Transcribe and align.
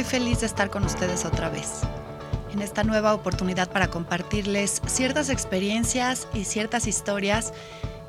estoy 0.00 0.20
feliz 0.20 0.40
de 0.40 0.46
estar 0.46 0.70
con 0.70 0.84
ustedes 0.84 1.26
otra 1.26 1.50
vez, 1.50 1.80
en 2.54 2.62
esta 2.62 2.84
nueva 2.84 3.12
oportunidad 3.12 3.70
para 3.70 3.90
compartirles 3.90 4.80
ciertas 4.86 5.28
experiencias 5.28 6.26
y 6.32 6.44
ciertas 6.44 6.86
historias 6.86 7.52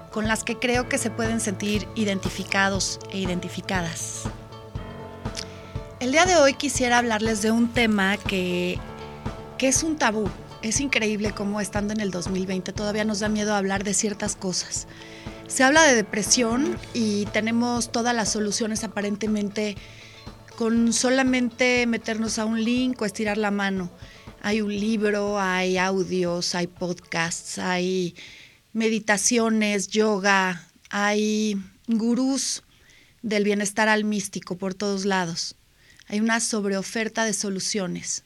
con 0.10 0.26
las 0.26 0.46
que 0.46 0.58
creo 0.58 0.88
que 0.88 0.98
se 0.98 1.10
pueden 1.10 1.42
sentir 1.42 1.86
identificados 1.96 2.98
e 3.12 3.20
identificadas. 3.20 4.24
El 6.00 6.14
día 6.14 6.26
de 6.26 6.38
hoy 6.38 6.54
quisiera 6.54 6.98
hablarles 6.98 7.42
de 7.42 7.52
un 7.52 7.68
tema 7.74 8.16
que, 8.16 8.80
que 9.58 9.68
es 9.68 9.84
un 9.84 9.98
tabú. 9.98 10.30
Es 10.62 10.80
increíble 10.80 11.34
cómo 11.34 11.60
estando 11.60 11.94
en 11.94 12.00
el 12.00 12.12
2020 12.12 12.72
todavía 12.72 13.04
nos 13.04 13.20
da 13.20 13.28
miedo 13.28 13.54
hablar 13.54 13.84
de 13.84 13.94
ciertas 13.94 14.38
cosas. 14.38 14.88
Se 15.48 15.66
habla 15.66 15.84
de 15.84 15.96
depresión 15.96 16.78
y 16.94 17.26
tenemos 17.34 17.92
todas 17.92 18.16
las 18.16 18.30
soluciones 18.30 18.86
aparentemente 18.86 19.76
con 20.62 20.94
solamente 20.94 21.88
meternos 21.88 22.38
a 22.38 22.46
un 22.46 22.64
link 22.64 23.02
o 23.02 23.06
estirar 23.06 23.40
la 23.40 23.50
mano. 23.50 23.92
Hay 24.44 24.62
un 24.62 24.70
libro, 24.70 25.40
hay 25.40 25.80
audios, 25.80 26.54
hay 26.54 26.68
podcasts, 26.68 27.58
hay 27.58 28.14
meditaciones, 28.72 29.88
yoga, 29.88 30.68
hay 30.92 31.60
gurús 31.88 32.62
del 33.24 33.44
bienestar 33.44 33.90
al 33.90 34.04
místico 34.04 34.56
por 34.56 34.76
todos 34.76 35.06
lados. 35.06 35.56
Hay 36.08 36.20
una 36.20 36.40
sobreoferta 36.40 37.26
de 37.26 37.34
soluciones. 37.34 38.24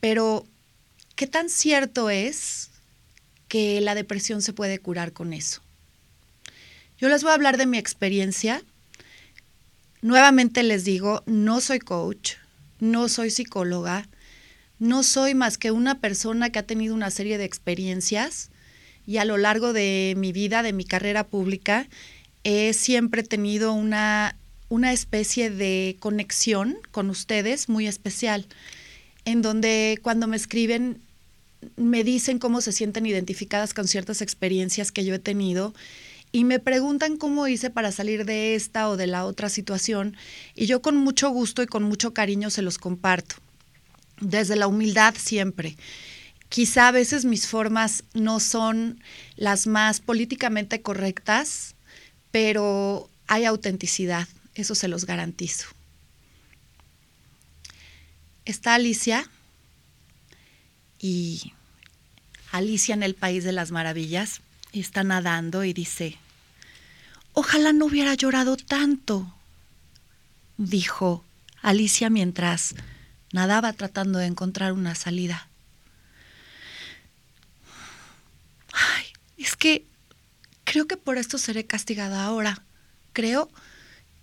Pero, 0.00 0.44
¿qué 1.14 1.28
tan 1.28 1.50
cierto 1.50 2.10
es 2.10 2.70
que 3.46 3.80
la 3.80 3.94
depresión 3.94 4.42
se 4.42 4.54
puede 4.54 4.80
curar 4.80 5.12
con 5.12 5.32
eso? 5.32 5.62
Yo 6.98 7.08
les 7.08 7.22
voy 7.22 7.30
a 7.30 7.34
hablar 7.34 7.58
de 7.58 7.66
mi 7.66 7.78
experiencia 7.78 8.60
Nuevamente 10.00 10.62
les 10.62 10.84
digo, 10.84 11.22
no 11.26 11.60
soy 11.60 11.80
coach, 11.80 12.34
no 12.78 13.08
soy 13.08 13.30
psicóloga, 13.30 14.08
no 14.78 15.02
soy 15.02 15.34
más 15.34 15.58
que 15.58 15.72
una 15.72 16.00
persona 16.00 16.50
que 16.50 16.60
ha 16.60 16.66
tenido 16.66 16.94
una 16.94 17.10
serie 17.10 17.36
de 17.36 17.44
experiencias 17.44 18.50
y 19.06 19.16
a 19.16 19.24
lo 19.24 19.38
largo 19.38 19.72
de 19.72 20.14
mi 20.16 20.32
vida, 20.32 20.62
de 20.62 20.72
mi 20.72 20.84
carrera 20.84 21.26
pública, 21.26 21.88
he 22.44 22.72
siempre 22.74 23.24
tenido 23.24 23.72
una, 23.72 24.36
una 24.68 24.92
especie 24.92 25.50
de 25.50 25.96
conexión 25.98 26.78
con 26.92 27.10
ustedes 27.10 27.68
muy 27.68 27.88
especial, 27.88 28.46
en 29.24 29.42
donde 29.42 29.98
cuando 30.02 30.28
me 30.28 30.36
escriben 30.36 31.00
me 31.76 32.04
dicen 32.04 32.38
cómo 32.38 32.60
se 32.60 32.70
sienten 32.70 33.04
identificadas 33.04 33.74
con 33.74 33.88
ciertas 33.88 34.22
experiencias 34.22 34.92
que 34.92 35.04
yo 35.04 35.14
he 35.14 35.18
tenido 35.18 35.74
y 36.32 36.44
me 36.44 36.58
preguntan 36.58 37.16
cómo 37.16 37.48
hice 37.48 37.70
para 37.70 37.92
salir 37.92 38.24
de 38.24 38.54
esta 38.54 38.88
o 38.88 38.96
de 38.96 39.06
la 39.06 39.24
otra 39.24 39.48
situación 39.48 40.16
y 40.54 40.66
yo 40.66 40.82
con 40.82 40.96
mucho 40.96 41.30
gusto 41.30 41.62
y 41.62 41.66
con 41.66 41.82
mucho 41.82 42.12
cariño 42.12 42.50
se 42.50 42.62
los 42.62 42.78
comparto. 42.78 43.36
Desde 44.20 44.56
la 44.56 44.66
humildad 44.66 45.14
siempre. 45.16 45.76
Quizá 46.48 46.88
a 46.88 46.92
veces 46.92 47.24
mis 47.24 47.46
formas 47.46 48.04
no 48.14 48.40
son 48.40 49.02
las 49.36 49.66
más 49.66 50.00
políticamente 50.00 50.82
correctas, 50.82 51.74
pero 52.30 53.08
hay 53.26 53.44
autenticidad, 53.44 54.26
eso 54.54 54.74
se 54.74 54.88
los 54.88 55.04
garantizo. 55.04 55.68
Está 58.44 58.74
Alicia 58.74 59.28
y 60.98 61.52
Alicia 62.50 62.94
en 62.94 63.02
el 63.02 63.14
País 63.14 63.44
de 63.44 63.52
las 63.52 63.70
Maravillas 63.70 64.40
está 64.72 65.04
nadando 65.04 65.64
y 65.64 65.72
dice, 65.72 66.18
ojalá 67.32 67.72
no 67.72 67.86
hubiera 67.86 68.14
llorado 68.14 68.56
tanto, 68.56 69.34
dijo 70.56 71.24
Alicia 71.62 72.10
mientras 72.10 72.74
nadaba 73.32 73.72
tratando 73.72 74.18
de 74.18 74.26
encontrar 74.26 74.72
una 74.72 74.94
salida. 74.94 75.48
Ay, 78.72 79.06
es 79.36 79.56
que 79.56 79.86
creo 80.64 80.86
que 80.86 80.96
por 80.96 81.18
esto 81.18 81.38
seré 81.38 81.66
castigada 81.66 82.24
ahora. 82.24 82.62
Creo 83.12 83.50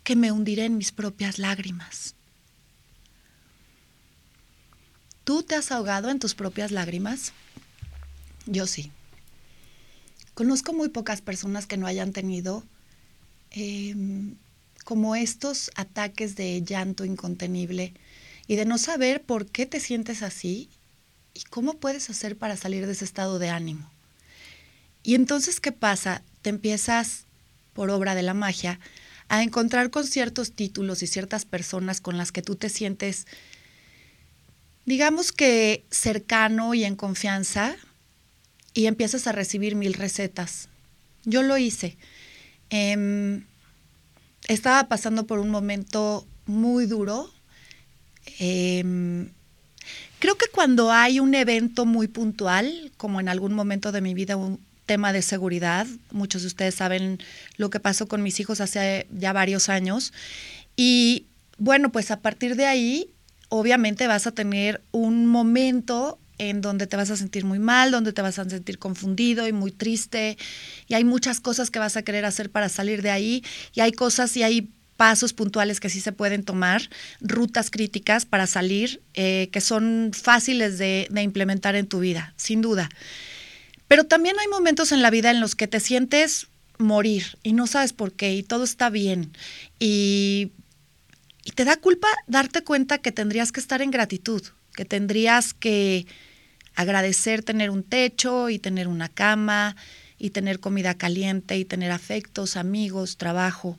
que 0.03 0.15
me 0.15 0.31
hundiré 0.31 0.65
en 0.65 0.77
mis 0.77 0.91
propias 0.91 1.39
lágrimas. 1.39 2.15
¿Tú 5.23 5.41
te 5.41 5.55
has 5.55 5.71
ahogado 5.71 6.09
en 6.09 6.19
tus 6.19 6.35
propias 6.35 6.71
lágrimas? 6.71 7.33
Yo 8.45 8.67
sí. 8.67 8.91
Conozco 10.35 10.73
muy 10.73 10.89
pocas 10.89 11.21
personas 11.21 11.65
que 11.65 11.77
no 11.77 11.87
hayan 11.87 12.11
tenido 12.11 12.63
em, 13.51 14.35
como 14.83 15.15
estos 15.15 15.71
ataques 15.75 16.35
de 16.35 16.61
llanto 16.61 17.05
incontenible 17.05 17.93
y 18.45 18.57
de 18.57 18.65
no 18.65 18.77
saber 18.77 19.23
por 19.23 19.47
qué 19.47 19.65
te 19.65 19.79
sientes 19.79 20.21
así 20.21 20.69
y 21.33 21.43
cómo 21.49 21.75
puedes 21.75 22.09
hacer 22.09 22.37
para 22.37 22.57
salir 22.57 22.85
de 22.85 22.91
ese 22.91 23.05
estado 23.05 23.39
de 23.39 23.49
ánimo. 23.49 23.89
Y 25.03 25.15
entonces, 25.15 25.61
¿qué 25.61 25.71
pasa? 25.71 26.21
Te 26.41 26.49
empiezas, 26.49 27.23
por 27.73 27.89
obra 27.89 28.13
de 28.13 28.23
la 28.23 28.33
magia, 28.33 28.79
a 29.29 29.41
encontrar 29.41 29.89
con 29.89 30.05
ciertos 30.05 30.51
títulos 30.51 31.01
y 31.01 31.07
ciertas 31.07 31.45
personas 31.45 32.01
con 32.01 32.17
las 32.17 32.33
que 32.33 32.41
tú 32.41 32.57
te 32.57 32.67
sientes, 32.67 33.25
digamos 34.85 35.31
que 35.31 35.85
cercano 35.91 36.73
y 36.73 36.83
en 36.83 36.95
confianza, 36.95 37.77
y 38.75 38.85
empiezas 38.85 39.25
a 39.25 39.31
recibir 39.31 39.75
mil 39.75 39.93
recetas. 39.93 40.69
Yo 41.23 41.41
lo 41.41 41.57
hice. 41.57 41.97
Em, 42.69 43.45
estaba 44.47 44.87
pasando 44.87 45.25
por 45.25 45.39
un 45.39 45.49
momento 45.49 46.27
muy 46.45 46.85
duro. 46.85 47.31
Em, 48.37 49.29
creo 50.19 50.37
que 50.37 50.47
cuando 50.51 50.91
hay 50.91 51.19
un 51.19 51.33
evento 51.33 51.85
muy 51.85 52.07
puntual, 52.07 52.91
como 52.97 53.19
en 53.19 53.29
algún 53.29 53.53
momento 53.53 53.91
de 53.91 54.01
mi 54.01 54.13
vida 54.13 54.35
un 54.35 54.59
tema 54.85 55.13
de 55.13 55.21
seguridad, 55.21 55.87
muchos 56.11 56.43
de 56.43 56.49
ustedes 56.49 56.75
saben 56.75 57.19
lo 57.57 57.69
que 57.69 57.79
pasó 57.79 58.07
con 58.07 58.21
mis 58.21 58.39
hijos 58.39 58.61
hace 58.61 59.07
ya 59.09 59.33
varios 59.33 59.69
años, 59.69 60.13
y 60.75 61.25
bueno, 61.57 61.91
pues 61.91 62.11
a 62.11 62.19
partir 62.19 62.55
de 62.55 62.65
ahí, 62.65 63.09
obviamente 63.49 64.05
vas 64.05 64.27
a 64.27 64.31
tener 64.31 64.81
un 64.91 65.25
momento 65.25 66.19
en 66.37 66.61
donde 66.61 66.87
te 66.87 66.97
vas 66.97 67.09
a 67.09 67.17
sentir 67.17 67.45
muy 67.45 67.59
mal, 67.59 67.91
donde 67.91 68.13
te 68.13 68.21
vas 68.21 68.39
a 68.39 68.49
sentir 68.49 68.79
confundido 68.79 69.47
y 69.47 69.53
muy 69.53 69.71
triste, 69.71 70.37
y 70.87 70.93
hay 70.93 71.03
muchas 71.03 71.39
cosas 71.39 71.71
que 71.71 71.79
vas 71.79 71.97
a 71.97 72.03
querer 72.03 72.25
hacer 72.25 72.49
para 72.49 72.69
salir 72.69 73.01
de 73.01 73.11
ahí, 73.11 73.43
y 73.73 73.81
hay 73.81 73.91
cosas 73.91 74.35
y 74.37 74.43
hay 74.43 74.69
pasos 74.97 75.33
puntuales 75.33 75.79
que 75.79 75.89
sí 75.89 75.99
se 75.99 76.11
pueden 76.11 76.43
tomar, 76.43 76.89
rutas 77.19 77.69
críticas 77.69 78.25
para 78.25 78.47
salir, 78.47 79.01
eh, 79.13 79.49
que 79.51 79.61
son 79.61 80.11
fáciles 80.13 80.77
de, 80.77 81.07
implementar 81.21 81.75
en 81.75 81.87
tu 81.87 81.99
vida, 81.99 82.33
sin 82.37 82.61
duda. 82.61 82.89
Pero 83.87 84.05
también 84.05 84.39
hay 84.39 84.47
momentos 84.47 84.91
en 84.91 85.01
la 85.01 85.09
vida 85.09 85.31
en 85.31 85.39
los 85.39 85.55
que 85.55 85.67
te 85.67 85.79
sientes 85.79 86.47
morir 86.77 87.37
y 87.43 87.53
no 87.53 87.67
sabes 87.67 87.93
por 87.93 88.13
qué 88.13 88.35
y 88.35 88.43
todo 88.43 88.65
está 88.65 88.89
bien 88.89 89.31
y 89.79 90.51
te 91.53 91.63
da 91.63 91.77
culpa 91.77 92.07
darte 92.27 92.63
cuenta 92.63 92.97
que 92.97 93.13
tendrías 93.13 93.53
que 93.53 93.61
estar 93.61 93.81
en 93.81 93.91
gratitud, 93.91 94.41
que 94.75 94.83
tendrías 94.83 95.53
que 95.53 96.05
agradecer 96.75 97.43
tener 97.43 97.69
un 97.69 97.83
techo 97.83 98.49
y 98.49 98.59
tener 98.59 98.87
una 98.87 99.09
cama 99.09 99.75
y 100.17 100.29
tener 100.29 100.59
comida 100.59 100.93
caliente 100.93 101.57
y 101.57 101.65
tener 101.65 101.91
afectos, 101.91 102.57
amigos, 102.57 103.17
trabajo, 103.17 103.77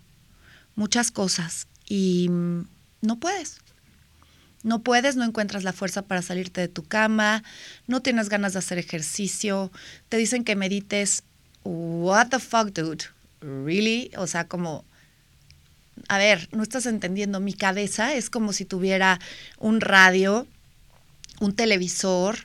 muchas 0.74 1.10
cosas. 1.10 1.66
Y 1.86 2.28
mm, 2.28 2.66
no 3.02 3.18
puedes. 3.18 3.58
No 4.62 4.82
puedes, 4.82 5.16
no 5.16 5.24
encuentras 5.24 5.62
la 5.62 5.72
fuerza 5.72 6.02
para 6.02 6.22
salirte 6.22 6.60
de 6.60 6.68
tu 6.68 6.82
cama, 6.82 7.44
no 7.86 8.02
tienes 8.02 8.28
ganas 8.28 8.54
de 8.54 8.58
hacer 8.58 8.78
ejercicio, 8.78 9.70
te 10.08 10.16
dicen 10.16 10.42
que 10.42 10.56
medites. 10.56 11.22
What 11.62 12.28
the 12.30 12.40
fuck, 12.40 12.72
dude? 12.72 13.04
Really? 13.40 14.10
O 14.16 14.26
sea, 14.26 14.48
como, 14.48 14.84
a 16.08 16.18
ver, 16.18 16.48
no 16.50 16.62
estás 16.64 16.86
entendiendo, 16.86 17.38
mi 17.38 17.54
cabeza 17.54 18.14
es 18.14 18.28
como 18.28 18.52
si 18.52 18.64
tuviera 18.64 19.20
un 19.58 19.80
radio, 19.80 20.48
un 21.40 21.54
televisor 21.54 22.38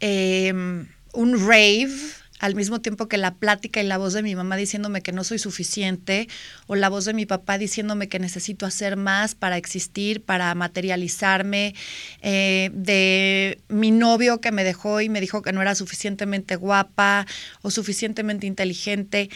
Em, 0.00 0.88
un 1.12 1.48
rave 1.48 1.92
al 2.40 2.54
mismo 2.54 2.80
tiempo 2.80 3.08
que 3.08 3.16
la 3.16 3.34
plática 3.36 3.80
y 3.80 3.86
la 3.86 3.96
voz 3.96 4.12
de 4.12 4.22
mi 4.22 4.34
mamá 4.34 4.56
diciéndome 4.56 5.00
que 5.00 5.12
no 5.12 5.24
soy 5.24 5.38
suficiente, 5.38 6.28
o 6.66 6.74
la 6.74 6.90
voz 6.90 7.06
de 7.06 7.14
mi 7.14 7.24
papá 7.24 7.56
diciéndome 7.56 8.08
que 8.08 8.18
necesito 8.18 8.66
hacer 8.66 8.96
más 8.96 9.34
para 9.34 9.56
existir, 9.56 10.22
para 10.22 10.54
materializarme, 10.54 11.74
eh, 12.20 12.70
de 12.74 13.62
mi 13.68 13.92
novio 13.92 14.42
que 14.42 14.52
me 14.52 14.62
dejó 14.62 15.00
y 15.00 15.08
me 15.08 15.22
dijo 15.22 15.40
que 15.40 15.52
no 15.52 15.62
era 15.62 15.74
suficientemente 15.74 16.56
guapa 16.56 17.26
o 17.62 17.70
suficientemente 17.70 18.46
inteligente. 18.46 19.30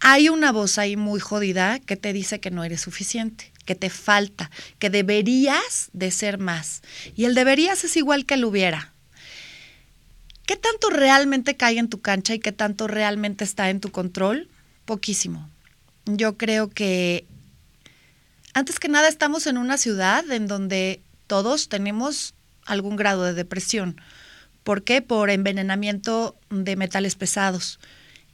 Hay 0.00 0.30
una 0.30 0.50
voz 0.52 0.78
ahí 0.78 0.96
muy 0.96 1.20
jodida 1.20 1.78
que 1.80 1.96
te 1.96 2.14
dice 2.14 2.40
que 2.40 2.50
no 2.50 2.64
eres 2.64 2.80
suficiente 2.80 3.52
que 3.66 3.74
te 3.74 3.90
falta, 3.90 4.50
que 4.78 4.90
deberías 4.90 5.90
de 5.92 6.12
ser 6.12 6.38
más. 6.38 6.82
Y 7.16 7.24
el 7.24 7.34
deberías 7.34 7.82
es 7.82 7.96
igual 7.96 8.24
que 8.24 8.34
el 8.34 8.44
hubiera. 8.44 8.94
¿Qué 10.46 10.56
tanto 10.56 10.90
realmente 10.90 11.56
cae 11.56 11.78
en 11.78 11.88
tu 11.88 12.00
cancha 12.00 12.34
y 12.34 12.38
qué 12.38 12.52
tanto 12.52 12.86
realmente 12.86 13.42
está 13.42 13.68
en 13.68 13.80
tu 13.80 13.90
control? 13.90 14.48
Poquísimo. 14.84 15.50
Yo 16.06 16.38
creo 16.38 16.70
que 16.70 17.26
antes 18.54 18.78
que 18.78 18.88
nada 18.88 19.08
estamos 19.08 19.48
en 19.48 19.58
una 19.58 19.76
ciudad 19.76 20.30
en 20.30 20.46
donde 20.46 21.02
todos 21.26 21.68
tenemos 21.68 22.34
algún 22.64 22.94
grado 22.94 23.24
de 23.24 23.34
depresión. 23.34 24.00
¿Por 24.62 24.84
qué? 24.84 25.02
Por 25.02 25.30
envenenamiento 25.30 26.36
de 26.50 26.76
metales 26.76 27.16
pesados. 27.16 27.80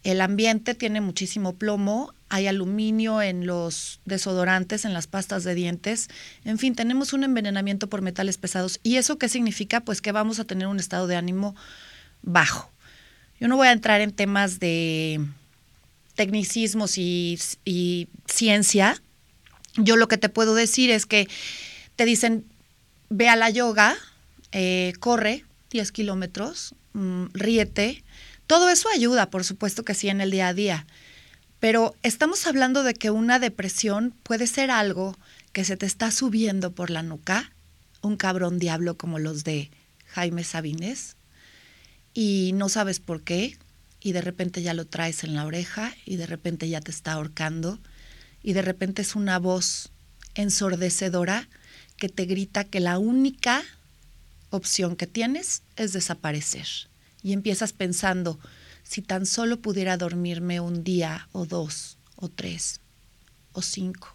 El 0.05 0.21
ambiente 0.21 0.75
tiene 0.75 1.01
muchísimo 1.01 1.55
plomo, 1.55 2.13
hay 2.29 2.47
aluminio 2.47 3.23
en 3.23 3.47
los 3.47 4.01
desodorantes, 4.05 4.85
en 4.85 4.93
las 4.93 5.07
pastas 5.07 5.45
de 5.45 5.55
dientes. 5.55 6.09
En 6.45 6.59
fin, 6.59 6.75
tenemos 6.75 7.13
un 7.13 7.25
envenenamiento 7.25 7.89
por 7.89 8.03
metales 8.03 8.37
pesados. 8.37 8.81
¿Y 8.83 8.97
eso 8.97 9.17
qué 9.17 9.29
significa? 9.29 9.81
Pues 9.81 10.03
que 10.03 10.13
vamos 10.13 10.41
a 10.41 10.45
tener 10.45 10.67
un 10.67 10.81
estado 10.81 11.07
de 11.07 11.17
ánimo 11.17 11.55
bajo. 12.23 12.71
Yo 13.39 13.49
no 13.49 13.57
voy 13.57 13.69
a 13.69 13.73
entrar 13.73 14.01
en 14.01 14.13
temas 14.13 14.61
de 14.61 15.21
tecnicismos 16.15 16.99
y, 16.99 17.39
ciencia. 18.27 19.01
Yo 19.77 19.97
lo 19.97 20.09
que 20.09 20.19
te 20.19 20.29
puedo 20.29 20.55
decir 20.55 20.91
es 20.91 21.07
que 21.07 21.29
te 21.97 22.05
dicen, 22.05 22.45
ve 23.09 23.29
a 23.29 23.37
la 23.37 23.51
yoga, 23.51 23.97
eh, 24.53 24.93
corre 25.01 25.45
10 25.71 25.93
kilómetros, 25.93 26.75
mm, 26.93 27.27
ríete. 27.33 28.05
Todo 28.47 28.69
eso 28.69 28.89
ayuda, 28.95 29.31
por 29.31 29.45
supuesto 29.45 29.85
que 29.85 29.95
sí, 29.95 30.09
en 30.09 30.21
el 30.21 30.31
día 30.31 30.49
a 30.49 30.55
día. 30.55 30.87
Pero 31.59 31.95
estamos 32.03 32.47
hablando 32.47 32.83
de 32.83 32.95
que 32.95 33.11
una 33.11 33.39
depresión 33.39 34.15
puede 34.23 34.47
ser 34.47 34.71
algo 34.71 35.17
que 35.53 35.65
se 35.65 35.77
te 35.77 35.87
está 35.87 36.11
subiendo 36.11 36.73
por 36.73 36.91
la 36.91 37.03
nuca, 37.03 37.53
un 38.03 38.17
cabrón 38.17 38.59
diablo 38.59 38.97
como 38.97 39.19
los 39.19 39.45
de 39.45 39.71
Jaime 40.07 40.45
Sabines, 40.45 41.17
y 42.15 42.53
no 42.55 42.69
sabes 42.69 43.01
por 43.01 43.23
qué, 43.23 43.57
y 44.01 44.13
de 44.13 44.21
repente 44.21 44.63
ya 44.63 44.75
lo 44.75 44.87
traes 44.87 45.25
en 45.25 45.35
la 45.35 45.47
oreja, 45.47 45.95
y 46.05 46.17
de 46.17 46.27
repente 46.27 46.69
ya 46.69 46.81
te 46.81 46.91
está 46.91 47.13
ahorcando, 47.13 47.79
y 48.43 48.53
de 48.53 48.63
repente 48.63 49.03
es 49.03 49.15
una 49.15 49.39
voz 49.39 49.91
ensordecedora 50.35 51.49
que 51.97 52.09
te 52.09 52.25
grita 52.25 52.65
que 52.65 52.81
la 52.81 52.99
única 52.99 53.63
opción 54.51 54.97
que 54.97 55.07
tienes 55.07 55.63
es 55.77 55.93
desaparecer. 55.93 56.67
Y 57.23 57.33
empiezas 57.33 57.73
pensando, 57.73 58.39
si 58.83 59.03
tan 59.03 59.27
solo 59.27 59.61
pudiera 59.61 59.97
dormirme 59.97 60.61
un 60.61 60.83
día 60.83 61.29
o 61.33 61.47
dos 61.47 61.97
o 62.17 62.29
tres 62.29 62.81
o 63.53 63.63
cinco, 63.63 64.15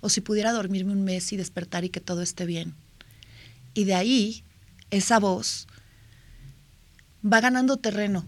o 0.00 0.08
si 0.08 0.20
pudiera 0.20 0.52
dormirme 0.52 0.92
un 0.92 1.04
mes 1.04 1.32
y 1.32 1.36
despertar 1.36 1.84
y 1.84 1.90
que 1.90 2.00
todo 2.00 2.22
esté 2.22 2.46
bien. 2.46 2.74
Y 3.74 3.84
de 3.84 3.94
ahí, 3.94 4.44
esa 4.90 5.18
voz 5.18 5.66
va 7.24 7.40
ganando 7.40 7.76
terreno 7.76 8.24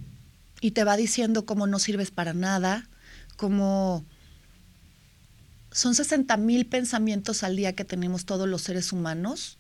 y 0.61 0.73
te 0.73 0.85
va 0.85 0.96
diciendo 0.96 1.44
cómo 1.44 1.67
no 1.67 1.79
sirves 1.79 2.11
para 2.11 2.35
nada, 2.35 2.88
cómo 3.37 4.05
son 5.70 5.94
60 5.94 6.37
mil 6.37 6.67
pensamientos 6.67 7.43
al 7.43 7.56
día 7.56 7.75
que 7.75 7.85
tenemos 7.85 8.25
todos 8.25 8.49
los 8.49 8.62
seres 8.62 8.93
humanos 8.93 9.58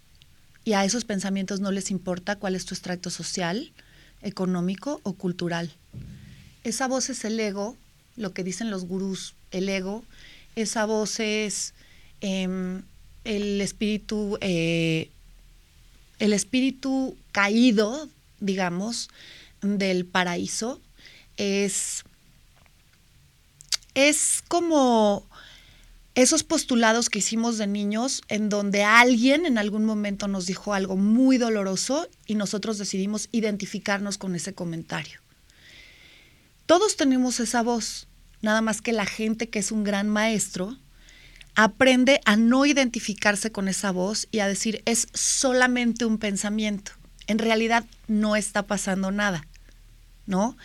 y 0.64 0.72
a 0.72 0.84
esos 0.84 1.04
pensamientos 1.04 1.60
no 1.60 1.72
les 1.72 1.90
importa 1.90 2.36
cuál 2.36 2.54
es 2.54 2.64
tu 2.64 2.74
extracto 2.74 3.10
social, 3.10 3.72
económico 4.22 5.00
o 5.02 5.12
cultural. 5.14 5.70
Esa 6.62 6.88
voz 6.88 7.10
es 7.10 7.24
el 7.24 7.38
ego, 7.38 7.76
lo 8.16 8.32
que 8.32 8.44
dicen 8.44 8.70
los 8.70 8.86
gurús, 8.86 9.34
el 9.50 9.68
ego. 9.68 10.04
Esa 10.56 10.86
voz 10.86 11.20
es 11.20 11.74
em, 12.22 12.82
el 13.24 13.60
espíritu, 13.60 14.38
eh, 14.40 15.10
el 16.18 16.32
espíritu 16.32 17.16
caído, 17.32 18.08
digamos, 18.44 19.08
del 19.60 20.06
paraíso. 20.06 20.80
Es, 21.36 22.04
es 23.94 24.42
como 24.48 25.26
esos 26.14 26.44
postulados 26.44 27.10
que 27.10 27.18
hicimos 27.18 27.58
de 27.58 27.66
niños 27.66 28.22
en 28.28 28.48
donde 28.48 28.84
alguien 28.84 29.46
en 29.46 29.58
algún 29.58 29.84
momento 29.84 30.28
nos 30.28 30.46
dijo 30.46 30.72
algo 30.72 30.96
muy 30.96 31.38
doloroso 31.38 32.08
y 32.26 32.36
nosotros 32.36 32.78
decidimos 32.78 33.28
identificarnos 33.32 34.16
con 34.16 34.36
ese 34.36 34.54
comentario. 34.54 35.20
Todos 36.66 36.96
tenemos 36.96 37.40
esa 37.40 37.62
voz, 37.62 38.06
nada 38.42 38.60
más 38.60 38.80
que 38.80 38.92
la 38.92 39.06
gente 39.06 39.50
que 39.50 39.58
es 39.58 39.72
un 39.72 39.82
gran 39.84 40.08
maestro 40.08 40.78
aprende 41.56 42.20
a 42.24 42.36
no 42.36 42.64
identificarse 42.64 43.52
con 43.52 43.68
esa 43.68 43.90
voz 43.90 44.28
y 44.30 44.38
a 44.38 44.48
decir 44.48 44.82
es 44.86 45.08
solamente 45.12 46.04
un 46.04 46.18
pensamiento. 46.18 46.92
En 47.26 47.38
realidad 47.38 47.84
no 48.08 48.36
está 48.36 48.62
pasando 48.62 49.10
nada, 49.10 49.46
¿no? 50.26 50.56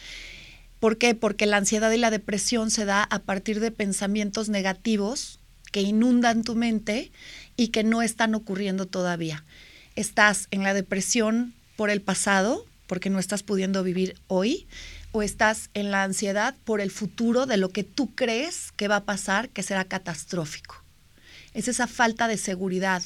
¿Por 0.79 0.97
qué? 0.97 1.15
Porque 1.15 1.45
la 1.45 1.57
ansiedad 1.57 1.91
y 1.91 1.97
la 1.97 2.11
depresión 2.11 2.71
se 2.71 2.85
da 2.85 3.03
a 3.03 3.19
partir 3.19 3.59
de 3.59 3.71
pensamientos 3.71 4.49
negativos 4.49 5.39
que 5.71 5.81
inundan 5.81 6.43
tu 6.43 6.55
mente 6.55 7.11
y 7.55 7.69
que 7.69 7.83
no 7.83 8.01
están 8.01 8.33
ocurriendo 8.35 8.85
todavía. 8.85 9.43
Estás 9.95 10.47
en 10.51 10.63
la 10.63 10.73
depresión 10.73 11.53
por 11.75 11.89
el 11.89 12.01
pasado, 12.01 12.65
porque 12.87 13.09
no 13.09 13.19
estás 13.19 13.43
pudiendo 13.43 13.83
vivir 13.83 14.15
hoy, 14.27 14.67
o 15.11 15.21
estás 15.21 15.69
en 15.73 15.91
la 15.91 16.03
ansiedad 16.03 16.55
por 16.63 16.81
el 16.81 16.91
futuro 16.91 17.45
de 17.45 17.57
lo 17.57 17.69
que 17.69 17.83
tú 17.83 18.13
crees 18.15 18.71
que 18.75 18.87
va 18.87 18.97
a 18.97 19.03
pasar, 19.05 19.49
que 19.49 19.63
será 19.63 19.85
catastrófico. 19.85 20.83
Es 21.53 21.67
esa 21.67 21.87
falta 21.87 22.27
de 22.27 22.37
seguridad, 22.37 23.03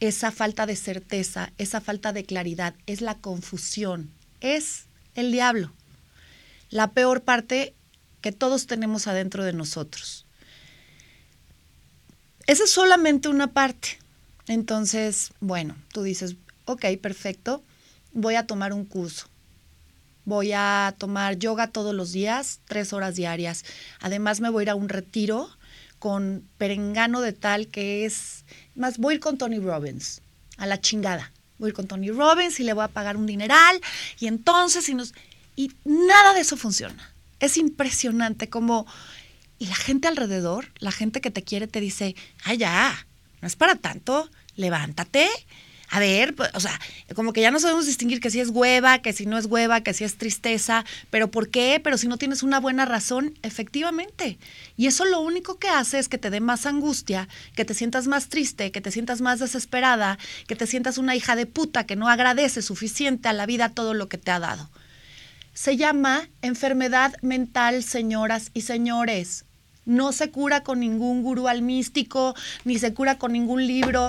esa 0.00 0.30
falta 0.30 0.66
de 0.66 0.76
certeza, 0.76 1.52
esa 1.58 1.80
falta 1.80 2.12
de 2.12 2.24
claridad, 2.24 2.74
es 2.86 3.00
la 3.00 3.14
confusión, 3.16 4.10
es 4.40 4.84
el 5.14 5.32
diablo. 5.32 5.72
La 6.70 6.92
peor 6.92 7.22
parte 7.22 7.74
que 8.20 8.32
todos 8.32 8.66
tenemos 8.66 9.06
adentro 9.06 9.44
de 9.44 9.52
nosotros. 9.52 10.26
Esa 12.46 12.64
es 12.64 12.70
solamente 12.70 13.28
una 13.28 13.52
parte. 13.52 13.98
Entonces, 14.46 15.32
bueno, 15.40 15.76
tú 15.92 16.02
dices, 16.02 16.36
ok, 16.64 16.84
perfecto, 17.00 17.62
voy 18.12 18.34
a 18.36 18.46
tomar 18.46 18.72
un 18.72 18.84
curso. 18.84 19.26
Voy 20.24 20.52
a 20.52 20.94
tomar 20.98 21.38
yoga 21.38 21.68
todos 21.68 21.94
los 21.94 22.12
días, 22.12 22.60
tres 22.66 22.92
horas 22.92 23.14
diarias. 23.14 23.64
Además, 24.00 24.40
me 24.40 24.50
voy 24.50 24.62
a 24.62 24.64
ir 24.64 24.70
a 24.70 24.74
un 24.74 24.88
retiro 24.88 25.48
con 25.98 26.48
perengano 26.58 27.20
de 27.20 27.32
tal 27.32 27.68
que 27.68 28.04
es, 28.04 28.44
más 28.74 28.98
voy 28.98 29.12
a 29.12 29.14
ir 29.16 29.20
con 29.20 29.38
Tony 29.38 29.58
Robbins, 29.58 30.22
a 30.56 30.66
la 30.66 30.80
chingada. 30.80 31.32
Voy 31.58 31.68
a 31.68 31.70
ir 31.70 31.74
con 31.74 31.86
Tony 31.86 32.10
Robbins 32.10 32.60
y 32.60 32.64
le 32.64 32.74
voy 32.74 32.84
a 32.84 32.88
pagar 32.88 33.16
un 33.16 33.26
dineral 33.26 33.80
y 34.18 34.26
entonces, 34.26 34.88
y, 34.88 34.94
nos, 34.94 35.14
y 35.54 35.72
nada 35.84 36.34
de 36.34 36.40
eso 36.40 36.56
funciona. 36.56 37.14
Es 37.40 37.56
impresionante 37.56 38.48
como 38.48 38.86
y 39.58 39.66
la 39.66 39.74
gente 39.74 40.08
alrededor, 40.08 40.70
la 40.78 40.92
gente 40.92 41.20
que 41.20 41.30
te 41.30 41.42
quiere, 41.42 41.66
te 41.66 41.80
dice, 41.80 42.14
ay, 42.44 42.58
ya, 42.58 43.06
no 43.40 43.48
es 43.48 43.56
para 43.56 43.76
tanto, 43.76 44.30
levántate. 44.54 45.28
A 45.88 46.00
ver, 46.00 46.34
pues, 46.34 46.50
o 46.54 46.60
sea, 46.60 46.78
como 47.14 47.32
que 47.32 47.40
ya 47.40 47.50
no 47.50 47.60
sabemos 47.60 47.86
distinguir 47.86 48.20
que 48.20 48.30
si 48.30 48.40
es 48.40 48.48
hueva, 48.48 48.98
que 49.00 49.12
si 49.12 49.24
no 49.24 49.38
es 49.38 49.46
hueva, 49.46 49.82
que 49.82 49.94
si 49.94 50.04
es 50.04 50.18
tristeza, 50.18 50.84
pero 51.10 51.30
¿por 51.30 51.48
qué? 51.48 51.80
Pero 51.82 51.96
si 51.96 52.08
no 52.08 52.18
tienes 52.18 52.42
una 52.42 52.58
buena 52.58 52.84
razón, 52.84 53.38
efectivamente. 53.42 54.38
Y 54.76 54.86
eso 54.86 55.04
lo 55.04 55.20
único 55.20 55.58
que 55.58 55.68
hace 55.68 55.98
es 55.98 56.08
que 56.08 56.18
te 56.18 56.30
dé 56.30 56.40
más 56.40 56.66
angustia, 56.66 57.28
que 57.54 57.64
te 57.64 57.74
sientas 57.74 58.08
más 58.08 58.28
triste, 58.28 58.72
que 58.72 58.80
te 58.80 58.90
sientas 58.90 59.20
más 59.20 59.38
desesperada, 59.38 60.18
que 60.48 60.56
te 60.56 60.66
sientas 60.66 60.98
una 60.98 61.14
hija 61.14 61.36
de 61.36 61.46
puta 61.46 61.84
que 61.84 61.96
no 61.96 62.08
agradece 62.08 62.62
suficiente 62.62 63.28
a 63.28 63.32
la 63.32 63.46
vida 63.46 63.68
todo 63.68 63.94
lo 63.94 64.08
que 64.08 64.18
te 64.18 64.32
ha 64.32 64.40
dado. 64.40 64.68
Se 65.54 65.76
llama 65.76 66.28
enfermedad 66.42 67.14
mental, 67.22 67.82
señoras 67.84 68.50
y 68.54 68.62
señores 68.62 69.44
no 69.86 70.10
se 70.10 70.30
cura 70.32 70.64
con 70.64 70.80
ningún 70.80 71.22
gurú 71.22 71.46
al 71.46 71.62
místico, 71.62 72.34
ni 72.64 72.78
se 72.78 72.92
cura 72.92 73.18
con 73.18 73.32
ningún 73.32 73.64
libro 73.66 74.08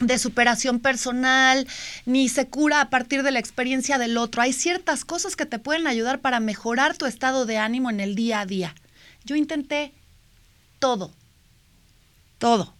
de 0.00 0.18
superación 0.18 0.80
personal, 0.80 1.66
ni 2.04 2.28
se 2.28 2.48
cura 2.48 2.80
a 2.80 2.90
partir 2.90 3.22
de 3.22 3.30
la 3.30 3.38
experiencia 3.38 3.98
del 3.98 4.16
otro. 4.18 4.42
Hay 4.42 4.52
ciertas 4.52 5.04
cosas 5.04 5.36
que 5.36 5.46
te 5.46 5.58
pueden 5.58 5.86
ayudar 5.86 6.20
para 6.20 6.40
mejorar 6.40 6.96
tu 6.96 7.06
estado 7.06 7.46
de 7.46 7.58
ánimo 7.58 7.90
en 7.90 8.00
el 8.00 8.14
día 8.14 8.40
a 8.40 8.46
día. 8.46 8.74
Yo 9.24 9.36
intenté 9.36 9.92
todo, 10.78 11.12
todo. 12.38 12.74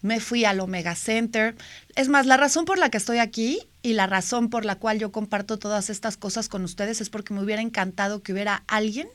Me 0.00 0.18
fui 0.18 0.44
al 0.44 0.58
Omega 0.58 0.96
Center. 0.96 1.54
Es 1.94 2.08
más, 2.08 2.26
la 2.26 2.36
razón 2.36 2.64
por 2.64 2.78
la 2.78 2.90
que 2.90 2.98
estoy 2.98 3.18
aquí 3.18 3.60
y 3.82 3.92
la 3.92 4.06
razón 4.06 4.50
por 4.50 4.64
la 4.64 4.76
cual 4.76 4.98
yo 4.98 5.12
comparto 5.12 5.58
todas 5.58 5.90
estas 5.90 6.16
cosas 6.16 6.48
con 6.48 6.64
ustedes 6.64 7.00
es 7.00 7.10
porque 7.10 7.34
me 7.34 7.42
hubiera 7.42 7.62
encantado 7.62 8.22
que 8.22 8.32
hubiera 8.32 8.64
alguien 8.66 9.08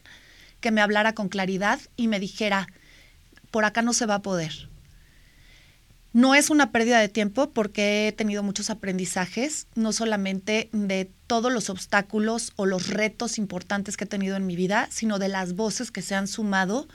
que 0.62 0.72
me 0.72 0.82
hablara 0.82 1.14
con 1.14 1.30
claridad 1.30 1.80
y 1.98 2.08
me 2.08 2.20
dijera, 2.20 2.68
por 3.52 3.66
acá 3.66 3.82
no 3.82 3.94
se 3.94 4.06
va 4.06 4.16
a 4.16 4.22
poder. 4.22 4.70
No 6.18 6.34
es 6.34 6.50
una 6.50 6.72
pérdida 6.72 7.00
de 7.00 7.10
tiempo 7.10 7.52
porque 7.52 8.08
he 8.08 8.12
tenido 8.12 8.42
muchos 8.42 8.72
aprendizajes, 8.72 9.68
no 9.76 9.94
solamente 9.94 10.68
de 10.72 11.12
todos 11.28 11.54
los 11.54 11.70
obstáculos 11.70 12.54
o 12.56 12.66
los 12.66 12.88
retos 12.88 13.38
importantes 13.38 13.98
que 13.98 14.06
he 14.06 14.08
tenido 14.08 14.36
en 14.36 14.48
mi 14.48 14.56
vida, 14.56 14.88
sino 14.90 15.20
de 15.20 15.28
las 15.28 15.54
voces 15.54 15.92
que 15.92 16.02
se 16.02 16.16
han 16.16 16.28
sumado 16.28 16.88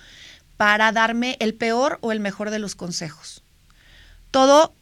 para 0.57 0.91
darme 0.91 1.37
el 1.39 1.55
peor 1.55 1.99
o 2.01 2.11
el 2.11 2.19
mejor 2.19 2.51
de 2.51 2.59
los 2.59 2.75
consejos. 2.75 3.45
Todo, 4.33 4.75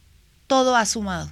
todo 0.47 0.75
ha 0.75 0.87
sumado. 0.87 1.29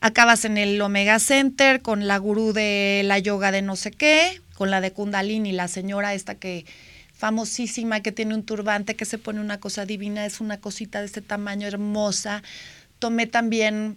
Acabas 0.00 0.44
en 0.44 0.58
el 0.58 0.82
Omega 0.82 1.20
Center 1.20 1.80
con 1.80 2.08
la 2.08 2.18
gurú 2.18 2.52
de 2.52 3.02
la 3.04 3.20
yoga 3.20 3.52
de 3.52 3.62
no 3.62 3.76
sé 3.76 3.92
qué, 3.92 4.42
con 4.56 4.72
la 4.72 4.80
de 4.80 4.90
Kundalini, 4.92 5.52
la 5.52 5.68
señora 5.68 6.12
esta 6.12 6.34
que 6.34 6.66
famosísima, 7.16 8.00
que 8.00 8.12
tiene 8.12 8.34
un 8.34 8.44
turbante, 8.44 8.94
que 8.94 9.06
se 9.06 9.18
pone 9.18 9.40
una 9.40 9.58
cosa 9.58 9.86
divina, 9.86 10.26
es 10.26 10.40
una 10.40 10.60
cosita 10.60 11.00
de 11.00 11.06
este 11.06 11.22
tamaño 11.22 11.66
hermosa. 11.66 12.42
Tomé 12.98 13.26
también 13.26 13.96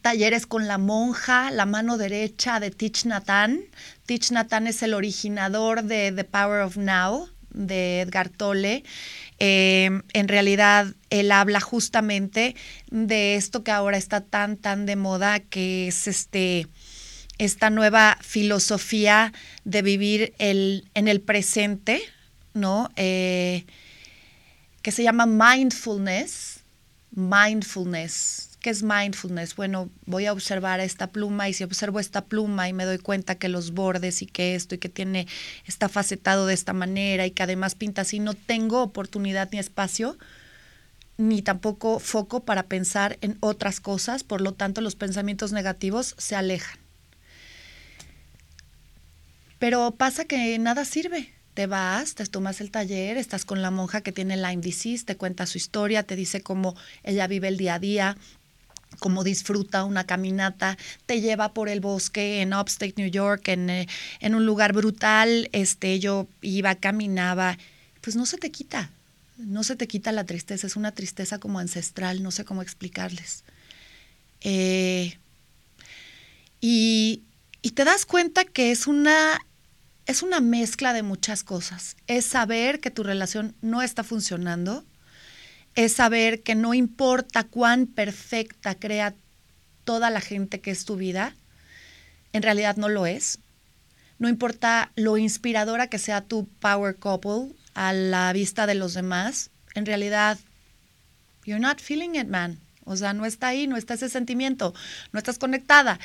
talleres 0.00 0.46
con 0.46 0.66
la 0.66 0.78
monja, 0.78 1.50
la 1.50 1.66
mano 1.66 1.98
derecha 1.98 2.58
de 2.58 2.70
Tich 2.70 3.04
Nathan. 3.04 3.60
Tich 4.06 4.30
Nathan 4.30 4.66
es 4.66 4.82
el 4.82 4.94
originador 4.94 5.82
de 5.82 6.12
The 6.12 6.24
Power 6.24 6.62
of 6.62 6.76
Now, 6.76 7.28
de 7.50 8.00
Edgar 8.00 8.30
Tolle. 8.30 8.84
Em, 9.38 10.02
en 10.12 10.28
realidad, 10.28 10.94
él 11.10 11.32
habla 11.32 11.60
justamente 11.60 12.56
de 12.90 13.34
esto 13.34 13.64
que 13.64 13.70
ahora 13.70 13.98
está 13.98 14.22
tan, 14.22 14.56
tan 14.56 14.86
de 14.86 14.96
moda, 14.96 15.40
que 15.40 15.88
es 15.88 16.06
este, 16.06 16.66
esta 17.36 17.68
nueva 17.68 18.16
filosofía 18.22 19.32
de 19.64 19.82
vivir 19.82 20.34
el, 20.38 20.88
en 20.94 21.08
el 21.08 21.20
presente, 21.20 22.00
¿no? 22.54 22.90
Eh, 22.96 23.64
que 24.82 24.92
se 24.92 25.02
llama 25.02 25.26
mindfulness. 25.26 26.60
Mindfulness 27.12 28.50
¿Qué 28.60 28.68
es 28.68 28.82
mindfulness? 28.82 29.56
Bueno, 29.56 29.88
voy 30.04 30.26
a 30.26 30.34
observar 30.34 30.80
esta 30.80 31.06
pluma 31.06 31.48
y 31.48 31.54
si 31.54 31.64
observo 31.64 31.98
esta 31.98 32.26
pluma 32.26 32.68
y 32.68 32.74
me 32.74 32.84
doy 32.84 32.98
cuenta 32.98 33.36
que 33.36 33.48
los 33.48 33.72
bordes 33.72 34.20
y 34.20 34.26
que 34.26 34.54
esto 34.54 34.74
y 34.74 34.78
que 34.78 34.90
tiene, 34.90 35.26
está 35.66 35.88
facetado 35.88 36.46
de 36.46 36.52
esta 36.52 36.74
manera 36.74 37.24
y 37.24 37.30
que 37.30 37.42
además 37.42 37.74
pinta 37.74 38.02
así, 38.02 38.18
no 38.20 38.34
tengo 38.34 38.82
oportunidad 38.82 39.48
ni 39.50 39.58
espacio 39.58 40.18
ni 41.16 41.40
tampoco 41.40 42.00
foco 42.00 42.44
para 42.44 42.64
pensar 42.64 43.18
en 43.22 43.38
otras 43.40 43.80
cosas, 43.80 44.24
por 44.24 44.42
lo 44.42 44.52
tanto 44.52 44.82
los 44.82 44.94
pensamientos 44.94 45.52
negativos 45.52 46.14
se 46.18 46.36
alejan. 46.36 46.78
Pero 49.58 49.92
pasa 49.92 50.26
que 50.26 50.58
nada 50.58 50.84
sirve 50.84 51.32
te 51.54 51.66
vas, 51.66 52.14
te 52.14 52.24
tomas 52.26 52.60
el 52.60 52.70
taller, 52.70 53.16
estás 53.16 53.44
con 53.44 53.62
la 53.62 53.70
monja 53.70 54.00
que 54.02 54.12
tiene 54.12 54.36
Lyme 54.36 54.62
disease, 54.62 55.04
te 55.04 55.16
cuenta 55.16 55.46
su 55.46 55.58
historia, 55.58 56.02
te 56.02 56.16
dice 56.16 56.42
cómo 56.42 56.76
ella 57.02 57.26
vive 57.26 57.48
el 57.48 57.56
día 57.56 57.74
a 57.74 57.78
día, 57.78 58.16
cómo 58.98 59.24
disfruta 59.24 59.84
una 59.84 60.04
caminata, 60.04 60.76
te 61.06 61.20
lleva 61.20 61.52
por 61.52 61.68
el 61.68 61.80
bosque 61.80 62.40
en 62.40 62.54
Upstate 62.54 62.94
New 62.96 63.10
York, 63.10 63.48
en, 63.48 63.70
eh, 63.70 63.88
en, 64.20 64.34
un 64.34 64.46
lugar 64.46 64.72
brutal, 64.72 65.48
este, 65.52 65.98
yo 65.98 66.28
iba, 66.40 66.74
caminaba, 66.74 67.58
pues 68.00 68.16
no 68.16 68.26
se 68.26 68.38
te 68.38 68.50
quita, 68.50 68.90
no 69.36 69.64
se 69.64 69.76
te 69.76 69.88
quita 69.88 70.12
la 70.12 70.24
tristeza, 70.24 70.66
es 70.66 70.76
una 70.76 70.92
tristeza 70.92 71.38
como 71.38 71.58
ancestral, 71.58 72.22
no 72.22 72.30
sé 72.30 72.44
cómo 72.44 72.62
explicarles. 72.62 73.44
Eh, 74.42 75.18
y, 76.60 77.22
y 77.62 77.70
te 77.72 77.84
das 77.84 78.06
cuenta 78.06 78.44
que 78.44 78.70
es 78.70 78.86
una, 78.86 79.40
es 80.06 80.22
una 80.22 80.40
mezcla 80.40 80.92
de 80.92 81.02
muchas 81.02 81.44
cosas, 81.44 81.96
es 82.06 82.24
saber 82.24 82.80
que 82.80 82.90
tu 82.90 83.02
relación 83.02 83.54
no 83.60 83.82
está 83.82 84.04
funcionando, 84.04 84.84
es 85.74 85.92
saber 85.92 86.42
que 86.42 86.54
no 86.54 86.74
importa 86.74 87.44
cuán 87.44 87.86
perfecta 87.86 88.74
crea 88.74 89.14
toda 89.84 90.10
la 90.10 90.20
gente 90.20 90.60
que 90.60 90.70
es 90.70 90.84
tu 90.84 90.96
vida, 90.96 91.34
en 92.32 92.42
realidad 92.42 92.76
no 92.76 92.88
lo 92.88 93.06
es. 93.06 93.38
No 94.18 94.28
importa 94.28 94.92
lo 94.96 95.16
inspiradora 95.16 95.86
que 95.88 95.98
sea 95.98 96.20
tu 96.20 96.46
power 96.60 96.96
couple 96.96 97.54
a 97.74 97.92
la 97.92 98.32
vista 98.32 98.66
de 98.66 98.74
los 98.74 98.92
demás, 98.94 99.50
en 99.74 99.86
realidad, 99.86 100.38
you're 101.44 101.60
not 101.60 101.80
feeling 101.80 102.16
it, 102.16 102.26
man. 102.26 102.58
O 102.90 102.96
sea, 102.96 103.12
no 103.12 103.24
está 103.24 103.48
ahí, 103.48 103.68
no 103.68 103.76
está 103.76 103.94
ese 103.94 104.08
sentimiento, 104.08 104.74
no 105.12 105.18
estás 105.18 105.38
conectada. 105.38 106.00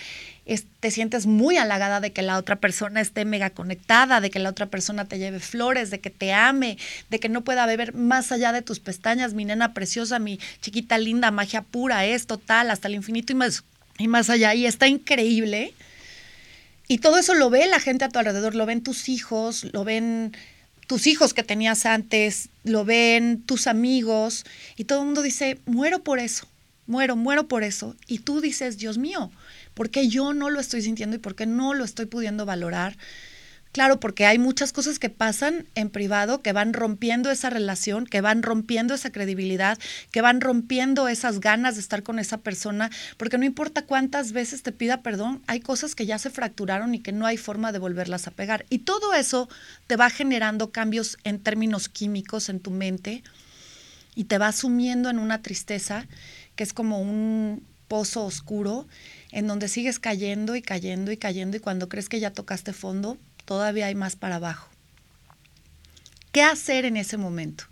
te 0.79 0.91
sientes 0.91 1.25
muy 1.25 1.57
halagada 1.57 1.99
de 1.99 2.13
que 2.13 2.21
la 2.21 2.37
otra 2.37 2.57
persona 2.57 3.01
esté 3.01 3.25
mega 3.25 3.49
conectada, 3.49 4.21
de 4.21 4.29
que 4.29 4.37
la 4.37 4.51
otra 4.51 4.67
persona 4.67 5.05
te 5.05 5.17
lleve 5.17 5.39
flores, 5.39 5.89
de 5.89 5.99
que 5.99 6.11
te 6.11 6.31
ame, 6.31 6.77
de 7.09 7.19
que 7.19 7.27
no 7.27 7.41
pueda 7.41 7.65
beber 7.65 7.95
más 7.95 8.31
allá 8.31 8.51
de 8.51 8.61
tus 8.61 8.79
pestañas, 8.79 9.33
mi 9.33 9.45
nena 9.45 9.73
preciosa, 9.73 10.19
mi 10.19 10.39
chiquita 10.61 10.99
linda, 10.99 11.31
magia 11.31 11.63
pura, 11.63 12.05
es 12.05 12.27
total, 12.27 12.69
hasta 12.69 12.87
el 12.87 12.93
infinito 12.93 13.33
y 13.33 13.35
más, 13.35 13.63
y 13.97 14.07
más 14.07 14.29
allá. 14.29 14.53
Y 14.53 14.67
está 14.67 14.87
increíble. 14.87 15.73
Y 16.87 16.99
todo 16.99 17.17
eso 17.17 17.33
lo 17.33 17.49
ve 17.49 17.65
la 17.65 17.79
gente 17.79 18.05
a 18.05 18.09
tu 18.09 18.19
alrededor, 18.19 18.53
lo 18.53 18.67
ven 18.67 18.83
tus 18.83 19.09
hijos, 19.09 19.63
lo 19.73 19.83
ven 19.83 20.37
tus 20.85 21.07
hijos 21.07 21.33
que 21.33 21.41
tenías 21.41 21.87
antes, 21.87 22.49
lo 22.63 22.85
ven 22.85 23.41
tus 23.41 23.65
amigos, 23.65 24.45
y 24.77 24.83
todo 24.83 24.99
el 24.99 25.05
mundo 25.05 25.23
dice, 25.23 25.57
muero 25.65 26.03
por 26.03 26.19
eso 26.19 26.47
muero, 26.87 27.15
muero 27.15 27.47
por 27.47 27.63
eso. 27.63 27.95
Y 28.07 28.19
tú 28.19 28.41
dices, 28.41 28.77
Dios 28.77 28.97
mío, 28.97 29.31
¿por 29.73 29.89
qué 29.89 30.07
yo 30.07 30.33
no 30.33 30.49
lo 30.49 30.59
estoy 30.59 30.81
sintiendo 30.81 31.15
y 31.15 31.19
por 31.19 31.35
qué 31.35 31.45
no 31.45 31.73
lo 31.73 31.83
estoy 31.83 32.05
pudiendo 32.05 32.45
valorar? 32.45 32.97
Claro, 33.75 33.99
porque 33.99 34.25
hay 34.25 34.39
muchas 34.39 34.71
cosas 34.71 34.99
que 34.99 35.09
pasan 35.09 35.67
en 35.75 35.89
privado 35.89 36.41
que 36.41 36.53
van 36.53 36.71
rompiendo 36.71 37.29
esa 37.29 37.49
relación, 37.49 38.05
que 38.05 38.21
van 38.21 38.41
rompiendo 38.41 38.93
esa 38.93 39.11
credibilidad, 39.11 39.77
que 40.11 40.21
van 40.21 40.39
rompiendo 40.39 41.09
esas 41.09 41.41
ganas 41.41 41.75
de 41.75 41.81
estar 41.81 42.01
con 42.01 42.17
esa 42.17 42.37
persona, 42.37 42.89
porque 43.17 43.37
no 43.37 43.43
importa 43.43 43.85
cuántas 43.85 44.31
veces 44.31 44.63
te 44.63 44.71
pida 44.71 45.01
perdón, 45.01 45.41
hay 45.47 45.59
cosas 45.59 45.93
que 45.93 46.05
ya 46.05 46.17
se 46.19 46.29
fracturaron 46.29 46.95
y 46.95 46.99
que 46.99 47.11
no 47.11 47.25
hay 47.25 47.35
forma 47.35 47.73
de 47.73 47.79
volverlas 47.79 48.27
a 48.27 48.31
pegar. 48.31 48.65
Y 48.69 48.77
todo 48.77 49.13
eso 49.13 49.49
te 49.87 49.97
va 49.97 50.09
generando 50.09 50.71
cambios 50.71 51.17
en 51.25 51.39
términos 51.39 51.89
químicos 51.89 52.47
en 52.47 52.61
tu 52.61 52.71
mente 52.71 53.23
y 54.15 54.23
te 54.23 54.37
va 54.37 54.53
sumiendo 54.53 55.09
en 55.09 55.19
una 55.19 55.41
tristeza 55.41 56.07
que 56.55 56.63
es 56.63 56.73
como 56.73 56.99
un 56.99 57.65
pozo 57.87 58.25
oscuro 58.25 58.87
en 59.31 59.47
donde 59.47 59.67
sigues 59.67 59.99
cayendo 59.99 60.55
y 60.55 60.61
cayendo 60.61 61.11
y 61.11 61.17
cayendo 61.17 61.57
y 61.57 61.59
cuando 61.59 61.89
crees 61.89 62.09
que 62.09 62.19
ya 62.19 62.31
tocaste 62.31 62.73
fondo, 62.73 63.17
todavía 63.45 63.87
hay 63.87 63.95
más 63.95 64.15
para 64.15 64.35
abajo. 64.35 64.69
¿Qué 66.31 66.41
hacer 66.41 66.85
en 66.85 66.97
ese 66.97 67.17
momento? 67.17 67.65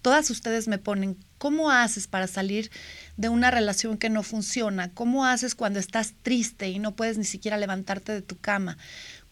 Todas 0.00 0.30
ustedes 0.30 0.66
me 0.66 0.78
ponen, 0.78 1.16
¿cómo 1.38 1.70
haces 1.70 2.06
para 2.08 2.26
salir 2.26 2.70
de 3.16 3.28
una 3.28 3.50
relación 3.50 3.98
que 3.98 4.10
no 4.10 4.22
funciona? 4.22 4.90
¿Cómo 4.94 5.26
haces 5.26 5.54
cuando 5.54 5.78
estás 5.78 6.14
triste 6.22 6.68
y 6.70 6.78
no 6.78 6.96
puedes 6.96 7.18
ni 7.18 7.24
siquiera 7.24 7.56
levantarte 7.56 8.12
de 8.12 8.22
tu 8.22 8.36
cama? 8.36 8.78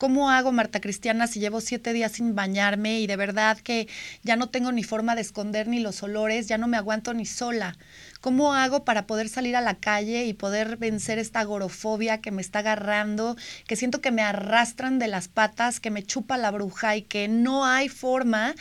¿Cómo 0.01 0.31
hago, 0.31 0.51
Marta 0.51 0.81
Cristiana, 0.81 1.27
si 1.27 1.41
llevo 1.41 1.61
siete 1.61 1.93
días 1.93 2.13
sin 2.13 2.35
bañarme 2.35 3.01
y 3.01 3.07
de 3.07 3.17
verdad 3.17 3.59
que 3.59 3.87
ya 4.23 4.35
no 4.35 4.49
tengo 4.49 4.73
ni 4.73 4.83
forma 4.83 5.15
de 5.15 5.21
esconder 5.21 5.69
ni 5.69 5.79
los 5.79 6.03
olores, 6.03 6.49
ya 6.49 6.57
no 6.57 6.69
me 6.69 6.79
aguanto 6.79 7.13
ni 7.13 7.27
sola? 7.27 7.77
¿Cómo 8.23 8.55
hago 8.55 8.87
para 8.87 9.07
poder 9.07 9.29
salir 9.29 9.57
a 9.57 9.61
la 9.61 9.75
calle 9.75 10.25
y 10.25 10.33
poder 10.33 10.79
vencer 10.79 11.19
esta 11.19 11.41
agorofobia 11.41 12.23
que 12.23 12.31
me 12.31 12.41
está 12.41 12.61
agarrando, 12.61 13.37
que 13.67 13.77
siento 13.77 14.01
que 14.01 14.11
me 14.11 14.23
arrastran 14.23 14.99
de 14.99 15.09
las 15.09 15.29
patas, 15.29 15.81
que 15.81 15.91
me 15.91 16.03
chupa 16.03 16.39
la 16.39 16.51
bruja 16.51 16.97
y 16.97 17.03
que 17.03 17.29
no 17.29 17.67
hay 17.67 17.91
forma 17.91 18.55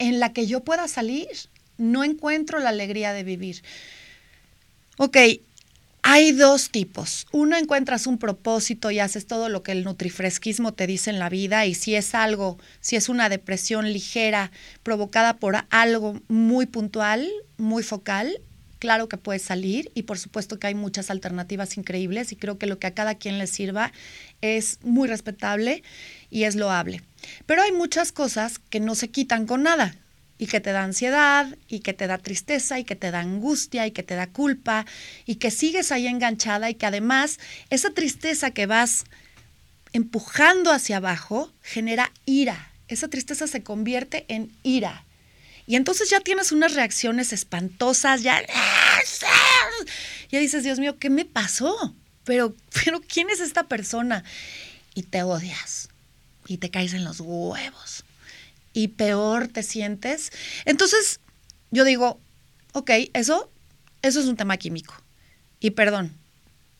en 0.00 0.18
la 0.18 0.32
que 0.32 0.48
yo 0.48 0.64
pueda 0.64 0.88
salir? 0.88 1.28
No 1.78 2.02
encuentro 2.02 2.58
la 2.58 2.70
alegría 2.70 3.12
de 3.12 3.22
vivir. 3.22 3.62
Ok, 4.98 5.16
hay 6.02 6.32
dos 6.32 6.70
tipos. 6.70 7.26
Uno, 7.32 7.56
encuentras 7.56 8.06
un 8.06 8.18
propósito 8.18 8.90
y 8.90 8.98
haces 8.98 9.26
todo 9.26 9.48
lo 9.48 9.62
que 9.62 9.72
el 9.72 9.84
nutrifresquismo 9.84 10.74
te 10.74 10.88
dice 10.88 11.10
en 11.10 11.20
la 11.20 11.28
vida 11.28 11.64
y 11.64 11.74
si 11.74 11.94
es 11.94 12.14
algo, 12.14 12.58
si 12.80 12.96
es 12.96 13.08
una 13.08 13.28
depresión 13.28 13.92
ligera 13.92 14.50
provocada 14.82 15.36
por 15.36 15.56
algo 15.70 16.20
muy 16.28 16.66
puntual, 16.66 17.30
muy 17.56 17.84
focal, 17.84 18.40
claro 18.80 19.08
que 19.08 19.16
puedes 19.16 19.42
salir 19.42 19.92
y 19.94 20.02
por 20.02 20.18
supuesto 20.18 20.58
que 20.58 20.66
hay 20.66 20.74
muchas 20.74 21.08
alternativas 21.08 21.76
increíbles 21.76 22.32
y 22.32 22.36
creo 22.36 22.58
que 22.58 22.66
lo 22.66 22.80
que 22.80 22.88
a 22.88 22.94
cada 22.94 23.14
quien 23.14 23.38
le 23.38 23.46
sirva 23.46 23.92
es 24.40 24.80
muy 24.82 25.08
respetable 25.08 25.84
y 26.30 26.44
es 26.44 26.56
loable. 26.56 27.02
Pero 27.46 27.62
hay 27.62 27.70
muchas 27.70 28.10
cosas 28.10 28.58
que 28.58 28.80
no 28.80 28.96
se 28.96 29.08
quitan 29.08 29.46
con 29.46 29.62
nada 29.62 29.94
y 30.42 30.48
que 30.48 30.60
te 30.60 30.72
da 30.72 30.82
ansiedad 30.82 31.56
y 31.68 31.80
que 31.80 31.92
te 31.92 32.08
da 32.08 32.18
tristeza 32.18 32.80
y 32.80 32.82
que 32.82 32.96
te 32.96 33.12
da 33.12 33.20
angustia 33.20 33.86
y 33.86 33.92
que 33.92 34.02
te 34.02 34.16
da 34.16 34.26
culpa 34.26 34.86
y 35.24 35.36
que 35.36 35.52
sigues 35.52 35.92
ahí 35.92 36.08
enganchada 36.08 36.68
y 36.68 36.74
que 36.74 36.84
además 36.84 37.38
esa 37.70 37.90
tristeza 37.90 38.50
que 38.50 38.66
vas 38.66 39.04
empujando 39.92 40.72
hacia 40.72 40.96
abajo 40.96 41.52
genera 41.62 42.10
ira. 42.26 42.72
Esa 42.88 43.06
tristeza 43.06 43.46
se 43.46 43.62
convierte 43.62 44.24
en 44.26 44.50
ira. 44.64 45.04
Y 45.68 45.76
entonces 45.76 46.10
ya 46.10 46.18
tienes 46.18 46.50
unas 46.50 46.74
reacciones 46.74 47.32
espantosas, 47.32 48.24
ya... 48.24 48.42
Ya 50.28 50.40
dices, 50.40 50.64
Dios 50.64 50.80
mío, 50.80 50.98
¿qué 50.98 51.08
me 51.08 51.24
pasó? 51.24 51.94
Pero, 52.24 52.52
pero, 52.84 53.00
¿quién 53.00 53.30
es 53.30 53.38
esta 53.38 53.68
persona? 53.68 54.24
Y 54.96 55.04
te 55.04 55.22
odias 55.22 55.88
y 56.48 56.56
te 56.56 56.68
caes 56.68 56.94
en 56.94 57.04
los 57.04 57.20
huevos 57.20 58.02
y 58.72 58.88
peor 58.88 59.48
te 59.48 59.62
sientes. 59.62 60.30
Entonces, 60.64 61.20
yo 61.70 61.84
digo, 61.84 62.20
ok, 62.72 62.90
eso, 63.14 63.50
eso 64.02 64.20
es 64.20 64.26
un 64.26 64.36
tema 64.36 64.56
químico. 64.56 64.94
Y 65.60 65.70
perdón, 65.70 66.12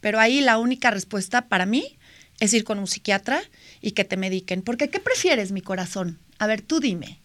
pero 0.01 0.19
ahí 0.19 0.41
la 0.41 0.59
única 0.59 0.91
respuesta 0.91 1.49
para 1.49 1.67
mí 1.67 1.99
es 2.41 2.53
ir 2.53 2.65
con 2.65 2.79
un 2.79 2.89
psiquiatra 2.89 3.43
y 3.81 3.93
que 3.93 4.05
te 4.05 4.17
mediquen. 4.17 4.63
Porque, 4.63 4.91
¿qué 4.91 4.99
prefieres, 4.99 5.53
mi 5.53 5.61
corazón? 5.61 6.19
A 6.39 6.47
ver, 6.47 6.61
tú 6.63 6.81
dime. 6.81 7.21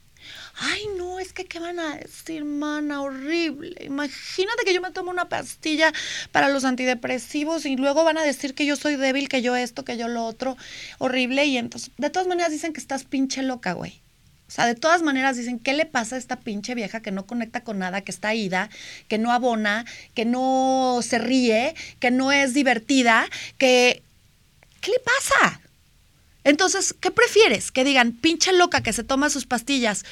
Ay, 0.60 0.84
no, 0.98 1.20
es 1.20 1.34
que 1.34 1.46
¿qué 1.46 1.60
van 1.60 1.80
a 1.80 1.96
decir, 1.98 2.44
mana? 2.44 3.02
Horrible. 3.02 3.76
Imagínate 3.84 4.64
que 4.66 4.74
yo 4.74 4.82
me 4.82 4.92
tomo 4.92 5.12
una 5.12 5.30
pastilla 5.30 5.94
para 6.32 6.50
los 6.50 6.66
antidepresivos 6.66 7.66
y 7.66 7.76
luego 7.76 8.04
van 8.04 8.18
a 8.18 8.24
decir 8.24 8.54
que 8.54 8.66
yo 8.66 8.76
soy 8.76 8.96
débil, 8.96 9.30
que 9.30 9.42
yo 9.42 9.56
esto, 9.56 9.86
que 9.86 9.98
yo 9.98 10.08
lo 10.08 10.26
otro. 10.26 10.58
Horrible. 11.00 11.46
Y 11.46 11.58
entonces, 11.58 11.92
de 11.98 12.10
todas 12.10 12.28
maneras 12.28 12.52
dicen 12.52 12.74
que 12.74 12.80
estás 12.80 13.04
pinche 13.04 13.42
loca, 13.44 13.74
güey. 13.74 14.02
O 14.48 14.52
sea, 14.52 14.66
de 14.66 14.76
todas 14.76 15.02
maneras 15.02 15.36
dicen, 15.36 15.60
¿qué 15.60 15.74
le 15.74 15.86
pasa 15.86 16.16
a 16.16 16.20
esta 16.20 16.40
pinche 16.40 16.74
vieja 16.74 17.02
que 17.02 17.12
no 17.12 17.26
conecta 17.26 17.64
con 17.64 17.80
nada, 17.80 18.02
que 18.02 18.12
está 18.12 18.34
ida, 18.34 18.70
que 19.10 19.18
no 19.18 19.34
abona, 19.34 19.86
que 20.14 20.24
no 20.24 21.00
se 21.04 21.18
ríe, 21.18 21.76
que 22.00 22.12
no 22.12 22.32
es 22.32 22.54
divertida, 22.54 23.28
que... 23.58 24.02
¿Qué 24.80 24.92
le 24.92 25.00
pasa? 25.00 25.60
Entonces, 26.46 26.96
¿qué 26.98 27.12
prefieres? 27.12 27.72
Que 27.72 27.84
digan, 27.84 28.14
pinche 28.14 28.54
loca 28.54 28.82
que 28.82 28.94
se 28.94 29.04
toma 29.04 29.30
sus 29.30 29.46
pastillas 29.46 30.06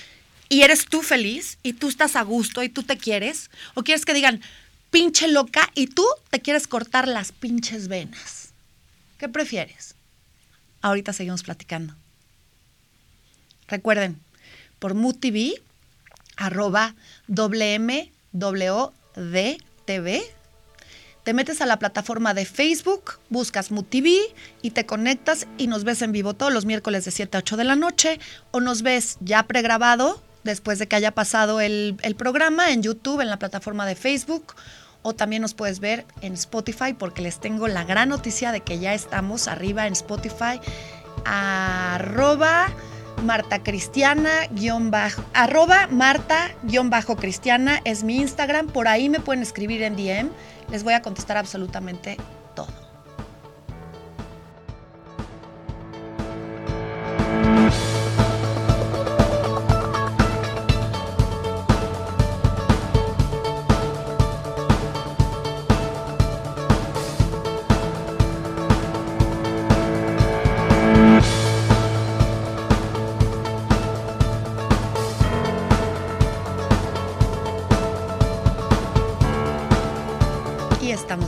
y 0.50 0.64
eres 0.64 0.86
tú 0.86 1.02
feliz 1.02 1.58
y 1.64 1.74
tú 1.74 1.88
estás 1.88 2.18
a 2.18 2.24
gusto 2.24 2.62
y 2.62 2.68
tú 2.68 2.84
te 2.84 2.98
quieres? 2.98 3.50
¿O 3.74 3.84
quieres 3.84 4.04
que 4.04 4.14
digan, 4.14 4.42
pinche 4.92 5.30
loca 5.30 5.70
y 5.76 5.88
tú 5.88 6.06
te 6.30 6.42
quieres 6.42 6.68
cortar 6.68 7.08
las 7.08 7.32
pinches 7.32 7.88
venas? 7.88 8.50
¿Qué 9.18 9.30
prefieres? 9.30 9.96
Ahorita 10.82 11.14
seguimos 11.14 11.44
platicando. 11.44 11.96
Recuerden, 13.68 14.20
por 14.86 14.94
MUTV, 14.94 15.56
arroba 16.38 16.94
WMWDTV. 17.28 18.04
Te 21.24 21.34
metes 21.34 21.60
a 21.60 21.66
la 21.66 21.80
plataforma 21.80 22.36
de 22.36 22.46
Facebook, 22.46 23.14
buscas 23.32 23.72
MUTV 23.72 24.32
y 24.62 24.70
te 24.70 24.86
conectas 24.86 25.48
y 25.58 25.66
nos 25.66 25.86
ves 25.86 26.04
en 26.04 26.12
vivo 26.12 26.36
todos 26.36 26.54
los 26.54 26.66
miércoles 26.66 27.04
de 27.04 27.10
7 27.10 27.36
a 27.36 27.40
8 27.40 27.58
de 27.58 27.64
la 27.64 27.76
noche 27.76 28.20
o 28.52 28.60
nos 28.60 28.84
ves 28.84 29.18
ya 29.22 29.42
pregrabado 29.42 30.22
después 30.44 30.78
de 30.78 30.88
que 30.88 30.98
haya 30.98 31.14
pasado 31.14 31.62
el, 31.62 31.98
el 32.04 32.16
programa 32.16 32.70
en 32.70 32.84
YouTube, 32.84 33.22
en 33.22 33.32
la 33.32 33.40
plataforma 33.40 33.88
de 33.88 33.96
Facebook 33.96 34.54
o 35.02 35.16
también 35.16 35.42
nos 35.42 35.56
puedes 35.56 35.80
ver 35.80 36.06
en 36.22 36.34
Spotify 36.34 36.94
porque 36.94 37.24
les 37.24 37.40
tengo 37.40 37.68
la 37.68 37.86
gran 37.86 38.10
noticia 38.10 38.52
de 38.52 38.62
que 38.62 38.78
ya 38.78 38.94
estamos 38.94 39.48
arriba 39.48 39.88
en 39.88 39.94
Spotify 39.94 40.62
arroba 41.26 42.68
Marta 43.26 43.64
Cristiana, 43.64 44.48
guion 44.52 44.92
bajo, 44.92 45.24
arroba 45.34 45.88
Marta, 45.88 46.52
guion 46.64 46.90
bajo 46.90 47.16
Cristiana 47.16 47.82
es 47.84 48.04
mi 48.04 48.18
Instagram. 48.18 48.68
Por 48.68 48.88
ahí 48.88 49.10
me 49.10 49.20
pueden 49.20 49.42
escribir 49.42 49.82
en 49.82 49.96
DM. 49.96 50.30
Les 50.70 50.84
voy 50.84 50.94
a 50.94 51.02
contestar 51.02 51.38
absolutamente 51.38 52.18
todo. 52.56 52.85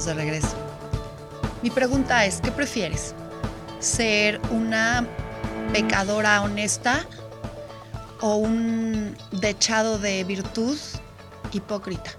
De 0.05 0.13
regreso. 0.13 0.55
Mi 1.61 1.69
pregunta 1.69 2.25
es, 2.25 2.39
¿qué 2.41 2.51
prefieres? 2.51 3.15
¿Ser 3.79 4.39
una 4.51 5.07
pecadora 5.73 6.41
honesta 6.41 7.05
o 8.21 8.35
un 8.35 9.17
dechado 9.31 9.97
de 9.97 10.23
virtud 10.23 10.77
hipócrita? 11.51 12.11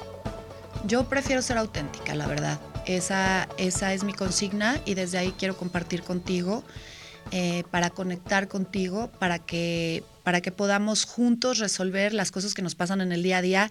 Yo 0.86 1.08
prefiero 1.08 1.42
ser 1.42 1.58
auténtica, 1.58 2.14
la 2.14 2.26
verdad. 2.26 2.58
Esa, 2.86 3.48
esa 3.58 3.92
es 3.92 4.02
mi 4.02 4.12
consigna 4.12 4.80
y 4.84 4.94
desde 4.94 5.18
ahí 5.18 5.34
quiero 5.38 5.56
compartir 5.56 6.02
contigo 6.02 6.64
eh, 7.30 7.64
para 7.70 7.90
conectar 7.90 8.48
contigo, 8.48 9.10
para 9.18 9.38
que, 9.38 10.02
para 10.24 10.40
que 10.40 10.50
podamos 10.50 11.04
juntos 11.04 11.58
resolver 11.58 12.14
las 12.14 12.30
cosas 12.30 12.54
que 12.54 12.62
nos 12.62 12.74
pasan 12.74 13.00
en 13.02 13.12
el 13.12 13.22
día 13.22 13.38
a 13.38 13.42
día. 13.42 13.70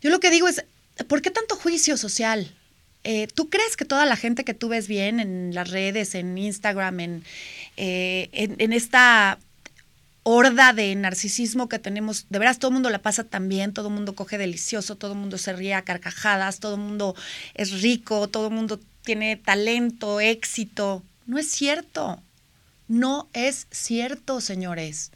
Yo 0.00 0.10
lo 0.10 0.18
que 0.18 0.30
digo 0.30 0.48
es, 0.48 0.64
¿por 1.08 1.20
qué 1.20 1.30
tanto 1.30 1.56
juicio 1.56 1.96
social? 1.96 2.56
Eh, 3.04 3.26
¿Tú 3.34 3.50
crees 3.50 3.76
que 3.76 3.84
toda 3.84 4.06
la 4.06 4.16
gente 4.16 4.44
que 4.44 4.54
tú 4.54 4.68
ves 4.68 4.86
bien 4.86 5.18
en 5.18 5.54
las 5.54 5.70
redes, 5.70 6.14
en 6.14 6.38
Instagram, 6.38 7.00
en, 7.00 7.24
eh, 7.76 8.28
en, 8.32 8.72
esta 8.72 9.38
horda 10.22 10.72
de 10.72 10.94
narcisismo 10.94 11.68
que 11.68 11.80
tenemos, 11.80 12.26
de 12.30 12.38
veras 12.38 12.60
todo 12.60 12.68
el 12.68 12.74
mundo 12.74 12.90
la 12.90 13.00
pasa 13.00 13.24
tan 13.24 13.48
bien, 13.48 13.72
todo 13.72 13.88
el 13.88 13.94
mundo 13.94 14.14
coge 14.14 14.38
delicioso, 14.38 14.96
todo 14.96 15.12
el 15.12 15.18
mundo 15.18 15.36
se 15.36 15.52
ríe 15.52 15.74
a 15.74 15.82
carcajadas, 15.82 16.60
todo 16.60 16.76
el 16.76 16.80
mundo 16.80 17.16
es 17.54 17.82
rico, 17.82 18.28
todo 18.28 18.46
el 18.46 18.54
mundo 18.54 18.78
tiene 19.04 19.36
talento, 19.36 20.20
éxito. 20.20 21.02
No 21.26 21.38
es 21.38 21.50
cierto. 21.50 22.22
No 22.88 23.28
es 23.32 23.66
cierto, 23.70 24.40
señores. 24.40 25.10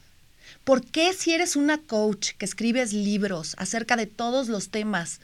¿Por 0.64 0.85
qué 0.85 1.12
si 1.12 1.33
eres 1.33 1.57
una 1.57 1.79
coach 1.79 2.31
que 2.38 2.44
escribes 2.44 2.92
libros 2.92 3.55
acerca 3.59 3.96
de 3.96 4.07
todos 4.07 4.49
los 4.49 4.70
temas, 4.70 5.20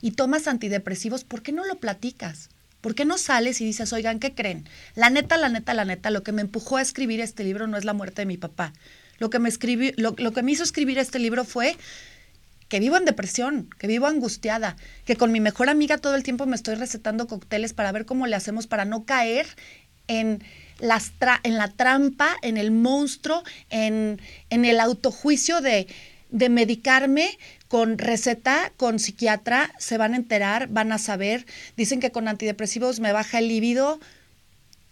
y 0.00 0.12
tomas 0.12 0.46
antidepresivos, 0.46 1.24
¿por 1.24 1.42
qué 1.42 1.52
no 1.52 1.64
lo 1.64 1.76
platicas? 1.76 2.48
¿Por 2.80 2.94
qué 2.94 3.04
no 3.04 3.18
sales 3.18 3.60
y 3.60 3.64
dices, 3.64 3.92
oigan, 3.92 4.18
¿qué 4.18 4.34
creen? 4.34 4.66
La 4.94 5.10
neta, 5.10 5.36
la 5.36 5.48
neta, 5.48 5.74
la 5.74 5.84
neta, 5.84 6.10
lo 6.10 6.22
que 6.22 6.32
me 6.32 6.42
empujó 6.42 6.78
a 6.78 6.82
escribir 6.82 7.20
este 7.20 7.44
libro 7.44 7.66
no 7.66 7.76
es 7.76 7.84
la 7.84 7.92
muerte 7.92 8.22
de 8.22 8.26
mi 8.26 8.38
papá. 8.38 8.72
Lo 9.18 9.28
que 9.28 9.38
me, 9.38 9.50
escribí, 9.50 9.92
lo, 9.96 10.14
que 10.14 10.42
me 10.42 10.52
hizo 10.52 10.62
escribir 10.62 10.98
este 10.98 11.18
libro 11.18 11.44
fue 11.44 11.76
que 12.68 12.80
vivo 12.80 12.96
en 12.96 13.04
depresión, 13.04 13.68
que 13.78 13.86
vivo 13.86 14.06
angustiada, 14.06 14.76
que 15.04 15.16
con 15.16 15.30
mi 15.30 15.40
mejor 15.40 15.68
amiga 15.68 15.98
todo 15.98 16.14
el 16.14 16.22
tiempo 16.22 16.46
me 16.46 16.56
estoy 16.56 16.76
recetando 16.76 17.26
cócteles 17.26 17.74
para 17.74 17.92
ver 17.92 18.06
cómo 18.06 18.26
le 18.26 18.36
hacemos 18.36 18.66
para 18.66 18.86
no 18.86 19.04
caer 19.04 19.46
en, 20.06 20.42
la 20.78 21.68
trampa, 21.76 22.36
en 22.40 22.56
el 22.56 22.70
monstruo, 22.70 23.42
en 23.68 24.18
el 24.48 24.80
autojuicio 24.80 25.60
de, 25.60 25.86
de 26.30 26.48
medicarme 26.48 27.38
con 27.68 27.98
receta, 27.98 28.72
con 28.76 28.98
psiquiatra, 28.98 29.72
se 29.78 29.96
van 29.96 30.14
a 30.14 30.16
enterar, 30.16 30.68
van 30.68 30.92
a 30.92 30.98
saber. 30.98 31.46
Dicen 31.76 32.00
que 32.00 32.10
con 32.10 32.28
antidepresivos 32.28 33.00
me 33.00 33.12
baja 33.12 33.38
el 33.38 33.48
líbido. 33.48 34.00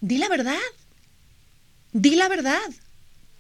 Di 0.01 0.19
la 0.19 0.29
verdad. 0.29 0.57
Di 1.93 2.17
la 2.17 2.29
verdad. 2.29 2.61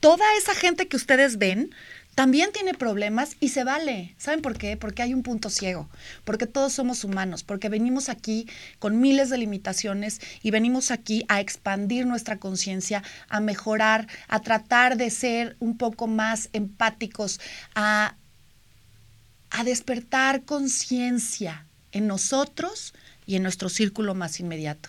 Toda 0.00 0.24
esa 0.36 0.54
gente 0.54 0.88
que 0.88 0.96
ustedes 0.96 1.38
ven 1.38 1.74
también 2.18 2.50
tiene 2.50 2.74
problemas 2.74 3.36
y 3.38 3.50
se 3.50 3.62
vale. 3.62 4.16
¿Saben 4.18 4.42
por 4.42 4.58
qué? 4.58 4.76
Porque 4.76 5.02
hay 5.02 5.14
un 5.14 5.22
punto 5.22 5.50
ciego, 5.50 5.88
porque 6.24 6.48
todos 6.48 6.72
somos 6.72 7.04
humanos, 7.04 7.44
porque 7.44 7.68
venimos 7.68 8.08
aquí 8.08 8.48
con 8.80 8.98
miles 8.98 9.30
de 9.30 9.38
limitaciones 9.38 10.20
y 10.42 10.50
venimos 10.50 10.90
aquí 10.90 11.24
a 11.28 11.40
expandir 11.40 12.06
nuestra 12.06 12.38
conciencia, 12.38 13.04
a 13.28 13.38
mejorar, 13.38 14.08
a 14.26 14.40
tratar 14.40 14.96
de 14.96 15.10
ser 15.10 15.56
un 15.60 15.78
poco 15.78 16.08
más 16.08 16.48
empáticos, 16.52 17.38
a 17.76 18.16
a 19.50 19.62
despertar 19.62 20.42
conciencia 20.42 21.66
en 21.92 22.08
nosotros 22.08 22.94
y 23.26 23.36
en 23.36 23.44
nuestro 23.44 23.68
círculo 23.68 24.16
más 24.16 24.40
inmediato. 24.40 24.88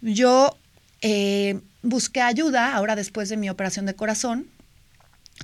Yo 0.00 0.56
eh, 1.00 1.58
busqué 1.82 2.20
ayuda 2.20 2.72
ahora 2.76 2.94
después 2.94 3.28
de 3.28 3.36
mi 3.36 3.50
operación 3.50 3.84
de 3.84 3.96
corazón. 3.96 4.46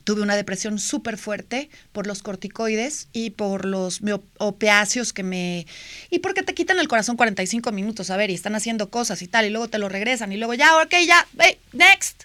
Tuve 0.04 0.22
una 0.22 0.37
depresión 0.37 0.78
súper 0.78 1.16
fuerte 1.16 1.68
por 1.92 2.06
los 2.06 2.22
corticoides 2.22 3.09
y 3.12 3.30
por 3.30 3.64
los 3.64 4.00
opiáceos 4.38 5.12
que 5.12 5.22
me... 5.22 5.66
Y 6.11 6.20
porque 6.20 6.42
te 6.42 6.54
quitan 6.54 6.78
el 6.78 6.88
corazón 6.88 7.16
45 7.16 7.72
minutos, 7.72 8.11
a 8.11 8.16
ver, 8.16 8.30
y 8.30 8.35
están 8.35 8.54
haciendo 8.54 8.90
cosas 8.90 9.22
y 9.22 9.26
tal, 9.26 9.46
y 9.46 9.50
luego 9.50 9.68
te 9.68 9.78
lo 9.78 9.88
regresan, 9.88 10.32
y 10.32 10.37
luego 10.37 10.54
ya, 10.54 10.76
ok, 10.82 10.94
ya, 11.06 11.26
hey, 11.38 11.59
next. 11.72 12.24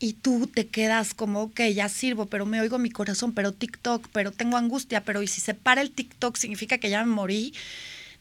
Y 0.00 0.14
tú 0.14 0.48
te 0.52 0.66
quedas 0.66 1.14
como, 1.14 1.42
ok, 1.42 1.60
ya 1.72 1.88
sirvo, 1.88 2.26
pero 2.26 2.46
me 2.46 2.60
oigo 2.60 2.78
mi 2.78 2.90
corazón, 2.90 3.32
pero 3.32 3.52
TikTok, 3.52 4.08
pero 4.12 4.32
tengo 4.32 4.56
angustia, 4.56 5.02
pero 5.02 5.22
y 5.22 5.28
si 5.28 5.40
se 5.40 5.54
para 5.54 5.82
el 5.82 5.92
TikTok 5.92 6.36
significa 6.36 6.78
que 6.78 6.90
ya 6.90 7.04
me 7.04 7.12
morí, 7.12 7.54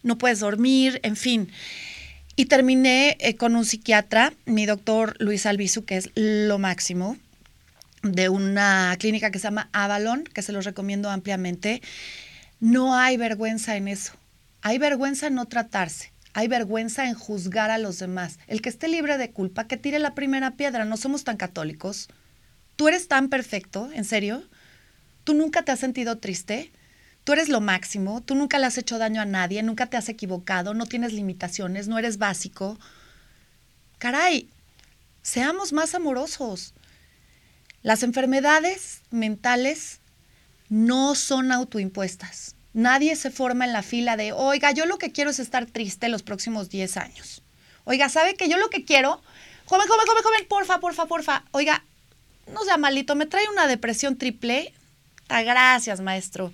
no 0.04 0.18
puedes 0.18 0.40
dormir, 0.40 1.00
en 1.04 1.16
fin. 1.16 1.50
Y 2.36 2.46
terminé 2.46 3.18
eh, 3.20 3.36
con 3.36 3.56
un 3.56 3.66
psiquiatra, 3.66 4.34
mi 4.46 4.66
doctor 4.66 5.16
Luis 5.20 5.46
Albizu, 5.46 5.86
que 5.86 5.98
es 5.98 6.10
lo 6.16 6.58
máximo, 6.58 7.18
de 8.04 8.30
una 8.30 8.96
clínica 9.00 9.32
que 9.32 9.40
se 9.40 9.44
llama 9.44 9.70
Avalon, 9.72 10.26
que 10.26 10.42
se 10.42 10.52
los 10.52 10.66
recomiendo 10.66 11.10
ampliamente. 11.10 11.82
No 12.60 12.96
hay 12.96 13.18
vergüenza 13.18 13.76
en 13.76 13.88
eso. 13.88 14.14
Hay 14.62 14.78
vergüenza 14.78 15.28
en 15.28 15.36
no 15.36 15.46
tratarse. 15.46 16.12
Hay 16.34 16.48
vergüenza 16.48 17.08
en 17.08 17.14
juzgar 17.14 17.72
a 17.72 17.78
los 17.78 18.00
demás. 18.00 18.40
El 18.48 18.62
que 18.62 18.70
esté 18.70 18.88
libre 18.88 19.18
de 19.18 19.32
culpa, 19.32 19.68
que 19.68 19.78
tire 19.78 20.00
la 20.00 20.16
primera 20.16 20.52
piedra. 20.52 20.84
No 20.86 20.98
somos 20.98 21.24
tan 21.24 21.38
católicos. 21.38 22.10
Tú 22.76 22.88
eres 22.88 23.08
tan 23.08 23.30
perfecto, 23.30 23.90
¿en 23.94 24.04
serio? 24.04 24.44
¿Tú 25.24 25.34
nunca 25.34 25.64
te 25.64 25.72
has 25.72 25.80
sentido 25.80 26.18
triste? 26.18 26.72
Tú 27.24 27.32
eres 27.32 27.48
lo 27.48 27.62
máximo, 27.62 28.22
tú 28.22 28.36
nunca 28.36 28.60
le 28.60 28.66
has 28.66 28.78
hecho 28.78 28.98
daño 28.98 29.22
a 29.22 29.26
nadie, 29.26 29.64
nunca 29.64 29.86
te 29.86 29.96
has 29.96 30.10
equivocado, 30.10 30.74
no 30.74 30.86
tienes 30.88 31.14
limitaciones, 31.14 31.88
no 31.88 31.98
eres 31.98 32.18
básico. 32.18 32.78
Caray, 33.98 34.50
seamos 35.22 35.72
más 35.72 35.96
amorosos. 35.96 36.74
Las 37.84 38.02
enfermedades 38.02 39.02
mentales 39.12 40.00
no 40.70 41.16
son 41.16 41.52
autoimpuestas. 41.52 42.56
Nadie 42.74 43.16
se 43.16 43.30
forma 43.30 43.66
en 43.66 43.74
la 43.74 43.84
fila 43.84 44.18
de, 44.18 44.32
oiga, 44.32 44.72
yo 44.72 44.86
lo 44.86 44.98
que 44.98 45.12
quiero 45.12 45.30
es 45.30 45.40
estar 45.40 45.66
triste 45.66 46.08
los 46.08 46.24
próximos 46.24 46.70
10 46.70 46.98
años. 46.98 47.44
Oiga, 47.84 48.10
¿sabe 48.10 48.36
que 48.36 48.50
yo 48.50 48.58
lo 48.58 48.70
que 48.70 48.86
quiero? 48.86 49.22
Joven, 49.66 49.88
joven, 49.88 50.08
joven, 50.08 50.24
joven, 50.24 50.48
porfa, 50.48 50.80
porfa, 50.80 51.06
porfa. 51.06 51.44
Oiga, 51.52 51.84
no 52.52 52.64
sea 52.64 52.78
malito, 52.78 53.16
me 53.16 53.26
trae 53.26 53.48
una 53.50 53.68
depresión 53.68 54.18
triple. 54.18 54.74
Ah, 55.28 55.44
gracias, 55.44 56.00
maestro. 56.00 56.52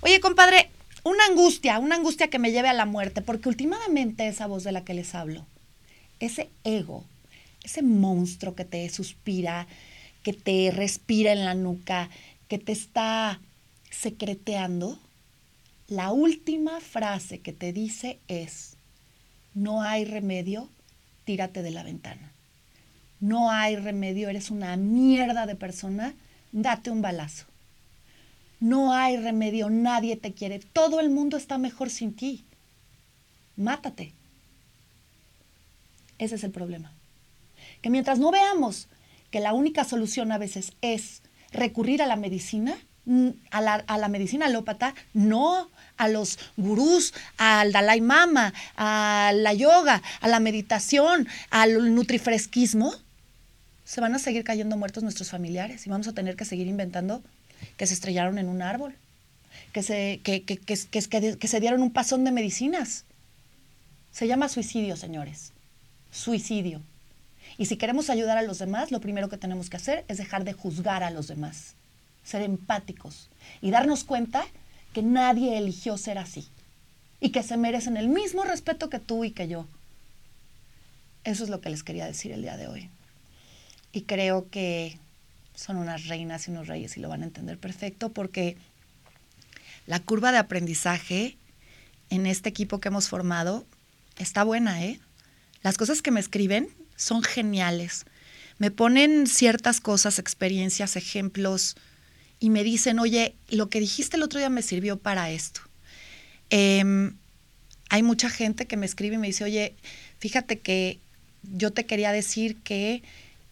Oye, 0.00 0.20
compadre, 0.20 0.70
una 1.04 1.26
angustia, 1.26 1.78
una 1.78 1.96
angustia 1.96 2.30
que 2.30 2.38
me 2.38 2.50
lleve 2.50 2.68
a 2.68 2.74
la 2.74 2.86
muerte, 2.86 3.20
porque 3.20 3.48
últimamente 3.48 4.26
esa 4.26 4.46
voz 4.46 4.64
de 4.64 4.72
la 4.72 4.84
que 4.84 4.94
les 4.94 5.14
hablo, 5.14 5.46
ese 6.18 6.48
ego, 6.64 7.04
ese 7.62 7.82
monstruo 7.82 8.54
que 8.54 8.64
te 8.64 8.88
suspira, 8.88 9.66
que 10.22 10.32
te 10.32 10.70
respira 10.70 11.32
en 11.32 11.44
la 11.44 11.54
nuca, 11.54 12.08
que 12.48 12.58
te 12.58 12.72
está 12.72 13.40
secreteando, 13.90 14.98
la 15.88 16.12
última 16.12 16.80
frase 16.80 17.40
que 17.40 17.52
te 17.52 17.72
dice 17.72 18.18
es, 18.28 18.76
no 19.54 19.82
hay 19.82 20.04
remedio, 20.04 20.68
tírate 21.24 21.62
de 21.62 21.70
la 21.70 21.82
ventana. 21.82 22.32
No 23.20 23.50
hay 23.50 23.76
remedio, 23.76 24.28
eres 24.28 24.50
una 24.50 24.76
mierda 24.76 25.46
de 25.46 25.54
persona, 25.54 26.14
date 26.50 26.90
un 26.90 27.02
balazo. 27.02 27.46
No 28.58 28.92
hay 28.94 29.16
remedio, 29.16 29.70
nadie 29.70 30.16
te 30.16 30.32
quiere, 30.32 30.60
todo 30.60 31.00
el 31.00 31.10
mundo 31.10 31.36
está 31.36 31.58
mejor 31.58 31.90
sin 31.90 32.14
ti. 32.14 32.44
Mátate. 33.56 34.12
Ese 36.18 36.36
es 36.36 36.44
el 36.44 36.52
problema. 36.52 36.92
Que 37.80 37.90
mientras 37.90 38.18
no 38.18 38.30
veamos 38.30 38.88
que 39.32 39.40
la 39.40 39.54
única 39.54 39.82
solución 39.82 40.30
a 40.30 40.38
veces 40.38 40.74
es 40.82 41.22
recurrir 41.50 42.02
a 42.02 42.06
la 42.06 42.16
medicina, 42.16 42.76
mm, 43.06 43.30
a 43.50 43.60
la, 43.98 44.08
medicina 44.08 44.46
alópata, 44.46 44.94
no 45.14 45.68
a 45.96 46.08
los 46.08 46.38
gurús, 46.56 47.14
al 47.38 47.72
Dalai 47.72 48.02
Mama, 48.02 48.52
a 48.76 49.32
la 49.34 49.54
yoga, 49.54 50.02
a 50.20 50.28
la 50.28 50.38
meditación, 50.38 51.26
al 51.50 51.94
nutrifresquismo, 51.94 52.94
se 53.84 54.00
van 54.00 54.14
a 54.14 54.18
seguir 54.18 54.44
cayendo 54.44 54.76
muertos 54.76 55.02
nuestros 55.02 55.30
familiares 55.30 55.86
y 55.86 55.90
vamos 55.90 56.08
a 56.08 56.12
tener 56.12 56.36
que 56.36 56.44
seguir 56.44 56.66
inventando 56.66 57.22
que 57.76 57.86
se 57.86 57.94
estrellaron 57.94 58.38
en 58.38 58.48
un 58.48 58.62
árbol, 58.62 58.94
que 59.72 59.82
se, 59.82 60.20
que, 60.22 60.44
que, 60.44 60.58
que 60.58 61.48
se 61.48 61.60
dieron 61.60 61.82
un 61.82 61.90
pasón 61.90 62.24
de 62.24 62.32
medicinas. 62.32 63.04
Se 64.10 64.26
llama 64.26 64.48
suicidio, 64.48 64.96
señores. 64.96 65.52
Suicidio. 66.10 66.82
Y 67.58 67.66
si 67.66 67.76
queremos 67.76 68.10
ayudar 68.10 68.38
a 68.38 68.42
los 68.42 68.58
demás, 68.58 68.90
lo 68.90 69.00
primero 69.00 69.28
que 69.28 69.36
tenemos 69.36 69.70
que 69.70 69.76
hacer 69.76 70.04
es 70.08 70.18
dejar 70.18 70.44
de 70.44 70.52
juzgar 70.52 71.02
a 71.02 71.10
los 71.10 71.28
demás, 71.28 71.74
ser 72.24 72.42
empáticos 72.42 73.28
y 73.60 73.70
darnos 73.70 74.04
cuenta 74.04 74.44
que 74.92 75.02
nadie 75.02 75.58
eligió 75.58 75.96
ser 75.98 76.18
así 76.18 76.48
y 77.20 77.30
que 77.30 77.42
se 77.42 77.56
merecen 77.56 77.96
el 77.96 78.08
mismo 78.08 78.44
respeto 78.44 78.90
que 78.90 78.98
tú 78.98 79.24
y 79.24 79.30
que 79.30 79.48
yo. 79.48 79.66
Eso 81.24 81.44
es 81.44 81.50
lo 81.50 81.60
que 81.60 81.70
les 81.70 81.82
quería 81.82 82.06
decir 82.06 82.32
el 82.32 82.42
día 82.42 82.56
de 82.56 82.66
hoy. 82.66 82.90
Y 83.92 84.02
creo 84.02 84.48
que 84.50 84.98
son 85.54 85.76
unas 85.76 86.08
reinas 86.08 86.48
y 86.48 86.50
unos 86.50 86.66
reyes 86.66 86.96
y 86.96 87.00
lo 87.00 87.08
van 87.08 87.22
a 87.22 87.26
entender 87.26 87.58
perfecto 87.58 88.10
porque 88.10 88.56
la 89.86 90.00
curva 90.00 90.32
de 90.32 90.38
aprendizaje 90.38 91.36
en 92.10 92.26
este 92.26 92.48
equipo 92.48 92.80
que 92.80 92.88
hemos 92.88 93.08
formado 93.08 93.64
está 94.18 94.44
buena, 94.44 94.84
¿eh? 94.84 95.00
Las 95.62 95.78
cosas 95.78 96.02
que 96.02 96.10
me 96.10 96.20
escriben 96.20 96.68
son 96.96 97.22
geniales. 97.22 98.04
Me 98.58 98.70
ponen 98.70 99.26
ciertas 99.26 99.80
cosas, 99.80 100.18
experiencias, 100.18 100.96
ejemplos 100.96 101.76
y 102.38 102.50
me 102.50 102.64
dicen, 102.64 102.98
oye, 102.98 103.34
lo 103.48 103.68
que 103.68 103.80
dijiste 103.80 104.16
el 104.16 104.22
otro 104.22 104.38
día 104.38 104.48
me 104.48 104.62
sirvió 104.62 104.98
para 104.98 105.30
esto. 105.30 105.60
Em, 106.50 107.16
hay 107.88 108.02
mucha 108.02 108.30
gente 108.30 108.66
que 108.66 108.76
me 108.76 108.86
escribe 108.86 109.16
y 109.16 109.18
me 109.18 109.26
dice, 109.28 109.44
oye, 109.44 109.74
fíjate 110.18 110.58
que 110.58 110.98
yo 111.42 111.72
te 111.72 111.86
quería 111.86 112.12
decir 112.12 112.56
que 112.62 113.02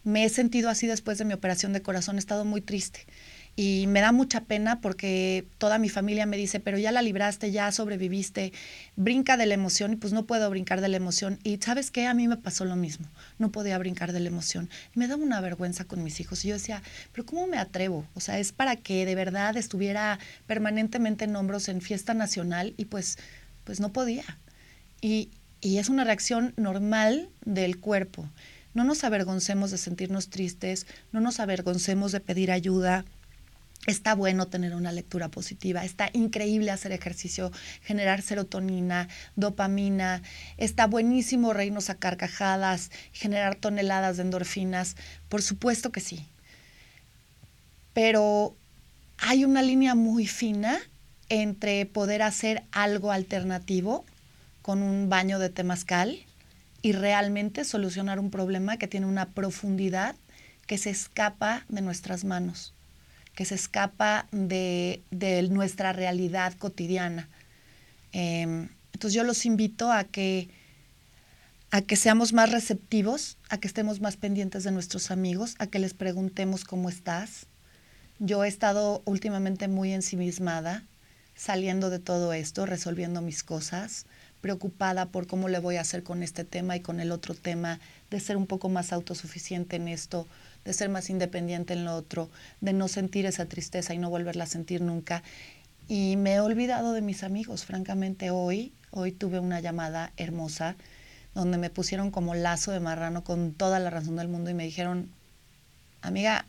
me 0.05 0.25
he 0.25 0.29
sentido 0.29 0.71
así 0.71 0.87
después 0.87 1.19
de 1.19 1.25
mi 1.25 1.35
operación 1.35 1.73
de 1.73 1.83
corazón, 1.83 2.17
he 2.17 2.19
estado 2.19 2.45
muy 2.45 2.61
triste. 2.61 3.07
Y 3.57 3.87
me 3.89 4.01
da 4.01 4.13
mucha 4.13 4.43
pena 4.43 4.81
porque 4.81 5.45
toda 5.59 5.79
mi 5.79 5.89
familia 5.89 6.25
me 6.25 6.37
dice, 6.37 6.61
pero 6.61 6.79
ya 6.79 6.93
la 6.93 7.03
libraste, 7.03 7.51
ya 7.51 7.71
sobreviviste, 7.73 8.53
brinca 8.97 9.37
de 9.37 9.47
la 9.47 9.55
emoción 9.55 9.93
y 9.93 9.97
pues 9.97 10.13
no 10.13 10.25
puedo 10.25 10.49
brincar 10.49 10.81
de 10.81 10.89
la 10.89 10.97
emoción. 10.97 11.39
Y 11.43 11.59
sabes 11.59 11.91
qué, 11.91 12.07
a 12.07 12.15
mí 12.15 12.29
me 12.29 12.37
pasó 12.37 12.65
lo 12.65 12.77
mismo, 12.77 13.07
no 13.39 13.51
podía 13.51 13.77
brincar 13.79 14.13
de 14.13 14.21
la 14.21 14.29
emoción. 14.29 14.71
Me 14.95 15.09
daba 15.09 15.23
una 15.23 15.41
vergüenza 15.41 15.85
con 15.85 16.03
mis 16.03 16.21
hijos. 16.21 16.45
Y 16.45 16.49
yo 16.49 16.55
decía, 16.55 16.83
pero 17.13 17.27
¿cómo 17.27 17.47
me 17.47 17.59
atrevo? 17.59 18.07
O 18.15 18.21
sea, 18.21 18.39
es 18.39 18.53
para 18.53 18.77
que 18.77 19.05
de 19.05 19.15
verdad 19.15 19.57
estuviera 19.57 20.19
permanentemente 20.47 21.25
en 21.25 21.37
hombros 21.37 21.69
en 21.69 21.81
fiesta 21.81 22.15
nacional 22.15 22.73
y 22.77 22.87
pues, 22.87 23.19
pues 23.65 23.81
no 23.81 23.93
podía. 23.93 24.25
Y, 25.03 25.29
y 25.61 25.79
es 25.79 25.89
una 25.89 26.05
reacción 26.05 26.55
normal 26.57 27.29
del 27.45 27.79
cuerpo. 27.79 28.29
No 28.73 28.85
nos 28.85 29.03
avergoncemos 29.03 29.71
de 29.71 29.79
sentirnos 29.79 30.31
tristes, 30.31 30.87
no 31.13 31.21
nos 31.21 31.41
avergoncemos 31.41 32.13
de 32.13 32.21
pedir 32.21 32.53
ayuda 32.53 33.05
Está 33.87 34.15
bueno 34.15 34.47
tener 34.47 34.75
una 34.75 34.93
lectura 34.93 35.31
positiva, 35.31 35.85
está 35.85 36.11
increíble 36.13 36.71
hacer 36.71 36.93
ejercicio, 36.93 37.51
generar 37.83 38.21
serotonina, 38.21 39.09
dopamina, 39.37 40.23
está 40.59 40.87
buenísimo 40.87 41.55
reírnos 41.55 41.89
a 41.89 41.95
carcajadas, 41.95 42.91
generar 43.13 43.55
toneladas 43.55 44.19
de 44.19 44.25
endorfinas, 44.25 44.97
por 45.31 45.41
supuesto 45.41 45.93
que 45.93 46.01
sí. 46.01 46.27
Pero 47.95 48.55
hay 49.17 49.47
una 49.47 49.63
línea 49.63 49.95
muy 49.95 50.27
fina 50.27 50.79
entre 51.31 51.87
poder 51.87 52.21
hacer 52.21 52.65
algo 52.73 53.13
alternativo 53.13 54.05
con 54.61 54.83
un 54.83 55.09
baño 55.09 55.39
de 55.39 55.49
temazcal 55.49 56.19
y 56.83 56.93
realmente 56.93 57.65
solucionar 57.65 58.21
un 58.21 58.31
problema 58.31 58.77
que 58.77 58.89
tiene 58.89 59.07
una 59.07 59.31
profundidad 59.31 60.17
que 60.67 60.77
se 60.77 60.91
escapa 60.91 61.65
de 61.71 61.81
nuestras 61.81 62.25
manos 62.25 62.75
que 63.35 63.45
se 63.45 63.55
escapa 63.55 64.27
de, 64.33 65.03
nuestra 65.51 65.93
realidad 65.93 66.55
cotidiana. 66.55 67.29
Em, 68.13 68.69
entonces 68.93 69.15
yo 69.15 69.25
los 69.25 69.47
invito 69.47 69.91
a 69.93 70.05
que, 70.05 70.49
a 71.71 71.81
que 71.83 71.97
seamos 71.97 72.33
más 72.33 72.51
receptivos, 72.51 73.39
a 73.49 73.59
que 73.59 73.69
estemos 73.69 74.01
más 74.01 74.17
pendientes 74.17 74.65
de 74.65 74.73
nuestros 74.73 75.11
amigos, 75.11 75.55
a 75.59 75.67
que 75.67 75.79
les 75.79 75.95
preguntemos 75.95 76.65
cómo 76.65 76.89
estás. 76.89 77.47
Yo 78.19 78.45
he 78.45 78.49
estado 78.49 79.03
últimamente 79.07 79.69
muy 79.69 79.93
ensimismada, 79.93 80.85
saliendo 81.35 81.89
de 81.89 81.99
todo 81.99 82.33
esto, 82.35 82.67
resolviendo 82.67 83.23
mis 83.23 83.43
cosas, 83.43 84.05
preocupada 84.41 85.07
por 85.07 85.27
cómo 85.27 85.49
le 85.49 85.59
voy 85.59 85.77
a 85.77 85.83
hacer 85.83 86.03
con 86.03 86.23
este 86.23 86.45
tema 86.45 86.77
y 86.77 86.81
con 86.81 87.01
el 87.01 87.13
otro 87.13 87.35
tema, 87.35 87.81
de 88.11 88.21
ser 88.21 88.37
un 88.37 88.47
poco 88.47 88.69
más 88.69 88.93
autosuficiente 88.93 89.77
en 89.77 89.89
esto, 89.89 90.27
de 90.65 90.73
ser 90.73 90.89
más 90.89 91.11
independiente 91.11 91.73
en 91.75 91.85
lo 91.85 91.95
otro, 91.95 92.31
de 92.61 92.73
no 92.73 92.89
sentir 92.89 93.27
esa 93.27 93.47
tristeza 93.47 93.95
y 93.95 93.99
no 93.99 94.11
volverla 94.11 94.45
a 94.45 94.49
sentir 94.49 94.81
nunca. 94.81 95.23
Y 95.89 96.17
me 96.17 96.35
he 96.35 96.41
olvidado 96.41 96.93
de 96.93 97.03
mis 97.03 97.23
amigos, 97.23 97.65
francamente, 97.65 98.31
hoy, 98.31 98.73
hoy 98.91 99.13
tuve 99.13 99.41
una 99.41 99.61
llamada 99.61 100.13
hermosa 100.17 100.77
donde 101.35 101.59
me 101.59 101.71
pusieron 101.71 102.11
como 102.11 102.35
lazo 102.35 102.73
de 102.73 102.81
marrano 102.81 103.23
con 103.23 103.53
toda 103.53 103.79
la 103.79 103.91
razón 103.91 104.17
del 104.17 104.29
mundo 104.29 104.51
y 104.51 104.55
me 104.55 104.65
dijeron, 104.65 105.11
amiga, 106.03 106.45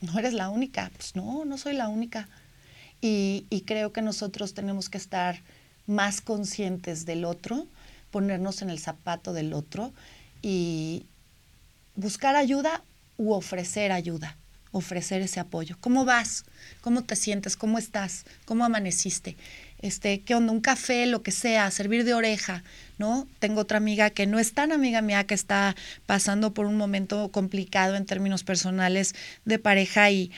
no 0.00 0.18
eres 0.18 0.34
la 0.34 0.50
única. 0.50 0.90
Pues 0.96 1.16
no, 1.16 1.44
no 1.44 1.58
soy 1.58 1.74
la 1.74 1.88
única. 1.88 2.28
Y, 3.00 3.46
y 3.50 3.62
creo 3.62 3.92
que 3.92 4.02
nosotros 4.02 4.54
tenemos 4.54 4.88
que 4.88 4.98
estar 4.98 5.40
más 5.86 6.20
conscientes 6.20 7.06
del 7.06 7.24
otro, 7.24 7.66
ponernos 8.10 8.62
en 8.62 8.70
el 8.70 8.78
zapato 8.78 9.32
del 9.32 9.52
otro 9.52 9.92
y 10.42 11.06
buscar 11.96 12.36
ayuda 12.36 12.82
u 13.16 13.32
ofrecer 13.32 13.92
ayuda, 13.92 14.36
ofrecer 14.72 15.22
ese 15.22 15.40
apoyo. 15.40 15.76
¿Cómo 15.80 16.04
vas? 16.04 16.44
¿Cómo 16.80 17.02
te 17.02 17.16
sientes? 17.16 17.56
¿Cómo 17.56 17.78
estás? 17.78 18.24
¿Cómo 18.44 18.64
amaneciste? 18.64 19.36
Este, 19.80 20.22
¿qué 20.22 20.34
onda? 20.34 20.52
Un 20.52 20.60
café, 20.60 21.06
lo 21.06 21.22
que 21.22 21.30
sea, 21.30 21.70
servir 21.70 22.04
de 22.04 22.14
oreja, 22.14 22.64
¿no? 22.98 23.28
Tengo 23.38 23.60
otra 23.60 23.76
amiga 23.76 24.10
que 24.10 24.26
no 24.26 24.38
es 24.38 24.52
tan 24.54 24.72
amiga 24.72 25.02
mía, 25.02 25.24
que 25.24 25.34
está 25.34 25.76
pasando 26.06 26.54
por 26.54 26.66
un 26.66 26.76
momento 26.76 27.28
complicado 27.30 27.94
en 27.94 28.06
términos 28.06 28.44
personales 28.44 29.14
de 29.44 29.58
pareja 29.58 30.10
y 30.10 30.30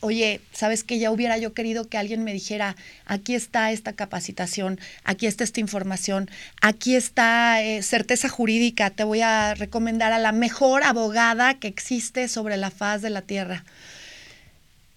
oye, 0.00 0.40
¿sabes 0.52 0.84
que 0.84 0.98
ya 0.98 1.10
hubiera 1.10 1.38
yo 1.38 1.52
querido 1.52 1.88
que 1.88 1.98
alguien 1.98 2.24
me 2.24 2.32
dijera, 2.32 2.76
aquí 3.06 3.34
está 3.34 3.70
esta 3.72 3.92
capacitación, 3.92 4.80
aquí 5.04 5.26
está 5.26 5.44
esta 5.44 5.60
información, 5.60 6.30
aquí 6.60 6.96
está 6.96 7.62
eh, 7.62 7.82
certeza 7.82 8.28
jurídica, 8.28 8.90
te 8.90 9.04
voy 9.04 9.20
a 9.20 9.54
recomendar 9.54 10.12
a 10.12 10.18
la 10.18 10.32
mejor 10.32 10.82
abogada 10.82 11.54
que 11.54 11.68
existe 11.68 12.28
sobre 12.28 12.56
la 12.56 12.70
faz 12.70 13.02
de 13.02 13.10
la 13.10 13.22
tierra? 13.22 13.64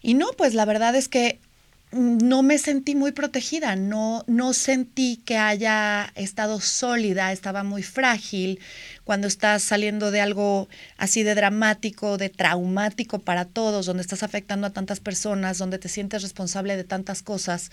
Y 0.01 0.15
no, 0.15 0.31
pues 0.37 0.53
la 0.53 0.65
verdad 0.65 0.95
es 0.95 1.07
que 1.07 1.39
no 1.93 2.43
me 2.43 2.57
sentí 2.57 2.95
muy 2.95 3.11
protegida, 3.11 3.75
no, 3.75 4.23
no 4.27 4.53
sentí 4.53 5.17
que 5.25 5.37
haya 5.37 6.11
estado 6.15 6.59
sólida, 6.59 7.31
estaba 7.31 7.63
muy 7.63 7.83
frágil. 7.83 8.59
Cuando 9.03 9.27
estás 9.27 9.63
saliendo 9.63 10.11
de 10.11 10.21
algo 10.21 10.67
así 10.97 11.23
de 11.23 11.35
dramático, 11.35 12.17
de 12.17 12.29
traumático 12.29 13.19
para 13.19 13.45
todos, 13.45 13.85
donde 13.85 14.01
estás 14.01 14.23
afectando 14.23 14.67
a 14.67 14.73
tantas 14.73 14.99
personas, 14.99 15.57
donde 15.57 15.79
te 15.79 15.89
sientes 15.89 16.21
responsable 16.21 16.75
de 16.77 16.83
tantas 16.83 17.21
cosas, 17.21 17.71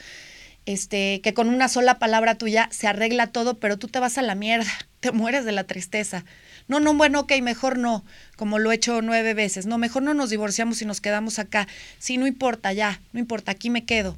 este, 0.66 1.20
que 1.22 1.35
con 1.35 1.48
una 1.48 1.68
sola 1.68 1.98
palabra 1.98 2.37
tuya 2.37 2.68
se 2.70 2.87
arregla 2.87 3.28
todo, 3.28 3.59
pero 3.59 3.78
tú 3.78 3.88
te 3.88 4.00
vas 4.00 4.18
a 4.18 4.22
la 4.22 4.35
mierda, 4.35 4.70
te 5.00 5.12
mueres 5.12 5.44
de 5.44 5.52
la 5.52 5.64
tristeza. 5.64 6.24
No, 6.70 6.78
no, 6.78 6.94
bueno, 6.94 7.18
ok, 7.18 7.33
mejor 7.42 7.78
no, 7.78 8.04
como 8.37 8.61
lo 8.61 8.70
he 8.70 8.76
hecho 8.76 9.02
nueve 9.02 9.35
veces. 9.35 9.66
No, 9.66 9.76
mejor 9.76 10.04
no 10.04 10.14
nos 10.14 10.30
divorciamos 10.30 10.80
y 10.80 10.85
nos 10.85 11.00
quedamos 11.00 11.40
acá. 11.40 11.66
Sí, 11.98 12.16
no 12.16 12.28
importa, 12.28 12.72
ya, 12.72 13.00
no 13.12 13.18
importa, 13.18 13.50
aquí 13.50 13.70
me 13.70 13.85
quedo. 13.85 14.16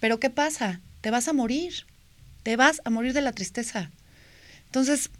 Pero 0.00 0.18
¿qué 0.18 0.30
pasa? 0.30 0.80
Te 1.00 1.12
vas 1.12 1.28
a 1.28 1.32
morir. 1.32 1.86
Te 2.42 2.56
vas 2.56 2.82
a 2.84 2.90
morir 2.90 3.12
de 3.12 3.20
la 3.20 3.30
tristeza. 3.30 3.92
Entonces, 4.66 5.10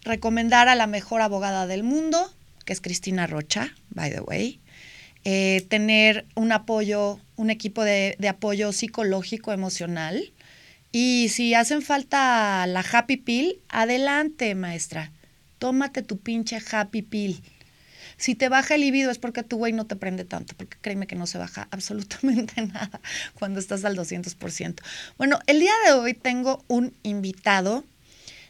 recomendar 0.00 0.66
a 0.66 0.76
la 0.76 0.86
mejor 0.86 1.20
abogada 1.20 1.66
del 1.66 1.82
mundo, 1.82 2.34
que 2.64 2.72
es 2.72 2.80
Cristina 2.80 3.26
Rocha, 3.26 3.74
by 3.90 4.10
the 4.10 4.20
way. 4.22 4.60
Eh, 5.26 5.66
tener 5.68 6.24
un 6.36 6.52
apoyo, 6.52 7.20
un 7.36 7.50
equipo 7.50 7.84
de, 7.84 8.16
de, 8.18 8.28
apoyo 8.30 8.72
psicológico, 8.72 9.52
emocional. 9.52 10.32
Y 10.92 11.30
si 11.30 11.54
hacen 11.54 11.80
falta 11.80 12.66
la 12.66 12.80
happy 12.80 13.16
pill, 13.16 13.58
adelante, 13.68 14.54
maestra. 14.54 15.10
Tómate 15.58 16.02
tu 16.02 16.18
pinche 16.18 16.60
happy 16.70 17.00
pill. 17.00 17.42
Si 18.18 18.34
te 18.34 18.48
baja 18.48 18.74
el 18.74 18.82
libido 18.82 19.10
es 19.10 19.18
porque 19.18 19.42
tu 19.42 19.56
güey 19.56 19.72
no 19.72 19.86
te 19.86 19.96
prende 19.96 20.24
tanto, 20.24 20.54
porque 20.56 20.76
créeme 20.80 21.06
que 21.06 21.16
no 21.16 21.26
se 21.26 21.38
baja 21.38 21.66
absolutamente 21.72 22.60
nada 22.66 23.00
cuando 23.34 23.58
estás 23.58 23.84
al 23.84 23.96
200%. 23.96 24.76
Bueno, 25.18 25.38
el 25.46 25.60
día 25.60 25.72
de 25.86 25.92
hoy 25.92 26.14
tengo 26.14 26.62
un 26.68 26.94
invitado. 27.02 27.84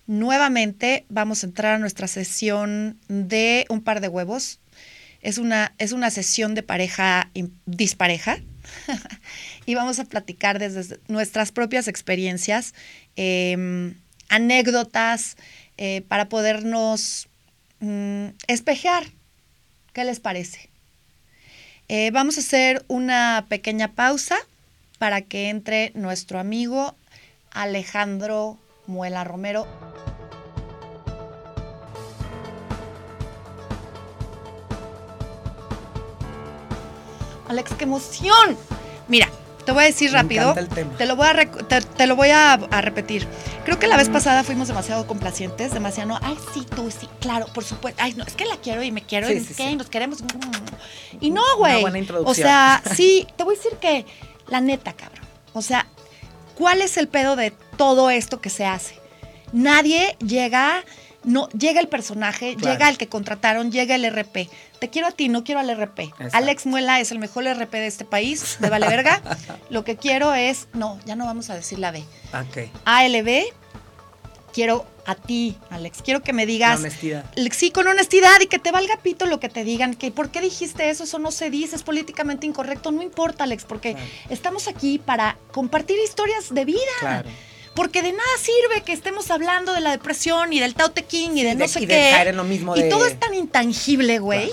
Nuevamente 0.09 1.07
vamos 1.09 1.42
a 1.42 1.46
entrar 1.46 1.76
a 1.76 1.78
nuestra 1.78 2.09
sesión 2.09 2.98
de 3.09 3.66
un 3.68 3.83
par 3.83 4.00
de 4.00 4.09
huevos. 4.09 4.59
Es 5.20 5.38
una, 5.38 5.74
es 5.78 5.92
una 5.92 6.11
sesión 6.11 6.57
de 6.57 6.64
pareja 6.64 7.31
dispareja 7.64 8.38
y 9.66 9.75
vamos 9.75 9.98
a 9.98 10.05
platicar 10.05 10.59
desde 10.59 10.98
nuestras 11.09 11.53
propias 11.53 11.88
experiencias, 11.88 12.75
eh, 13.16 13.94
anécdotas, 14.29 15.37
eh, 15.79 16.03
para 16.09 16.29
podernos 16.29 17.29
mm, 17.81 18.29
espejear 18.46 19.05
¿Qué 19.92 20.05
les 20.05 20.20
parece? 20.20 20.70
Eh, 21.88 22.11
vamos 22.12 22.38
a 22.38 22.40
hacer 22.40 22.83
una 22.88 23.44
pequeña 23.51 23.92
pausa 23.92 24.37
para 24.98 25.20
que 25.20 25.51
entre 25.51 25.92
nuestro 25.94 26.38
amigo 26.38 26.94
Alejandro 27.51 28.59
Muela 28.87 29.22
Romero. 29.25 29.66
Alex, 37.48 37.75
qué 37.75 37.85
emoción. 37.85 38.57
Te 39.64 39.72
voy 39.72 39.85
a 39.85 39.87
decir 39.87 40.12
rápido. 40.12 40.55
Te 40.98 41.07
lo 41.07 41.16
voy 41.16 41.27
a 41.27 41.46
te, 41.46 42.07
lo 42.07 42.16
voy 42.16 42.31
a, 42.31 42.57
repetir. 42.57 43.27
Creo 43.64 43.79
que 43.79 43.87
la 43.87 43.96
vez 43.96 44.09
pasada 44.09 44.42
fuimos 44.42 44.68
demasiado 44.68 45.07
complacientes, 45.07 45.72
demasiado, 45.72 46.18
ay, 46.22 46.37
sí, 46.53 46.66
tú, 46.75 46.90
sí, 46.90 47.09
claro, 47.20 47.46
por 47.46 47.64
supuesto. 47.64 48.03
Ay, 48.03 48.14
no, 48.14 48.25
es 48.25 48.35
que 48.35 48.44
la 48.44 48.57
quiero 48.57 48.83
y 48.83 48.90
me 48.90 49.03
quiero 49.03 49.31
y, 49.31 49.35
nos 49.77 49.88
queremos. 49.88 50.18
Y 51.20 51.31
no, 51.31 51.42
güey. 51.59 51.85
O 52.25 52.35
sea, 52.35 52.83
sí, 52.94 53.27
te 53.37 53.44
voy 53.44 53.55
a 53.55 53.59
decir 53.59 53.79
que 53.79 54.05
la 54.48 54.61
neta, 54.61 54.92
cabrón. 54.92 55.25
O 55.53 55.62
sea, 55.62 55.87
¿cuál 56.57 56.83
es 56.83 56.96
el 56.96 57.09
pedo 57.09 57.37
de 57.37 57.53
todo 57.77 58.11
esto 58.11 58.40
que 58.40 58.51
se 58.51 58.64
hace? 58.64 58.98
Nadie 59.53 60.16
llega 60.18 60.83
no 61.24 61.48
llega 61.50 61.80
el 61.80 61.88
personaje, 61.88 62.56
llega 62.56 62.88
el 62.88 62.98
que 62.98 63.08
contrataron, 63.08 63.70
llega 63.70 63.94
el 63.94 64.11
RP. 64.11 64.48
Te 64.78 64.90
quiero 64.90 65.08
a 65.08 65.12
ti, 65.12 65.28
no 65.28 65.44
quiero 65.44 65.61
al 65.61 65.70
RP. 65.76 66.12
Alex 66.32 66.66
Muela 66.66 67.00
es 67.00 67.12
el 67.12 67.18
mejor 67.18 67.44
RP 67.44 67.72
de 67.72 67.87
este 67.87 68.04
país, 68.04 68.56
de 68.61 68.68
Vale 68.68 68.88
Verga. 68.88 69.22
Lo 69.70 69.85
que 69.85 69.96
quiero 69.96 70.35
es, 70.35 70.68
no, 70.72 70.98
ya 71.04 71.16
no 71.16 71.26
vamos 71.26 71.50
a 71.50 71.54
decir 71.54 71.78
la 71.78 71.90
B. 71.90 72.04
Ok. 72.32 72.70
ALB, 72.85 73.44
quiero 74.52 74.87
a 75.06 75.14
ti, 75.14 75.56
Alex. 75.70 76.02
Quiero 76.02 76.22
que 76.22 76.32
me 76.32 76.46
digas. 76.46 76.72
Con 76.72 76.80
honestidad. 76.80 77.24
Sí, 77.52 77.70
con 77.70 77.87
honestidad 77.87 78.40
y 78.40 78.46
que 78.46 78.58
te 78.58 78.72
valga 78.72 78.98
pito 79.02 79.26
lo 79.26 79.40
que 79.40 79.48
te 79.48 79.64
digan. 79.64 79.94
Que 79.94 80.11
por 80.11 80.30
qué 80.30 80.40
dijiste 80.40 80.90
eso, 80.90 81.04
eso 81.04 81.18
no 81.18 81.30
se 81.30 81.50
dice, 81.50 81.76
es 81.76 81.82
políticamente 81.82 82.46
incorrecto. 82.46 82.90
No 82.90 83.02
importa, 83.02 83.44
Alex, 83.44 83.64
porque 83.64 83.96
estamos 84.28 84.68
aquí 84.68 84.98
para 84.98 85.37
compartir 85.52 85.98
historias 86.04 86.52
de 86.52 86.64
vida. 86.64 86.80
Claro 87.00 87.28
porque 87.74 88.02
de 88.02 88.12
nada 88.12 88.24
sirve 88.38 88.82
que 88.82 88.92
estemos 88.92 89.30
hablando 89.30 89.72
de 89.72 89.80
la 89.80 89.90
depresión 89.92 90.52
y 90.52 90.61
del 90.61 90.74
Tao 90.74 90.90
Te 90.90 91.04
King 91.04 91.30
y 91.35 91.42
de 91.42 91.54
no 91.54 91.68
sé 91.68 91.82
y 91.82 91.87
qué. 91.87 91.94
De 91.94 92.11
caer 92.11 92.28
en 92.28 92.37
lo 92.37 92.44
mismo 92.44 92.76
y 92.76 92.88
todo 92.88 93.06
es 93.06 93.18
tan 93.18 93.35
intangible, 93.35 94.18
güey. 94.18 94.50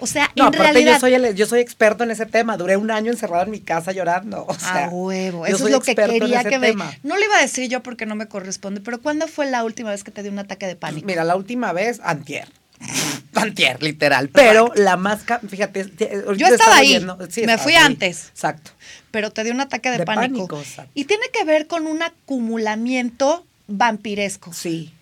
O 0.00 0.06
sea, 0.06 0.30
en 0.34 0.52
realidad. 0.52 0.94
Yo 0.94 1.00
soy, 1.00 1.34
yo 1.34 1.46
soy 1.46 1.60
experto 1.60 2.04
en 2.04 2.10
ese 2.10 2.26
tema. 2.26 2.56
Duré 2.56 2.76
un 2.76 2.90
año 2.90 3.12
encerrado 3.12 3.44
en 3.44 3.50
mi 3.50 3.60
casa 3.60 3.92
llorando. 3.92 4.46
O 4.48 4.54
sea, 4.54 4.86
a 4.86 4.88
huevo. 4.88 5.46
Eso 5.46 5.66
es 5.66 5.72
lo 5.72 5.80
que 5.80 5.94
quería 5.94 6.42
que 6.44 6.58
me. 6.58 6.74
No 7.02 7.16
lo 7.16 7.24
iba 7.24 7.36
a 7.36 7.40
decir 7.40 7.68
yo 7.68 7.82
porque 7.82 8.06
no 8.06 8.14
me 8.14 8.26
corresponde, 8.26 8.80
pero 8.80 9.00
¿cuándo 9.00 9.28
fue 9.28 9.50
la 9.50 9.62
última 9.64 9.90
vez 9.90 10.02
que 10.02 10.10
te 10.10 10.22
dio 10.22 10.32
un 10.32 10.38
ataque 10.38 10.66
de 10.66 10.76
pánico? 10.76 11.06
Mira, 11.06 11.24
la 11.24 11.36
última 11.36 11.72
vez, 11.72 12.00
antier. 12.02 12.48
Antier, 13.34 13.82
literal. 13.82 14.28
Pero 14.28 14.72
la 14.74 14.96
más. 14.96 15.20
Fíjate. 15.48 15.90
Yo 16.36 16.46
estaba 16.46 16.76
ahí. 16.76 17.04
me 17.46 17.58
fui 17.58 17.74
antes. 17.74 18.28
Exacto. 18.28 18.72
Pero 19.10 19.30
te 19.30 19.44
dio 19.44 19.52
un 19.52 19.60
ataque 19.60 19.90
de, 19.90 20.04
pánico. 20.04 20.62
y 20.94 21.04
tiene 21.04 21.24
que 21.32 21.44
ver 21.44 21.66
con 21.66 21.86
un 21.86 22.02
acumulamiento 22.02 23.44
vampiresco. 23.66 24.52
Sí. 24.52 24.92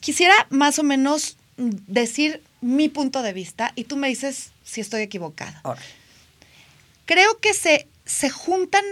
Quisiera 0.00 0.34
más 0.50 0.78
o 0.78 0.82
menos 0.82 1.36
decir 1.56 2.42
mi 2.60 2.88
punto 2.88 3.22
de 3.22 3.32
vista 3.32 3.72
y 3.74 3.84
tú 3.84 3.96
me 3.96 4.08
dices 4.08 4.50
si 4.64 4.80
estoy 4.80 5.02
equivocada. 5.02 5.62
Creo 7.06 7.38
que 7.38 7.54
se, 7.54 7.86
se 8.04 8.28
juntan 8.28 8.84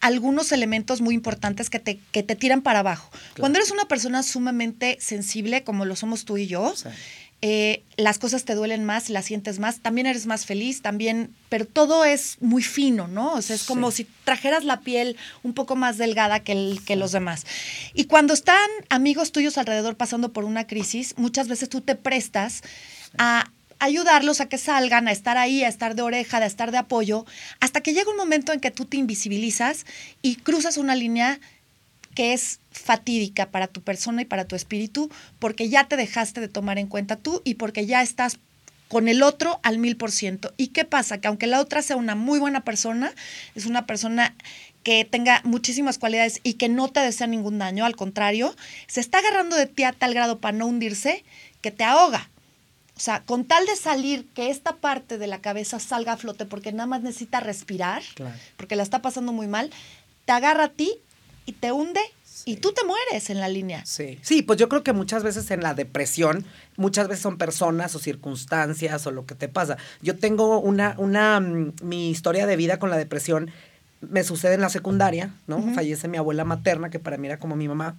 algunos 0.00 0.52
elementos 0.52 1.00
muy 1.00 1.14
importantes 1.14 1.70
que 1.70 1.80
te, 1.80 1.98
que 2.12 2.22
te 2.22 2.36
tiran 2.36 2.62
para 2.62 2.80
abajo. 2.80 3.10
Cuando 3.38 3.58
eres 3.58 3.70
una 3.70 3.86
persona 3.86 4.22
sumamente 4.22 4.96
sensible, 5.00 5.64
como 5.64 5.84
lo 5.84 5.96
somos 5.96 6.24
tú 6.24 6.38
y 6.38 6.46
yo, 6.46 6.72
eh, 7.40 7.84
las 7.96 8.18
cosas 8.18 8.44
te 8.44 8.54
duelen 8.54 8.84
más, 8.84 9.10
las 9.10 9.26
sientes 9.26 9.60
más, 9.60 9.78
también 9.78 10.08
eres 10.08 10.26
más 10.26 10.44
feliz, 10.44 10.82
también, 10.82 11.32
pero 11.48 11.66
todo 11.66 12.04
es 12.04 12.36
muy 12.40 12.64
fino, 12.64 13.06
¿no? 13.06 13.34
O 13.34 13.42
sea, 13.42 13.54
es 13.54 13.62
como 13.62 13.92
si 13.92 14.08
trajeras 14.24 14.64
la 14.64 14.80
piel 14.80 15.16
un 15.44 15.54
poco 15.54 15.76
más 15.76 15.98
delgada 15.98 16.40
que, 16.40 16.52
el, 16.52 16.80
que 16.84 16.96
los 16.96 17.12
demás. 17.12 17.46
Y 17.94 18.04
cuando 18.04 18.34
están 18.34 18.68
amigos 18.88 19.30
tuyos 19.30 19.56
alrededor 19.56 19.96
pasando 19.96 20.32
por 20.32 20.44
una 20.44 20.66
crisis, 20.66 21.14
muchas 21.16 21.46
veces 21.46 21.68
tú 21.68 21.80
te 21.80 21.94
prestas 21.94 22.62
a 23.18 23.50
ayudarlos 23.78 24.40
a 24.40 24.48
que 24.48 24.58
salgan, 24.58 25.06
a 25.06 25.12
estar 25.12 25.38
ahí, 25.38 25.62
a 25.62 25.68
estar 25.68 25.94
de 25.94 26.02
oreja, 26.02 26.38
a 26.38 26.46
estar 26.46 26.72
de 26.72 26.78
apoyo, 26.78 27.24
hasta 27.60 27.80
que 27.80 27.94
llega 27.94 28.10
un 28.10 28.16
momento 28.16 28.52
en 28.52 28.58
que 28.58 28.72
tú 28.72 28.84
te 28.84 28.96
invisibilizas 28.96 29.86
y 30.22 30.36
cruzas 30.36 30.76
una 30.76 30.96
línea 30.96 31.38
que 32.18 32.32
es 32.32 32.58
fatídica 32.72 33.48
para 33.52 33.68
tu 33.68 33.80
persona 33.80 34.22
y 34.22 34.24
para 34.24 34.44
tu 34.44 34.56
espíritu, 34.56 35.08
porque 35.38 35.68
ya 35.68 35.86
te 35.86 35.96
dejaste 35.96 36.40
de 36.40 36.48
tomar 36.48 36.76
en 36.76 36.88
cuenta 36.88 37.14
tú 37.14 37.42
y 37.44 37.54
porque 37.54 37.86
ya 37.86 38.02
estás 38.02 38.38
con 38.88 39.06
el 39.06 39.22
otro 39.22 39.60
al 39.62 39.78
mil 39.78 39.96
por 39.96 40.10
ciento. 40.10 40.52
¿Y 40.56 40.68
qué 40.68 40.84
pasa? 40.84 41.18
Que 41.18 41.28
aunque 41.28 41.46
la 41.46 41.60
otra 41.60 41.80
sea 41.80 41.94
una 41.94 42.16
muy 42.16 42.40
buena 42.40 42.64
persona, 42.64 43.12
es 43.54 43.66
una 43.66 43.86
persona 43.86 44.34
que 44.82 45.04
tenga 45.04 45.42
muchísimas 45.44 45.98
cualidades 45.98 46.40
y 46.42 46.54
que 46.54 46.68
no 46.68 46.88
te 46.88 46.98
desea 46.98 47.28
ningún 47.28 47.60
daño, 47.60 47.84
al 47.84 47.94
contrario, 47.94 48.52
se 48.88 48.98
está 48.98 49.18
agarrando 49.18 49.54
de 49.54 49.66
ti 49.66 49.84
a 49.84 49.92
tal 49.92 50.12
grado 50.12 50.40
para 50.40 50.58
no 50.58 50.66
hundirse 50.66 51.22
que 51.60 51.70
te 51.70 51.84
ahoga. 51.84 52.28
O 52.96 53.00
sea, 53.00 53.20
con 53.20 53.44
tal 53.44 53.64
de 53.64 53.76
salir, 53.76 54.26
que 54.34 54.50
esta 54.50 54.74
parte 54.74 55.18
de 55.18 55.28
la 55.28 55.40
cabeza 55.40 55.78
salga 55.78 56.14
a 56.14 56.16
flote 56.16 56.46
porque 56.46 56.72
nada 56.72 56.88
más 56.88 57.00
necesita 57.02 57.38
respirar, 57.38 58.02
porque 58.56 58.74
la 58.74 58.82
está 58.82 59.02
pasando 59.02 59.32
muy 59.32 59.46
mal, 59.46 59.70
te 60.24 60.32
agarra 60.32 60.64
a 60.64 60.68
ti 60.70 60.98
y 61.48 61.52
te 61.52 61.72
hunde 61.72 62.00
y 62.44 62.56
tú 62.56 62.72
te 62.72 62.84
mueres 62.84 63.30
en 63.30 63.40
la 63.40 63.48
línea. 63.48 63.84
Sí. 63.86 64.18
Sí, 64.20 64.42
pues 64.42 64.58
yo 64.58 64.68
creo 64.68 64.82
que 64.82 64.92
muchas 64.92 65.22
veces 65.22 65.50
en 65.50 65.62
la 65.62 65.72
depresión, 65.72 66.44
muchas 66.76 67.08
veces 67.08 67.22
son 67.22 67.38
personas 67.38 67.94
o 67.94 67.98
circunstancias 67.98 69.06
o 69.06 69.10
lo 69.10 69.24
que 69.24 69.34
te 69.34 69.48
pasa. 69.48 69.78
Yo 70.02 70.18
tengo 70.18 70.60
una, 70.60 70.94
una, 70.98 71.40
mm, 71.40 71.72
mi 71.82 72.10
historia 72.10 72.46
de 72.46 72.56
vida 72.56 72.78
con 72.78 72.90
la 72.90 72.98
depresión 72.98 73.50
me 74.02 74.24
sucede 74.24 74.54
en 74.54 74.60
la 74.60 74.68
secundaria, 74.68 75.34
¿no? 75.46 75.74
Fallece 75.74 76.06
mi 76.06 76.18
abuela 76.18 76.44
materna, 76.44 76.90
que 76.90 76.98
para 77.00 77.16
mí 77.16 77.26
era 77.26 77.38
como 77.38 77.56
mi 77.56 77.66
mamá. 77.66 77.96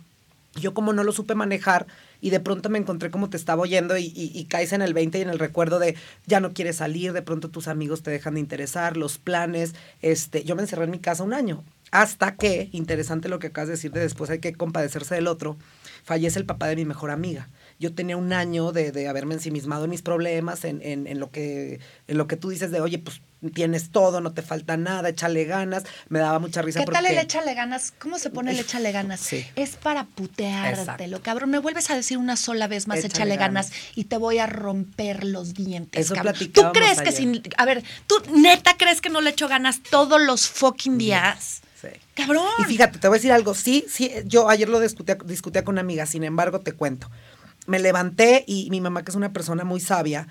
Yo 0.56 0.74
como 0.74 0.94
no 0.94 1.04
lo 1.04 1.12
supe 1.12 1.36
manejar 1.36 1.88
y 2.22 2.30
de 2.30 2.40
pronto 2.40 2.70
me 2.70 2.80
encontré 2.80 3.12
como 3.12 3.30
te 3.30 3.38
estaba 3.38 3.64
oyendo 3.64 3.98
y, 3.98 4.14
y, 4.16 4.46
caes 4.46 4.74
en 4.74 4.82
el 4.82 4.94
20 4.94 5.20
y 5.20 5.22
en 5.22 5.30
el 5.30 5.40
recuerdo 5.40 5.78
de 5.78 5.96
ya 6.26 6.40
no 6.40 6.54
quieres 6.54 6.78
salir, 6.78 7.14
de 7.14 7.22
pronto 7.22 7.50
tus 7.50 7.68
amigos 7.68 8.02
te 8.02 8.12
dejan 8.12 8.36
de 8.36 8.40
interesar, 8.40 8.96
los 8.96 9.18
planes. 9.18 9.76
Este, 10.02 10.44
yo 10.44 10.56
me 10.56 10.62
encerré 10.62 10.86
en 10.86 10.92
mi 10.92 11.00
casa 11.00 11.24
un 11.24 11.34
año 11.34 11.64
hasta 11.92 12.36
que, 12.36 12.70
interesante 12.72 13.30
lo 13.30 13.40
que 13.40 13.48
acabas 13.48 13.68
de 13.68 13.74
decir 13.76 13.92
de 13.92 14.02
después 14.02 14.30
hay 14.30 14.40
que 14.40 14.54
compadecerse 14.54 15.16
del 15.16 15.28
otro, 15.28 15.58
fallece 16.04 16.40
el 16.40 16.46
papá 16.46 16.68
de 16.68 16.76
mi 16.76 16.86
mejor 16.86 17.12
amiga. 17.12 17.50
Yo 17.80 17.94
tenía 17.94 18.18
un 18.18 18.34
año 18.34 18.72
de, 18.72 18.92
de 18.92 19.08
haberme 19.08 19.36
ensimismado 19.36 19.86
en 19.86 19.90
mis 19.90 20.02
problemas, 20.02 20.66
en, 20.66 20.82
en, 20.82 21.08
en, 21.08 21.20
lo 21.20 21.32
que, 21.32 21.80
en 22.08 22.18
lo 22.18 22.28
que 22.28 22.36
tú 22.36 22.50
dices 22.50 22.72
de, 22.72 22.82
oye, 22.82 23.00
pues 23.00 23.22
tienes 23.54 23.92
todo, 23.92 24.20
no 24.20 24.34
te 24.34 24.42
falta 24.42 24.76
nada, 24.76 25.10
échale 25.10 25.46
ganas. 25.46 25.84
Me 26.10 26.20
daba 26.20 26.40
mucha 26.40 26.62
risa. 26.62 26.80
¿Qué 26.84 26.92
tal 26.92 27.06
el 27.06 27.18
échale 27.18 27.54
ganas? 27.54 27.94
¿Cómo 27.98 28.20
se 28.20 28.30
pone 28.30 28.52
el 28.52 28.60
échale 28.60 28.92
ganas? 28.92 29.22
Sí. 29.22 29.46
Es 29.56 29.78
para 29.78 30.06
puteártelo, 30.06 31.22
cabrón. 31.22 31.50
Me 31.50 31.60
vuelves 31.60 31.90
a 31.90 31.96
decir 31.96 32.18
una 32.18 32.36
sola 32.36 32.68
vez 32.68 32.88
más 32.88 33.04
échale, 33.04 33.38
ganas. 33.38 33.72
y 33.96 34.06
te 34.06 34.18
voy 34.18 34.40
a 34.40 34.48
romper 34.48 35.24
los 35.24 35.54
dientes. 35.54 36.06
Eso 36.06 36.16
cabrón. 36.16 36.36
¿Tú 36.54 36.64
crees 36.74 37.02
que 37.02 37.12
sin. 37.12 37.42
A 37.58 37.66
ver, 37.66 37.84
¿tú 38.08 38.16
neta 38.36 38.76
crees 38.78 39.00
que 39.00 39.10
no 39.10 39.22
le 39.22 39.30
echo 39.30 39.48
ganas 39.48 39.82
todos 39.82 40.22
los 40.22 40.48
fucking 40.50 40.98
días? 40.98 41.62
Cabrón. 42.14 42.46
Y 42.60 42.64
fíjate, 42.64 43.00
te 43.00 43.08
voy 43.08 43.16
a 43.16 43.20
decir 43.20 43.32
algo. 43.32 43.54
Sí, 43.54 43.86
sí, 43.88 44.12
yo 44.26 44.50
ayer 44.50 44.70
lo 44.70 44.80
discutía, 44.80 45.18
discutía 45.26 45.64
con 45.64 45.76
una 45.76 45.82
amiga, 45.82 46.06
sin 46.06 46.24
embargo, 46.24 46.60
te 46.60 46.74
cuento. 46.74 47.10
me 47.68 47.80
levanté 47.80 48.44
y 48.48 48.70
mi 48.72 48.82
mamá, 48.82 49.04
que 49.04 49.12
es 49.12 49.16
una 49.16 49.32
persona 49.32 49.64
muy 49.64 49.80
sabia, 49.80 50.28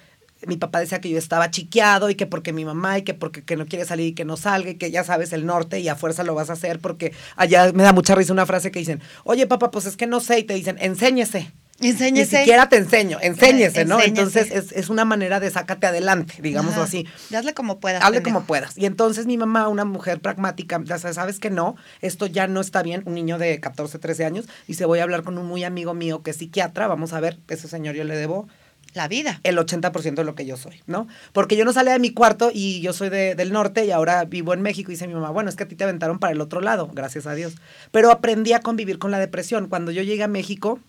mi 0.47 0.57
papá 0.57 0.81
decía 0.81 1.01
que 1.01 1.11
yo 1.11 1.19
estaba 1.19 1.51
chiqueado 1.51 2.11
y 2.11 2.15
que 2.15 2.27
porque 2.27 2.53
mi 2.53 2.65
mamá 2.65 2.99
y 2.99 3.03
que 3.03 3.15
porque 3.15 3.43
que 3.45 3.57
no 3.57 3.67
quiere 3.67 3.85
salir 3.85 4.09
y 4.09 4.15
que 4.15 4.25
no 4.25 4.37
salga 4.37 4.71
y 4.71 4.75
que 4.77 4.91
ya 4.91 5.03
sabes 5.05 5.33
el 5.33 5.47
norte 5.47 5.81
y 5.81 5.89
a 5.89 5.97
fuerza 5.97 6.23
lo 6.23 6.35
vas 6.35 6.51
a 6.51 6.53
hacer 6.53 6.79
porque 6.79 7.13
allá 7.37 7.73
me 7.73 7.83
da 7.83 7.93
mucha 7.93 8.15
risa 8.15 8.33
una 8.33 8.47
frase 8.47 8.71
que 8.71 8.79
dicen, 8.79 9.01
oye 9.25 9.47
papá, 9.47 9.71
pues 9.71 9.87
es 9.87 9.97
que 9.97 10.07
no 10.07 10.21
sé 10.21 10.39
y 10.41 10.45
te 10.45 10.55
dicen, 10.55 10.77
enséñese. 10.81 11.53
Enséñese. 11.81 12.37
Ni 12.39 12.41
siquiera 12.41 12.69
te 12.69 12.77
enseño, 12.77 13.19
enséñese, 13.21 13.85
¿no? 13.85 14.01
Enséñese. 14.01 14.09
Entonces 14.41 14.51
es, 14.51 14.73
es 14.73 14.89
una 14.89 15.05
manera 15.05 15.39
de 15.39 15.49
sácate 15.51 15.87
adelante, 15.87 16.35
digámoslo 16.43 16.83
así. 16.83 17.07
Hazle 17.33 17.55
como 17.55 17.79
puedas. 17.79 18.03
Hazle 18.03 18.17
pendejo. 18.19 18.35
como 18.39 18.47
puedas. 18.47 18.77
Y 18.77 18.85
entonces 18.87 19.27
mi 19.27 19.37
mamá, 19.39 19.69
una 19.69 19.85
mujer 19.85 20.21
pragmática, 20.21 20.81
ya 20.85 20.99
sabes, 20.99 21.15
sabes 21.17 21.39
que 21.39 21.51
no, 21.51 21.77
esto 22.01 22.27
ya 22.27 22.49
no 22.49 22.61
está 22.61 22.83
bien, 22.83 23.03
un 23.07 23.15
niño 23.15 23.39
de 23.39 23.61
14, 23.61 23.99
13 24.01 24.25
años, 24.25 24.47
dice, 24.67 24.87
voy 24.87 24.99
a 24.99 25.05
hablar 25.05 25.23
con 25.23 25.39
un 25.39 25.47
muy 25.47 25.63
amigo 25.63 25.95
mío 25.95 26.23
que 26.25 26.33
es 26.33 26.37
psiquiatra, 26.39 26.89
vamos 26.89 27.13
a 27.13 27.21
ver, 27.21 27.39
ese 27.49 27.69
señor 27.69 27.95
yo 27.95 28.03
le 28.03 28.17
debo 28.17 28.49
La 28.95 29.07
vida. 29.07 29.39
el 29.45 29.57
80% 29.57 30.15
de 30.15 30.25
lo 30.25 30.35
que 30.35 30.47
yo 30.47 30.57
soy, 30.57 30.83
¿no? 30.89 31.07
Porque 31.33 31.57
yo 31.57 31.65
no 31.65 31.73
salía 31.73 31.93
de 31.93 31.99
mi 32.01 32.11
cuarto 32.11 32.51
y 32.53 32.81
yo 32.81 32.93
soy 32.93 33.09
de- 33.09 33.37
del 33.37 33.53
norte 33.53 33.85
y 33.85 33.93
ahora 33.93 34.25
vivo 34.25 34.53
en 34.53 34.63
México 34.63 34.91
y 34.91 34.95
dice 34.95 35.07
mi 35.07 35.15
mamá, 35.15 35.31
bueno, 35.31 35.49
es 35.49 35.55
que 35.55 35.63
a 35.63 35.69
ti 35.69 35.77
te 35.77 35.85
aventaron 35.85 36.19
para 36.19 36.33
el 36.33 36.41
otro 36.41 36.61
lado, 36.61 36.91
gracias 36.93 37.27
a 37.29 37.35
Dios. 37.35 37.55
Pero 37.93 38.11
aprendí 38.11 38.53
a 38.53 38.61
convivir 38.63 38.99
con 38.99 39.13
la 39.13 39.21
depresión. 39.21 39.69
Cuando 39.69 39.93
yo 39.93 40.03
llegué 40.03 40.25
a 40.25 40.29
México, 40.29 40.81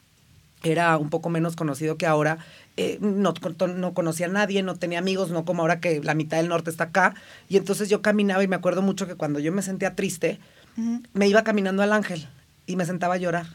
era 0.64 0.98
un 0.98 1.10
poco 1.10 1.30
menos 1.30 1.56
conocido 1.56 1.98
que 1.98 2.06
ahora. 2.06 2.38
eh, 2.78 2.98
no, 3.02 3.34
no 3.76 3.94
conocía 3.94 4.26
a 4.28 4.30
nadie, 4.30 4.64
no 4.64 4.76
tenía 4.76 5.00
amigos, 5.00 5.32
no 5.32 5.44
como 5.46 5.62
ahora 5.64 5.80
que 5.82 6.02
la 6.02 6.14
mitad 6.14 6.38
del 6.38 6.48
norte 6.48 6.70
está 6.70 6.86
acá. 6.86 7.14
Y 7.50 7.58
entonces 7.58 7.90
yo 7.90 8.02
caminaba 8.02 8.44
y 8.44 8.48
me 8.48 8.56
acuerdo 8.56 8.82
mucho 8.82 9.06
que 9.08 9.16
cuando 9.16 9.40
yo 9.40 9.52
me 9.52 9.62
sentía 9.62 9.96
triste, 9.96 10.40
me 11.14 11.28
iba 11.28 11.44
caminando 11.44 11.84
al 11.84 11.92
ángel 11.92 12.28
y 12.66 12.76
me 12.78 12.86
sentaba 12.86 13.16
a 13.16 13.18
llorar. 13.18 13.48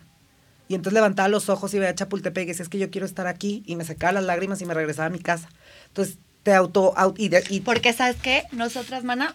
Y 0.68 0.74
entonces 0.74 0.94
levantaba 0.94 1.28
los 1.28 1.48
ojos 1.48 1.72
y 1.74 1.78
veía 1.78 1.94
Chapultepec 1.94 2.44
y 2.44 2.46
decía, 2.48 2.62
es 2.62 2.68
que 2.68 2.78
yo 2.78 2.90
quiero 2.90 3.06
estar 3.06 3.26
aquí. 3.26 3.62
Y 3.66 3.76
me 3.76 3.84
secaba 3.84 4.12
las 4.12 4.24
lágrimas 4.24 4.60
y 4.62 4.66
me 4.66 4.74
regresaba 4.74 5.06
a 5.06 5.10
mi 5.10 5.18
casa. 5.20 5.48
Entonces 5.88 6.18
te 6.42 6.52
auto... 6.54 6.94
au- 6.96 7.14
y 7.16 7.28
de- 7.28 7.44
y- 7.50 7.60
Porque, 7.60 7.92
¿sabes 7.92 8.16
qué? 8.20 8.44
Nosotras, 8.52 9.04
mana, 9.04 9.34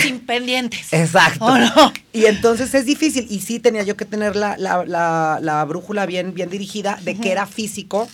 sin 0.00 0.20
pendientes. 0.20 0.92
Exacto. 0.92 1.44
¿O 1.44 1.56
no? 1.58 1.92
Y 2.12 2.26
entonces 2.26 2.72
es 2.74 2.84
difícil. 2.86 3.26
Y 3.30 3.40
sí 3.40 3.58
tenía 3.60 3.82
yo 3.82 3.96
que 3.96 4.04
tener 4.04 4.36
la, 4.36 4.56
la, 4.56 4.84
la- 4.84 5.38
la 5.40 5.64
brújula 5.64 6.06
bien, 6.06 6.34
bien 6.34 6.50
dirigida 6.50 6.98
de 7.02 7.16
que 7.16 7.32
era 7.32 7.46
físico 7.46 8.08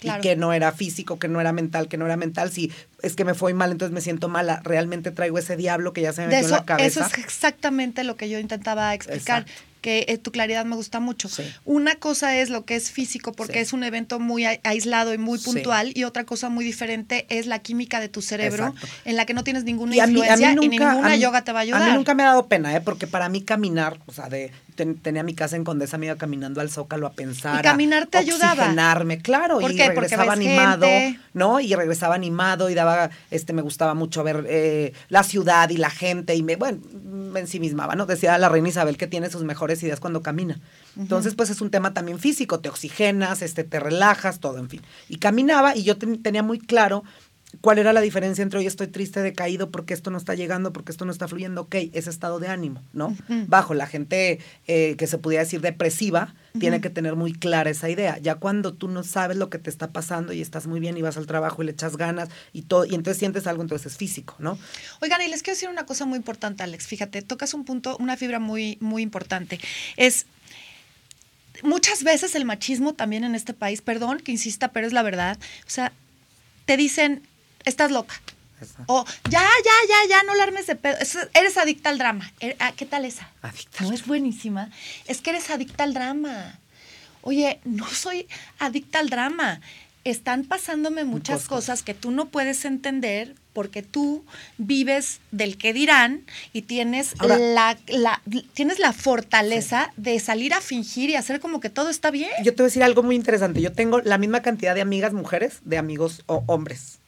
Claro. 0.00 0.18
y 0.18 0.22
que 0.22 0.34
no 0.34 0.52
era 0.52 0.72
físico, 0.72 1.20
que 1.20 1.28
no 1.28 1.40
era 1.40 1.52
mental, 1.52 1.86
que 1.86 1.96
no 1.96 2.06
era 2.06 2.16
mental. 2.16 2.50
Si 2.50 2.72
es 3.02 3.14
que 3.14 3.24
me 3.24 3.34
fue 3.34 3.54
mal, 3.54 3.70
entonces 3.70 3.94
me 3.94 4.00
siento 4.00 4.28
mala. 4.28 4.60
Realmente 4.64 5.12
traigo 5.12 5.38
ese 5.38 5.56
diablo 5.56 5.92
que 5.92 6.00
ya 6.02 6.12
se 6.12 6.22
me 6.22 6.26
metió 6.26 6.38
en 6.40 6.44
eso, 6.46 6.54
la 6.56 6.64
cabeza. 6.64 6.86
eso 7.06 7.12
es 7.16 7.24
exactamente 7.24 8.02
lo 8.02 8.16
que 8.16 8.28
yo 8.28 8.40
intentaba 8.40 8.92
explicar. 8.94 9.42
Exacto. 9.42 9.62
Que 9.82 10.06
eh, 10.08 10.16
tu 10.16 10.30
claridad 10.32 10.64
me 10.64 10.76
gusta 10.76 11.00
mucho. 11.00 11.28
Sí. 11.28 11.42
Una 11.66 11.96
cosa 11.96 12.36
es 12.38 12.48
lo 12.48 12.64
que 12.64 12.76
es 12.76 12.90
físico, 12.90 13.32
porque 13.32 13.54
Sí. 13.54 13.58
es 13.58 13.72
un 13.74 13.84
evento 13.84 14.18
muy 14.20 14.44
ai- 14.46 14.60
aislado 14.64 15.12
y 15.12 15.18
muy 15.18 15.38
Sí. 15.38 15.44
puntual, 15.44 15.92
y 15.94 16.04
otra 16.04 16.24
cosa 16.24 16.48
muy 16.48 16.64
diferente 16.64 17.26
es 17.28 17.46
la 17.46 17.58
química 17.58 18.00
de 18.00 18.08
tu 18.08 18.22
cerebro, 18.22 18.68
Exacto. 18.68 18.86
en 19.04 19.16
la 19.16 19.26
que 19.26 19.34
no 19.34 19.44
tienes 19.44 19.64
ninguna 19.64 19.94
Y 19.96 20.00
a 20.00 20.06
mí, 20.06 20.12
a 20.12 20.16
influencia 20.18 20.46
mí 20.48 20.52
y 20.52 20.68
nunca, 20.68 20.88
ninguna 20.92 21.08
a 21.08 21.16
mí- 21.16 21.20
yoga 21.20 21.42
te 21.44 21.52
va 21.52 21.58
a 21.58 21.62
ayudar. 21.62 21.82
A 21.82 21.86
mí 21.86 21.92
nunca 21.94 22.14
me 22.14 22.22
ha 22.22 22.26
dado 22.26 22.46
pena, 22.46 22.74
¿eh? 22.76 22.80
Porque 22.80 23.06
para 23.06 23.28
mí 23.28 23.42
caminar, 23.42 23.98
o 24.06 24.12
sea, 24.12 24.28
de 24.28 24.52
ten- 24.76 24.96
tenía 24.96 25.22
mi 25.22 25.34
casa 25.34 25.56
en 25.56 25.64
Condesa, 25.64 25.98
me 25.98 26.06
iba 26.06 26.16
caminando 26.16 26.60
al 26.60 26.70
Zócalo 26.70 27.06
a 27.06 27.12
pensar. 27.12 27.58
Y 27.60 27.62
caminar 27.62 28.06
te 28.06 28.16
a 28.18 28.20
ayudaba. 28.20 28.52
Oxigenarme, 28.52 29.18
claro. 29.18 29.58
¿Por 29.58 29.72
y 29.72 29.76
qué? 29.76 29.88
Regresaba 29.88 30.32
animado, 30.32 30.86
gente. 30.86 31.20
¿no? 31.34 31.60
Y 31.60 31.74
regresaba 31.74 32.14
animado 32.14 32.70
y 32.70 32.74
daba, 32.74 33.10
este, 33.30 33.52
me 33.52 33.62
gustaba 33.62 33.94
mucho 33.94 34.22
ver 34.22 34.46
eh, 34.48 34.92
la 35.08 35.24
ciudad 35.24 35.68
y 35.70 35.76
la 35.76 35.90
gente 35.90 36.34
y 36.36 36.42
me, 36.42 36.56
bueno, 36.56 36.78
me 37.04 37.40
ensimismaba, 37.40 37.94
¿no? 37.96 38.06
Decía 38.06 38.38
la 38.38 38.48
reina 38.48 38.68
Isabel 38.68 38.96
que 38.96 39.06
tiene 39.06 39.28
sus 39.30 39.42
mejores 39.44 39.71
ideas 39.80 40.00
cuando 40.00 40.22
camina. 40.22 40.58
Entonces, 40.98 41.34
pues 41.36 41.50
es 41.50 41.60
un 41.60 41.70
tema 41.70 41.94
también 41.94 42.18
físico, 42.18 42.58
te 42.58 42.68
oxigenas, 42.68 43.42
este, 43.42 43.62
te 43.62 43.78
relajas, 43.78 44.40
todo, 44.40 44.58
en 44.58 44.68
fin. 44.68 44.80
Y 45.08 45.18
caminaba 45.18 45.76
y 45.76 45.84
yo 45.84 45.96
ten- 45.96 46.20
tenía 46.22 46.42
muy 46.42 46.58
claro 46.58 47.04
cuál 47.60 47.78
era 47.78 47.92
la 47.92 48.00
diferencia 48.00 48.42
entre 48.42 48.58
hoy 48.58 48.66
estoy 48.66 48.86
triste, 48.88 49.20
decaído, 49.20 49.70
porque 49.70 49.94
esto 49.94 50.10
no 50.10 50.18
está 50.18 50.34
llegando, 50.34 50.72
porque 50.72 50.92
esto 50.92 51.04
no 51.04 51.12
está 51.12 51.28
fluyendo, 51.28 51.62
ok, 51.62 51.74
ese 51.92 52.10
estado 52.10 52.40
de 52.40 52.48
ánimo, 52.48 52.82
¿no? 52.92 53.16
Bajo 53.46 53.74
la 53.74 53.86
gente 53.86 54.40
eh, 54.66 54.96
que 54.96 55.06
se 55.06 55.18
pudiera 55.18 55.44
decir 55.44 55.60
depresiva, 55.60 56.34
tiene 56.58 56.80
que 56.80 56.90
tener 56.90 57.16
muy 57.16 57.32
clara 57.32 57.70
esa 57.70 57.88
idea. 57.88 58.18
Ya 58.18 58.36
cuando 58.36 58.74
tú 58.74 58.88
no 58.88 59.04
sabes 59.04 59.36
lo 59.36 59.50
que 59.50 59.58
te 59.58 59.70
está 59.70 59.92
pasando 59.92 60.32
y 60.32 60.40
estás 60.40 60.66
muy 60.66 60.80
bien 60.80 60.96
y 60.96 61.02
vas 61.02 61.16
al 61.16 61.26
trabajo 61.26 61.62
y 61.62 61.66
le 61.66 61.72
echas 61.72 61.96
ganas 61.96 62.28
y 62.52 62.62
todo, 62.62 62.84
y 62.84 62.94
entonces 62.94 63.18
sientes 63.18 63.46
algo, 63.46 63.62
entonces 63.62 63.92
es 63.92 63.98
físico, 63.98 64.34
¿no? 64.38 64.58
Oigan, 65.00 65.22
y 65.22 65.28
les 65.28 65.42
quiero 65.42 65.56
decir 65.56 65.68
una 65.68 65.86
cosa 65.86 66.06
muy 66.06 66.16
importante, 66.16 66.62
Alex. 66.62 66.86
Fíjate, 66.86 67.22
tocas 67.22 67.54
un 67.54 67.64
punto, 67.64 67.96
una 67.98 68.16
fibra 68.16 68.38
muy, 68.38 68.78
muy 68.80 69.02
importante. 69.02 69.60
Es 69.96 70.26
muchas 71.62 72.02
veces 72.02 72.34
el 72.34 72.44
machismo 72.44 72.94
también 72.94 73.24
en 73.24 73.34
este 73.34 73.54
país, 73.54 73.82
perdón 73.82 74.18
que 74.18 74.32
insista, 74.32 74.72
pero 74.72 74.86
es 74.86 74.92
la 74.92 75.02
verdad. 75.02 75.38
O 75.66 75.70
sea, 75.70 75.92
te 76.64 76.76
dicen, 76.76 77.22
estás 77.64 77.90
loca. 77.90 78.14
Exacto. 78.60 78.84
O 78.86 79.04
ya, 79.28 79.40
ya, 79.40 79.76
ya, 79.88 80.08
ya, 80.08 80.22
no 80.22 80.34
la 80.36 80.44
armes 80.44 80.66
de 80.68 80.76
pedo. 80.76 80.96
Es- 81.00 81.18
Eres 81.34 81.56
adicta 81.56 81.90
al 81.90 81.98
drama. 81.98 82.32
Er- 82.40 82.56
ah, 82.60 82.72
¿Qué 82.76 82.86
tal 82.86 83.04
esa? 83.04 83.28
Adicta 83.42 83.82
No 83.84 83.92
es 83.92 84.06
buenísima. 84.06 84.70
Es 85.06 85.20
que 85.20 85.30
eres 85.30 85.50
adicta 85.50 85.82
al 85.84 85.94
drama. 85.94 86.58
Oye, 87.22 87.60
no 87.64 87.88
soy 87.88 88.26
adicta 88.60 89.00
al 89.00 89.08
drama. 89.10 89.60
Están 90.04 90.44
pasándome 90.44 91.04
muchas 91.04 91.46
cosas 91.46 91.82
que 91.84 91.94
tú 91.94 92.10
no 92.10 92.26
puedes 92.26 92.64
entender 92.64 93.34
porque 93.52 93.82
tú 93.82 94.24
vives 94.58 95.20
del 95.30 95.58
que 95.58 95.72
dirán 95.72 96.22
y 96.52 96.62
tienes 96.62 97.14
Ahora- 97.18 97.38
la, 97.38 97.78
la- 97.88 98.22
tienes 98.54 98.78
la 98.80 98.92
fortaleza 98.92 99.92
de 99.96 100.18
salir 100.20 100.54
a 100.54 100.60
fingir 100.60 101.10
y 101.10 101.16
hacer 101.16 101.38
como 101.40 101.60
que 101.60 101.68
todo 101.70 101.90
está 101.90 102.10
bien. 102.10 102.30
Yo 102.44 102.52
te 102.54 102.62
voy 102.62 102.64
a 102.64 102.70
decir 102.70 102.82
algo 102.82 103.02
muy 103.04 103.14
interesante. 103.16 103.60
Yo 103.60 103.72
tengo 103.72 104.00
la 104.00 104.18
misma 104.18 104.40
cantidad 104.42 104.74
de 104.74 104.80
amigas 104.80 105.12
mujeres 105.12 105.58
de 105.64 105.78
amigos 105.78 106.22
o 106.26 106.42
hombres. 106.46 106.98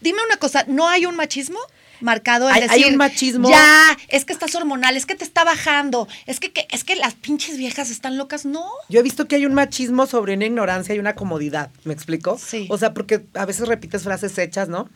Dime 0.00 0.18
una 0.26 0.36
cosa, 0.36 0.64
¿no 0.68 0.88
hay 0.88 1.06
un 1.06 1.16
machismo 1.16 1.58
marcado 2.00 2.48
en 2.48 2.54
Hay- 2.54 2.62
hay 2.62 2.68
decir 2.68 2.86
un 2.92 2.96
machismo- 2.98 3.48
ya, 3.50 3.96
es 4.08 4.24
que 4.24 4.32
estás 4.32 4.54
hormonal, 4.54 4.96
es 4.96 5.04
que 5.04 5.16
te 5.16 5.24
está 5.24 5.42
bajando, 5.42 6.06
es 6.26 6.38
que, 6.38 6.52
que- 6.52 6.68
es 6.70 6.84
que 6.84 6.94
las 6.94 7.14
pinches 7.14 7.56
viejas 7.56 7.90
están 7.90 8.16
locas? 8.16 8.44
No. 8.44 8.64
Yo 8.88 9.00
he 9.00 9.02
visto 9.02 9.26
que 9.26 9.34
hay 9.36 9.46
un 9.46 9.54
machismo 9.54 10.06
sobre 10.06 10.34
una 10.34 10.44
ignorancia 10.46 10.94
y 10.94 11.00
una 11.00 11.14
comodidad, 11.16 11.70
¿me 11.84 11.92
explico? 11.94 12.38
Sí. 12.38 12.66
O 12.70 12.78
sea, 12.78 12.94
porque 12.94 13.24
a 13.34 13.44
veces 13.46 13.66
repites 13.66 14.02
frases 14.04 14.36
hechas, 14.38 14.68
¿no? 14.68 14.88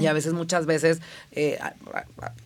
Y 0.00 0.06
a 0.06 0.14
veces, 0.14 0.32
muchas 0.32 0.64
veces, 0.64 1.00
eh, 1.32 1.58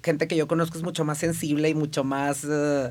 gente 0.03 0.27
que 0.27 0.35
yo 0.35 0.49
conozco 0.49 0.77
es 0.77 0.83
mucho 0.83 1.05
más 1.05 1.19
sensible 1.19 1.69
y 1.69 1.75
mucho 1.75 2.03
más 2.03 2.41
eh, 2.45 2.91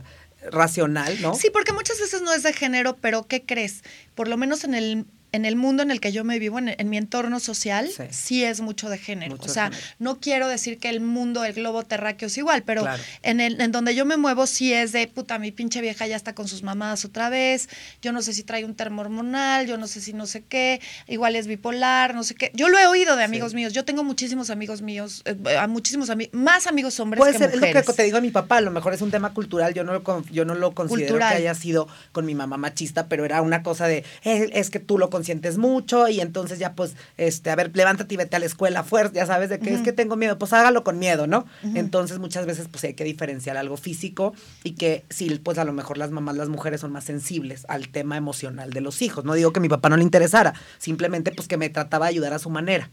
racional, 0.52 1.22
¿no? 1.22 1.36
Sí, 1.36 1.50
porque 1.52 1.74
muchas 1.74 2.00
veces 2.00 2.22
no 2.22 2.32
es 2.34 2.44
de 2.44 2.54
género, 2.54 2.96
pero 3.02 3.28
¿qué 3.28 3.44
crees? 3.44 3.84
Por 4.16 4.28
lo 4.30 4.38
menos 4.38 4.64
en 4.64 4.74
el 4.74 5.06
en 5.32 5.46
el 5.46 5.56
mundo 5.56 5.84
en 5.84 5.92
el 5.92 6.00
que 6.00 6.12
yo 6.12 6.24
me 6.24 6.40
vivo, 6.40 6.58
en, 6.60 6.70
en 6.70 6.90
mi 6.90 6.98
entorno 6.98 7.40
social, 7.40 7.90
sí. 7.90 8.04
Sí. 8.12 8.44
es 8.44 8.62
mucho 8.62 8.90
de 8.90 8.98
género. 8.98 9.32
Mucho 9.36 9.50
o 9.50 9.54
sea, 9.54 9.66
género. 9.66 9.84
no 10.00 10.20
quiero 10.20 10.48
decir 10.48 10.78
que 10.80 10.90
el 10.90 11.02
mundo, 11.02 11.44
el 11.44 11.54
globo 11.54 11.84
terráqueo 11.84 12.28
es 12.28 12.38
igual, 12.38 12.64
pero 12.64 12.82
Claro. 12.84 13.02
en, 13.24 13.42
el, 13.42 13.60
en 13.60 13.72
donde 13.72 13.94
yo 13.96 14.06
me 14.06 14.16
muevo 14.18 14.48
sí 14.48 14.74
es 14.74 14.92
de, 14.94 15.08
puta, 15.08 15.38
mi 15.40 15.52
pinche 15.52 15.82
vieja 15.82 16.08
ya 16.08 16.16
está 16.16 16.34
con 16.34 16.48
sus 16.48 16.64
mamadas 16.64 17.04
otra 17.06 17.30
vez, 17.30 17.68
yo 18.02 18.12
no 18.14 18.22
sé 18.22 18.34
si 18.34 18.44
trae 18.44 18.64
un 18.66 18.74
termo 18.76 19.02
hormonal, 19.02 19.68
yo 19.68 19.78
no 19.78 19.88
sé 19.88 20.02
si 20.02 20.14
no 20.14 20.26
sé 20.26 20.44
qué, 20.44 20.80
igual 21.08 21.36
es 21.36 21.48
bipolar, 21.48 22.16
no 22.16 22.24
sé 22.24 22.36
qué. 22.36 22.52
Yo 22.54 22.70
lo 22.70 22.78
he 22.80 22.88
oído 22.88 23.16
de 23.16 23.24
amigos 23.24 23.54
míos, 23.54 23.74
yo 23.74 23.84
tengo 23.86 24.04
muchísimos 24.04 24.50
amigos 24.50 24.82
míos, 24.82 25.24
eh, 25.26 25.58
a 25.58 25.68
muchísimos 25.68 26.10
amigos, 26.10 26.34
más 26.34 26.68
amigos 26.68 27.00
hombres 27.00 27.20
Puede 27.20 27.34
que 27.34 27.38
ser, 27.40 27.50
es 27.50 27.56
mujeres. 27.56 27.86
lo 27.86 27.92
que 27.94 27.98
te 27.98 28.04
digo 28.04 28.18
a 28.18 28.22
mi 28.22 28.32
papá, 28.32 28.58
a 28.58 28.62
lo 28.62 28.72
mejor 28.72 28.94
es 28.94 29.02
un 29.02 29.12
tema 29.12 29.34
cultural, 29.34 29.74
yo 29.74 29.84
no 29.84 29.94
lo, 29.94 30.24
yo 30.32 30.46
no 30.46 30.56
lo 30.56 30.72
considero 30.74 31.08
Cultural. 31.10 31.32
que 31.32 31.38
haya 31.40 31.54
sido 31.56 31.88
con 32.12 32.26
mi 32.26 32.34
mamá 32.36 32.58
machista, 32.58 33.08
pero 33.08 33.26
era 33.26 33.42
una 33.42 33.62
cosa 33.64 33.88
de, 33.88 34.04
"Eh, 34.24 34.50
es, 34.54 34.70
que 34.70 34.80
tú 34.80 34.98
lo 34.98 35.10
consientes 35.18 35.58
mucho 35.58 36.08
y 36.08 36.22
entonces 36.22 36.60
ya 36.60 36.74
pues, 36.74 36.96
este, 37.18 37.50
a 37.50 37.56
ver, 37.56 37.72
levántate 37.74 38.14
y 38.14 38.18
vete 38.18 38.36
a 38.36 38.40
la 38.40 38.46
escuela 38.46 38.84
fuerza, 38.84 39.14
ya 39.16 39.26
sabes 39.26 39.50
de 39.50 39.58
que 39.58 39.74
es 39.74 39.82
que 39.82 39.92
tengo 39.92 40.16
miedo, 40.16 40.38
pues 40.38 40.54
hágalo 40.54 40.84
con 40.84 41.00
miedo, 41.00 41.26
¿no? 41.26 41.46
Entonces 41.74 42.20
muchas 42.20 42.46
veces 42.46 42.68
pues 42.70 42.84
hay 42.84 42.94
que 42.94 43.04
diferenciar 43.04 43.58
algo 43.58 43.78
físico 43.78 44.34
y 44.64 44.74
que 44.74 45.04
sí, 45.10 45.42
pues 45.44 45.58
a 45.58 45.66
lo 45.66 45.74
mejor 45.74 45.98
las 45.98 46.12
mamás, 46.12 46.36
las 46.38 46.50
mujeres 46.50 46.82
son 46.82 46.92
más 46.92 47.04
sensibles 47.04 47.66
al 47.68 47.90
tema 47.90 48.16
emocional 48.16 48.70
de 48.72 48.82
los 48.82 49.02
hijos. 49.02 49.26
No 49.26 49.34
digo 49.34 49.52
que 49.54 49.60
a 49.60 49.62
mi 49.62 49.70
papá 49.70 49.90
no 49.90 49.98
le 49.98 50.04
interesara, 50.04 50.54
simplemente 50.78 51.32
pues 51.32 51.48
que 51.48 51.58
me 51.58 51.70
trataba 51.70 52.06
de 52.06 52.12
ayudar 52.12 52.34
a 52.34 52.40
su 52.40 52.52
manera. 52.52 52.92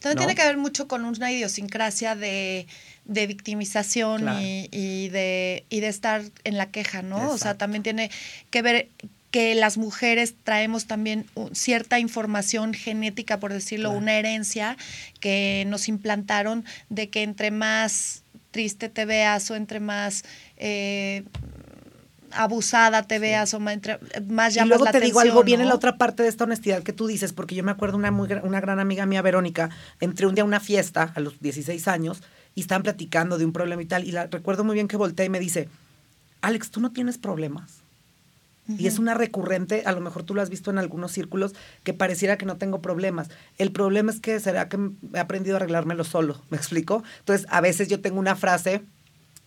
También 0.00 0.16
¿no? 0.16 0.20
tiene 0.20 0.34
que 0.34 0.46
ver 0.46 0.56
mucho 0.56 0.88
con 0.88 1.04
una 1.04 1.30
idiosincrasia 1.30 2.16
de, 2.16 2.66
de 3.04 3.26
victimización 3.26 4.22
Claro. 4.22 4.40
y, 4.40 4.68
y 4.72 5.08
de, 5.10 5.64
y 5.68 5.80
de 5.80 5.88
estar 5.88 6.22
en 6.44 6.56
la 6.56 6.70
queja, 6.70 7.02
¿no? 7.02 7.30
O 7.30 7.38
sea, 7.38 7.58
también 7.58 7.82
tiene 7.82 8.10
que 8.50 8.62
ver 8.62 8.88
que 9.36 9.54
las 9.54 9.76
mujeres 9.76 10.34
traemos 10.44 10.86
también 10.86 11.26
cierta 11.52 11.98
información 11.98 12.72
genética, 12.72 13.38
por 13.38 13.52
decirlo, 13.52 13.90
Claro. 13.90 13.98
una 13.98 14.14
herencia 14.14 14.78
que 15.20 15.64
nos 15.66 15.88
implantaron 15.88 16.64
de 16.88 17.10
que 17.10 17.22
entre 17.22 17.50
más 17.50 18.22
triste 18.50 18.88
te 18.88 19.04
veas 19.04 19.50
o 19.50 19.54
entre 19.54 19.78
más 19.78 20.24
eh, 20.56 21.22
abusada 22.30 23.02
te 23.02 23.18
veas 23.18 23.52
o 23.52 23.60
más 23.60 23.76
Y 23.76 24.56
llamas 24.56 24.68
luego 24.68 24.84
la 24.86 24.92
te 24.92 25.00
digo 25.00 25.20
algo, 25.20 25.44
viene 25.44 25.66
la 25.66 25.74
otra 25.74 25.98
parte 25.98 26.22
de 26.22 26.30
esta 26.30 26.44
honestidad 26.44 26.82
que 26.82 26.94
tú 26.94 27.06
dices, 27.06 27.34
porque 27.34 27.54
yo 27.54 27.62
me 27.62 27.72
acuerdo 27.72 27.98
una, 27.98 28.10
muy, 28.10 28.30
una 28.42 28.62
gran 28.62 28.80
amiga 28.80 29.04
mía, 29.04 29.20
Verónica, 29.20 29.68
entré 30.00 30.26
un 30.26 30.34
día 30.34 30.44
a 30.44 30.46
una 30.46 30.60
fiesta 30.60 31.12
a 31.14 31.20
los 31.20 31.42
16 31.42 31.88
años 31.88 32.22
y 32.54 32.62
estaban 32.62 32.82
platicando 32.82 33.36
de 33.36 33.44
un 33.44 33.52
problema 33.52 33.82
y 33.82 33.86
tal, 33.86 34.04
y 34.04 34.12
la 34.12 34.28
recuerdo 34.28 34.64
muy 34.64 34.72
bien 34.72 34.88
que 34.88 34.96
volteé 34.96 35.26
y 35.26 35.28
me 35.28 35.40
dice, 35.40 35.68
Alex, 36.40 36.70
¿tú 36.70 36.80
no 36.80 36.90
tienes 36.92 37.18
problemas? 37.18 37.84
Y 38.68 38.86
es 38.86 38.98
una 38.98 39.14
recurrente, 39.14 39.82
a 39.86 39.92
lo 39.92 40.00
mejor 40.00 40.24
tú 40.24 40.34
lo 40.34 40.42
has 40.42 40.50
visto 40.50 40.70
en 40.70 40.78
algunos 40.78 41.12
círculos, 41.12 41.54
que 41.84 41.94
pareciera 41.94 42.36
que 42.36 42.46
no 42.46 42.56
tengo 42.56 42.80
problemas. 42.82 43.28
El 43.58 43.70
problema 43.70 44.10
es 44.10 44.20
que 44.20 44.40
será 44.40 44.68
que 44.68 44.78
he 45.14 45.18
aprendido 45.18 45.56
a 45.56 45.58
arreglármelo 45.58 46.04
solo, 46.04 46.42
¿me 46.50 46.56
explico? 46.56 47.04
Entonces, 47.20 47.46
a 47.50 47.60
veces 47.60 47.88
yo 47.88 48.00
tengo 48.00 48.18
una 48.18 48.34
frase 48.34 48.82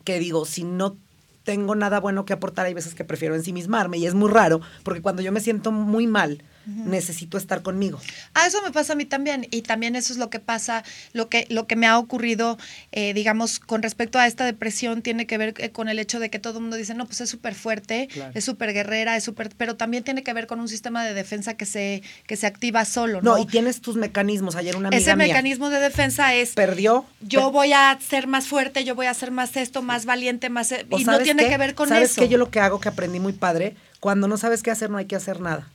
que 0.05 0.19
digo, 0.19 0.45
si 0.45 0.63
no 0.63 0.97
tengo 1.43 1.75
nada 1.75 1.99
bueno 1.99 2.25
que 2.25 2.33
aportar, 2.33 2.65
hay 2.65 2.73
veces 2.73 2.95
que 2.95 3.03
prefiero 3.03 3.35
ensimismarme 3.35 3.97
y 3.97 4.05
es 4.05 4.13
muy 4.13 4.29
raro, 4.29 4.61
porque 4.83 5.01
cuando 5.01 5.21
yo 5.21 5.31
me 5.31 5.39
siento 5.39 5.71
muy 5.71 6.07
mal, 6.07 6.43
necesito 6.65 7.37
estar 7.37 7.61
conmigo. 7.61 7.99
Ah, 8.33 8.47
eso 8.47 8.61
me 8.61 8.71
pasa 8.71 8.93
a 8.93 8.95
mí 8.95 9.05
también 9.05 9.47
y 9.51 9.61
también 9.63 9.95
eso 9.95 10.13
es 10.13 10.19
lo 10.19 10.29
que 10.29 10.39
pasa, 10.39 10.83
lo 11.13 11.29
que, 11.29 11.47
lo 11.49 11.67
que 11.67 11.75
me 11.75 11.87
ha 11.87 11.97
ocurrido, 11.97 12.57
eh, 12.91 13.13
digamos, 13.13 13.59
con 13.59 13.81
respecto 13.81 14.19
a 14.19 14.27
esta 14.27 14.45
depresión 14.45 15.01
tiene 15.01 15.25
que 15.25 15.37
ver 15.37 15.53
eh, 15.57 15.71
con 15.71 15.89
el 15.89 15.99
hecho 15.99 16.19
de 16.19 16.29
que 16.29 16.39
todo 16.39 16.57
el 16.57 16.61
mundo 16.61 16.77
dice, 16.77 16.93
no, 16.93 17.05
pues 17.05 17.21
es 17.21 17.29
súper 17.29 17.55
fuerte, 17.55 18.09
es 18.33 18.43
súper 18.43 18.73
guerrera, 18.73 19.15
es 19.15 19.23
súper, 19.23 19.49
pero 19.57 19.75
también 19.75 20.03
tiene 20.03 20.23
que 20.23 20.33
ver 20.33 20.47
con 20.47 20.59
un 20.59 20.67
sistema 20.67 21.03
de 21.03 21.13
defensa 21.13 21.55
que 21.55 21.65
se, 21.65 22.03
que 22.27 22.35
se 22.35 22.47
activa 22.47 22.85
solo, 22.85 23.21
¿no? 23.21 23.35
No, 23.35 23.37
y 23.37 23.45
tienes 23.45 23.81
tus 23.81 23.95
mecanismos. 23.95 24.55
Ayer 24.55 24.75
una 24.75 24.89
amiga 24.89 25.01
Ese 25.01 25.15
mecanismo 25.15 25.69
de 25.69 25.79
defensa 25.79 26.35
es... 26.35 26.53
Perdió. 26.53 27.05
Yo 27.21 27.51
voy 27.51 27.73
a 27.73 27.97
ser 27.99 28.27
más 28.27 28.47
fuerte, 28.47 28.83
yo 28.83 28.95
voy 28.95 29.07
a 29.07 29.13
ser 29.13 29.31
más 29.31 29.55
esto, 29.57 29.81
más 29.81 30.05
valiente, 30.05 30.49
más... 30.49 30.71
Y 30.71 31.03
no 31.03 31.19
tiene 31.19 31.47
que 31.47 31.57
ver 31.57 31.75
con 31.75 31.89
¿sabes 31.89 32.11
eso. 32.11 32.15
¿Sabes 32.15 32.27
qué? 32.27 32.31
Yo 32.31 32.37
lo 32.37 32.49
que 32.49 32.59
hago, 32.59 32.79
que 32.79 32.89
aprendí 32.89 33.19
muy 33.19 33.33
padre, 33.33 33.75
cuando 33.99 34.27
no 34.27 34.37
sabes 34.37 34.63
qué 34.63 34.71
hacer, 34.71 34.89
no 34.89 34.97
hay 34.97 35.05
que 35.05 35.15
hacer 35.15 35.39
nada. 35.41 35.67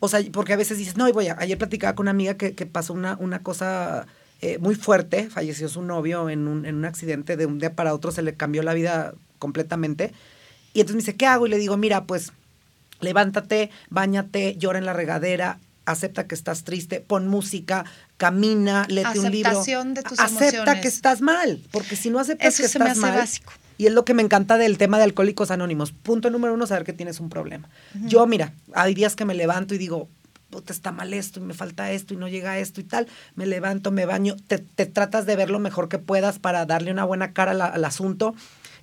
O 0.00 0.08
sea, 0.08 0.20
porque 0.32 0.54
a 0.54 0.56
veces 0.56 0.78
dices, 0.78 0.96
no, 0.96 1.08
y 1.08 1.12
voy 1.12 1.28
a, 1.28 1.36
ayer 1.38 1.58
platicaba 1.58 1.94
con 1.94 2.04
una 2.04 2.12
amiga 2.12 2.34
que, 2.34 2.54
que 2.54 2.64
pasó 2.64 2.94
una, 2.94 3.16
una 3.20 3.42
cosa 3.42 4.06
eh, 4.42 4.56
muy 4.58 4.74
fuerte, 4.74 5.28
falleció 5.28 5.68
su 5.68 5.82
novio 5.82 6.30
en 6.30 6.48
un, 6.48 6.64
en 6.64 6.76
un 6.76 6.86
accidente, 6.86 7.36
de 7.36 7.44
un 7.44 7.58
día 7.58 7.74
para 7.74 7.92
otro 7.92 8.10
se 8.10 8.22
le 8.22 8.34
cambió 8.34 8.62
la 8.62 8.72
vida 8.72 9.12
completamente. 9.38 10.14
Y 10.72 10.80
entonces 10.80 10.96
me 10.96 11.00
dice, 11.02 11.16
¿qué 11.16 11.26
hago? 11.26 11.46
Y 11.46 11.50
le 11.50 11.58
digo, 11.58 11.76
mira, 11.76 12.04
pues 12.04 12.32
levántate, 13.00 13.70
bañate, 13.90 14.56
llora 14.56 14.78
en 14.78 14.86
la 14.86 14.94
regadera, 14.94 15.58
acepta 15.84 16.26
que 16.26 16.34
estás 16.34 16.64
triste, 16.64 17.00
pon 17.00 17.28
música, 17.28 17.84
camina, 18.16 18.86
léete 18.88 19.18
un 19.20 19.30
libro. 19.30 19.50
Aceptación 19.50 19.94
de 19.94 20.02
tus 20.04 20.18
acepta 20.18 20.80
que 20.80 20.88
estás 20.88 21.20
mal, 21.20 21.62
porque 21.70 21.96
si 21.96 22.08
no 22.08 22.18
aceptas 22.18 22.54
Eso 22.54 22.62
que 22.62 22.68
se 22.68 22.78
estás 22.78 22.84
me 22.86 22.90
hace 22.92 23.00
mal, 23.00 23.18
básico. 23.18 23.52
Y 23.80 23.86
es 23.86 23.94
lo 23.94 24.04
que 24.04 24.12
me 24.12 24.20
encanta 24.20 24.58
del 24.58 24.76
tema 24.76 24.98
de 24.98 25.04
Alcohólicos 25.04 25.50
Anónimos. 25.50 25.92
Punto 25.92 26.28
número 26.28 26.52
uno, 26.52 26.66
saber 26.66 26.84
que 26.84 26.92
tienes 26.92 27.18
un 27.18 27.30
problema. 27.30 27.70
Yo, 27.94 28.26
mira, 28.26 28.52
hay 28.74 28.92
días 28.92 29.16
que 29.16 29.24
me 29.24 29.34
levanto 29.34 29.74
y 29.74 29.78
digo, 29.78 30.06
te 30.66 30.74
está 30.74 30.92
mal 30.92 31.14
esto 31.14 31.40
y 31.40 31.44
me 31.44 31.54
falta 31.54 31.90
esto 31.90 32.12
y 32.12 32.18
no 32.18 32.28
llega 32.28 32.58
esto 32.58 32.82
y 32.82 32.84
tal. 32.84 33.06
Me 33.36 33.46
levanto, 33.46 33.90
me 33.90 34.04
baño, 34.04 34.36
te, 34.46 34.58
te 34.58 34.84
tratas 34.84 35.24
de 35.24 35.34
ver 35.34 35.48
lo 35.48 35.60
mejor 35.60 35.88
que 35.88 35.98
puedas 35.98 36.38
para 36.38 36.66
darle 36.66 36.90
una 36.90 37.06
buena 37.06 37.32
cara 37.32 37.52
al, 37.52 37.62
al 37.62 37.84
asunto 37.86 38.34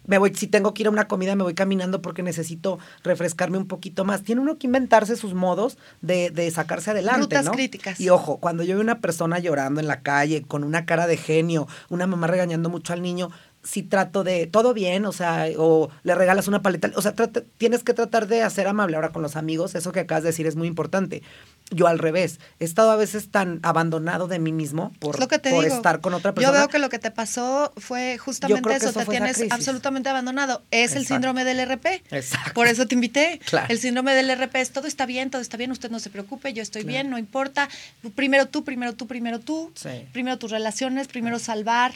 me 0.07 0.17
voy, 0.17 0.33
si 0.33 0.47
tengo 0.47 0.73
que 0.73 0.83
ir 0.83 0.87
a 0.87 0.89
una 0.89 1.07
comida, 1.07 1.35
me 1.35 1.43
voy 1.43 1.53
caminando 1.53 2.01
porque 2.01 2.23
necesito 2.23 2.79
refrescarme 3.03 3.57
un 3.57 3.67
poquito 3.67 4.05
más. 4.05 4.23
Tiene 4.23 4.41
uno 4.41 4.57
que 4.57 4.65
inventarse 4.65 5.15
sus 5.17 5.33
modos 5.33 5.77
de, 6.01 6.31
de 6.31 6.49
sacarse 6.49 6.91
adelante. 6.91 7.21
Rutas 7.21 7.45
¿no? 7.45 7.51
críticas. 7.51 7.99
Y 7.99 8.09
ojo, 8.09 8.37
cuando 8.37 8.63
yo 8.63 8.75
veo 8.75 8.81
una 8.81 8.99
persona 8.99 9.37
llorando 9.37 9.81
en 9.81 9.87
la 9.87 10.01
calle, 10.01 10.43
con 10.43 10.63
una 10.63 10.85
cara 10.85 11.07
de 11.07 11.17
genio, 11.17 11.67
una 11.89 12.07
mamá 12.07 12.27
regañando 12.27 12.69
mucho 12.69 12.93
al 12.93 13.01
niño, 13.01 13.29
si 13.63 13.83
trato 13.83 14.23
de 14.23 14.47
todo 14.47 14.73
bien, 14.73 15.05
o 15.05 15.11
sea, 15.11 15.47
o 15.57 15.89
le 16.03 16.15
regalas 16.15 16.47
una 16.47 16.61
paleta, 16.61 16.91
o 16.95 17.01
sea, 17.01 17.13
trata, 17.13 17.43
tienes 17.57 17.83
que 17.83 17.93
tratar 17.93 18.27
de 18.27 18.43
hacer 18.43 18.67
amable 18.67 18.95
ahora 18.95 19.11
con 19.11 19.21
los 19.21 19.35
amigos, 19.35 19.75
eso 19.75 19.91
que 19.91 19.99
acabas 19.99 20.23
de 20.23 20.29
decir 20.29 20.47
es 20.47 20.55
muy 20.55 20.67
importante. 20.67 21.23
Yo 21.71 21.87
al 21.87 21.99
revés, 21.99 22.39
he 22.59 22.65
estado 22.65 22.91
a 22.91 22.95
veces 22.95 23.29
tan 23.29 23.59
abandonado 23.61 24.27
de 24.29 24.39
mí 24.39 24.53
mismo 24.53 24.93
por, 24.99 25.19
lo 25.19 25.27
que 25.27 25.37
te 25.37 25.49
por 25.51 25.65
digo. 25.65 25.75
estar 25.75 25.99
con 25.99 26.13
otra 26.13 26.33
persona. 26.33 26.53
Yo 26.53 26.59
veo 26.59 26.69
que 26.69 26.79
lo 26.79 26.87
que 26.87 26.97
te 26.97 27.11
pasó 27.11 27.73
fue 27.75 28.17
justamente 28.17 28.73
eso, 28.73 28.89
eso 28.89 28.99
te 28.99 29.05
tienes 29.05 29.43
absolutamente 29.51 30.07
abandonado. 30.07 30.61
Es 30.71 30.95
el 30.95 31.05
síndrome 31.05 31.43
del 31.43 31.59
RP. 31.69 32.03
Exacto. 32.11 32.53
Por 32.53 32.67
eso 32.67 32.87
te 32.87 32.95
invité. 32.95 33.41
Claro. 33.45 33.67
El 33.69 33.79
síndrome 33.79 34.13
del 34.13 34.29
RP 34.33 34.55
es 34.61 34.71
todo 34.71 34.87
está 34.87 35.05
bien, 35.05 35.29
todo 35.29 35.41
está 35.41 35.57
bien, 35.57 35.71
usted 35.71 35.91
no 35.91 35.99
se 35.99 36.09
preocupe, 36.09 36.53
yo 36.53 36.63
estoy 36.63 36.83
Claro. 36.83 36.93
bien, 36.93 37.09
no 37.09 37.17
importa. 37.17 37.67
Primero 38.15 38.45
tú, 38.47 38.63
primero 38.63 38.93
tú, 38.93 39.05
primero 39.07 39.39
tú. 39.39 39.71
Sí. 39.75 39.89
Primero 40.13 40.37
tus 40.37 40.51
relaciones, 40.51 41.07
primero 41.07 41.37
salvar 41.37 41.91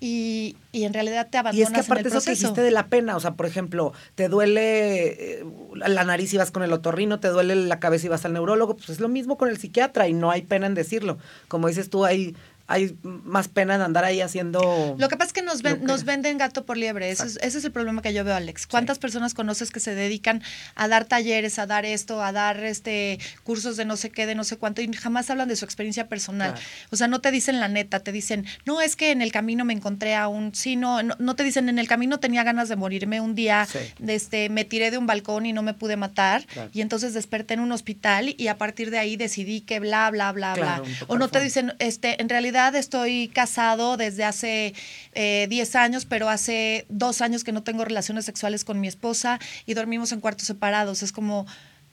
y, 0.00 0.56
y 0.72 0.84
en 0.84 0.92
realidad 0.92 1.28
te 1.30 1.38
Y 1.38 1.40
abandonas 1.40 1.68
es 1.70 1.74
que 1.74 1.80
aparte 1.80 2.00
en 2.08 2.12
el 2.12 2.18
eso 2.18 2.24
que 2.24 2.30
dijiste 2.32 2.60
de 2.60 2.70
la 2.70 2.88
pena, 2.88 3.16
o 3.16 3.20
sea, 3.20 3.30
por 3.32 3.46
ejemplo, 3.46 3.92
te 4.16 4.28
duele 4.28 5.38
eh, 5.40 5.44
la 5.76 6.04
nariz 6.04 6.34
y 6.34 6.36
vas 6.36 6.50
con 6.50 6.62
el 6.62 6.72
otorrino, 6.72 7.20
te 7.20 7.28
duele 7.28 7.54
la 7.56 7.80
cabeza 7.80 8.06
y 8.06 8.08
vas 8.10 8.24
al 8.26 8.34
neurólogo, 8.34 8.76
pues 8.76 8.90
es 8.90 9.00
lo 9.00 9.08
mismo 9.14 9.38
con 9.38 9.48
el 9.48 9.56
psiquiatra 9.56 10.08
y 10.08 10.12
no 10.12 10.30
hay 10.30 10.42
pena 10.42 10.66
en 10.66 10.74
decirlo. 10.74 11.16
Como 11.48 11.68
dices 11.68 11.88
tú, 11.88 12.04
hay, 12.04 12.36
hay 12.66 12.96
más 13.02 13.48
pena 13.48 13.74
en 13.74 13.82
andar 13.82 14.04
ahí 14.04 14.20
haciendo... 14.22 14.96
Lo 14.98 15.08
que 15.08 15.16
pasa 15.16 15.28
es 15.28 15.32
que 15.34 15.42
nos, 15.42 15.60
ven- 15.62 15.80
que- 15.80 15.84
nos 15.84 16.04
venden 16.04 16.38
gato 16.38 16.64
por 16.64 16.76
liebre. 16.78 17.10
Ese 17.10 17.26
es, 17.26 17.38
ese 17.42 17.58
es 17.58 17.64
el 17.64 17.72
problema 17.72 18.00
que 18.00 18.14
yo 18.14 18.24
veo, 18.24 18.34
Alex. 18.34 18.66
¿Cuántas 18.66 18.98
personas 18.98 19.34
conoces 19.34 19.70
que 19.70 19.80
se 19.80 19.94
dedican 19.94 20.42
a 20.74 20.88
dar 20.88 21.04
talleres, 21.04 21.58
a 21.58 21.66
dar 21.66 21.84
esto, 21.84 22.22
a 22.22 22.32
dar 22.32 22.64
este 22.64 23.18
cursos 23.42 23.76
de 23.76 23.84
no 23.84 23.96
sé 23.96 24.08
qué, 24.10 24.24
de 24.26 24.34
no 24.34 24.44
sé 24.44 24.56
cuánto, 24.56 24.80
y 24.80 24.90
jamás 24.94 25.28
hablan 25.28 25.48
de 25.48 25.56
su 25.56 25.64
experiencia 25.66 26.08
personal? 26.08 26.52
Claro. 26.52 26.66
O 26.90 26.96
sea, 26.96 27.06
no 27.06 27.20
te 27.20 27.30
dicen 27.30 27.60
la 27.60 27.68
neta, 27.68 28.00
te 28.00 28.12
dicen, 28.12 28.46
no, 28.64 28.80
es 28.80 28.96
que 28.96 29.10
en 29.10 29.20
el 29.20 29.30
camino 29.30 29.64
me 29.66 29.74
encontré 29.74 30.14
a 30.14 30.28
un. 30.28 30.54
Sí, 30.54 30.76
no, 30.76 31.02
no, 31.02 31.16
no 31.18 31.36
te 31.36 31.42
dicen, 31.44 31.68
en 31.68 31.78
el 31.78 31.86
camino 31.86 32.18
tenía 32.18 32.44
ganas 32.44 32.70
de 32.70 32.76
morirme 32.76 33.20
un 33.20 33.34
día, 33.34 33.66
Sí. 33.70 33.78
de 33.98 34.14
este, 34.14 34.48
me 34.48 34.64
tiré 34.64 34.90
de 34.90 34.96
un 34.96 35.06
balcón 35.06 35.44
y 35.44 35.52
no 35.52 35.62
me 35.62 35.74
pude 35.74 35.96
matar, 35.96 36.46
Claro. 36.46 36.70
y 36.72 36.80
entonces 36.80 37.12
desperté 37.12 37.54
en 37.54 37.60
un 37.60 37.72
hospital 37.72 38.34
y 38.38 38.48
a 38.48 38.56
partir 38.56 38.90
de 38.90 38.98
ahí 38.98 39.16
decidí 39.16 39.60
que 39.60 39.80
bla, 39.80 40.10
bla, 40.10 40.32
bla, 40.32 40.54
Claro, 40.54 40.84
bla. 40.84 40.94
O 41.08 41.18
no 41.18 41.28
te 41.28 41.40
dicen, 41.40 41.74
este, 41.78 42.22
en 42.22 42.28
realidad 42.30 42.53
estoy 42.54 43.28
casado 43.28 43.96
desde 43.96 44.24
hace 44.24 44.74
eh, 45.12 45.46
10 45.48 45.76
años, 45.76 46.04
pero 46.04 46.28
hace 46.28 46.86
dos 46.88 47.20
años 47.20 47.44
que 47.44 47.52
no 47.52 47.62
tengo 47.62 47.84
relaciones 47.84 48.24
sexuales 48.24 48.64
con 48.64 48.80
mi 48.80 48.88
esposa 48.88 49.38
y 49.66 49.74
dormimos 49.74 50.12
en 50.12 50.20
cuartos 50.20 50.46
separados. 50.46 51.02
Es 51.02 51.12
como, 51.12 51.46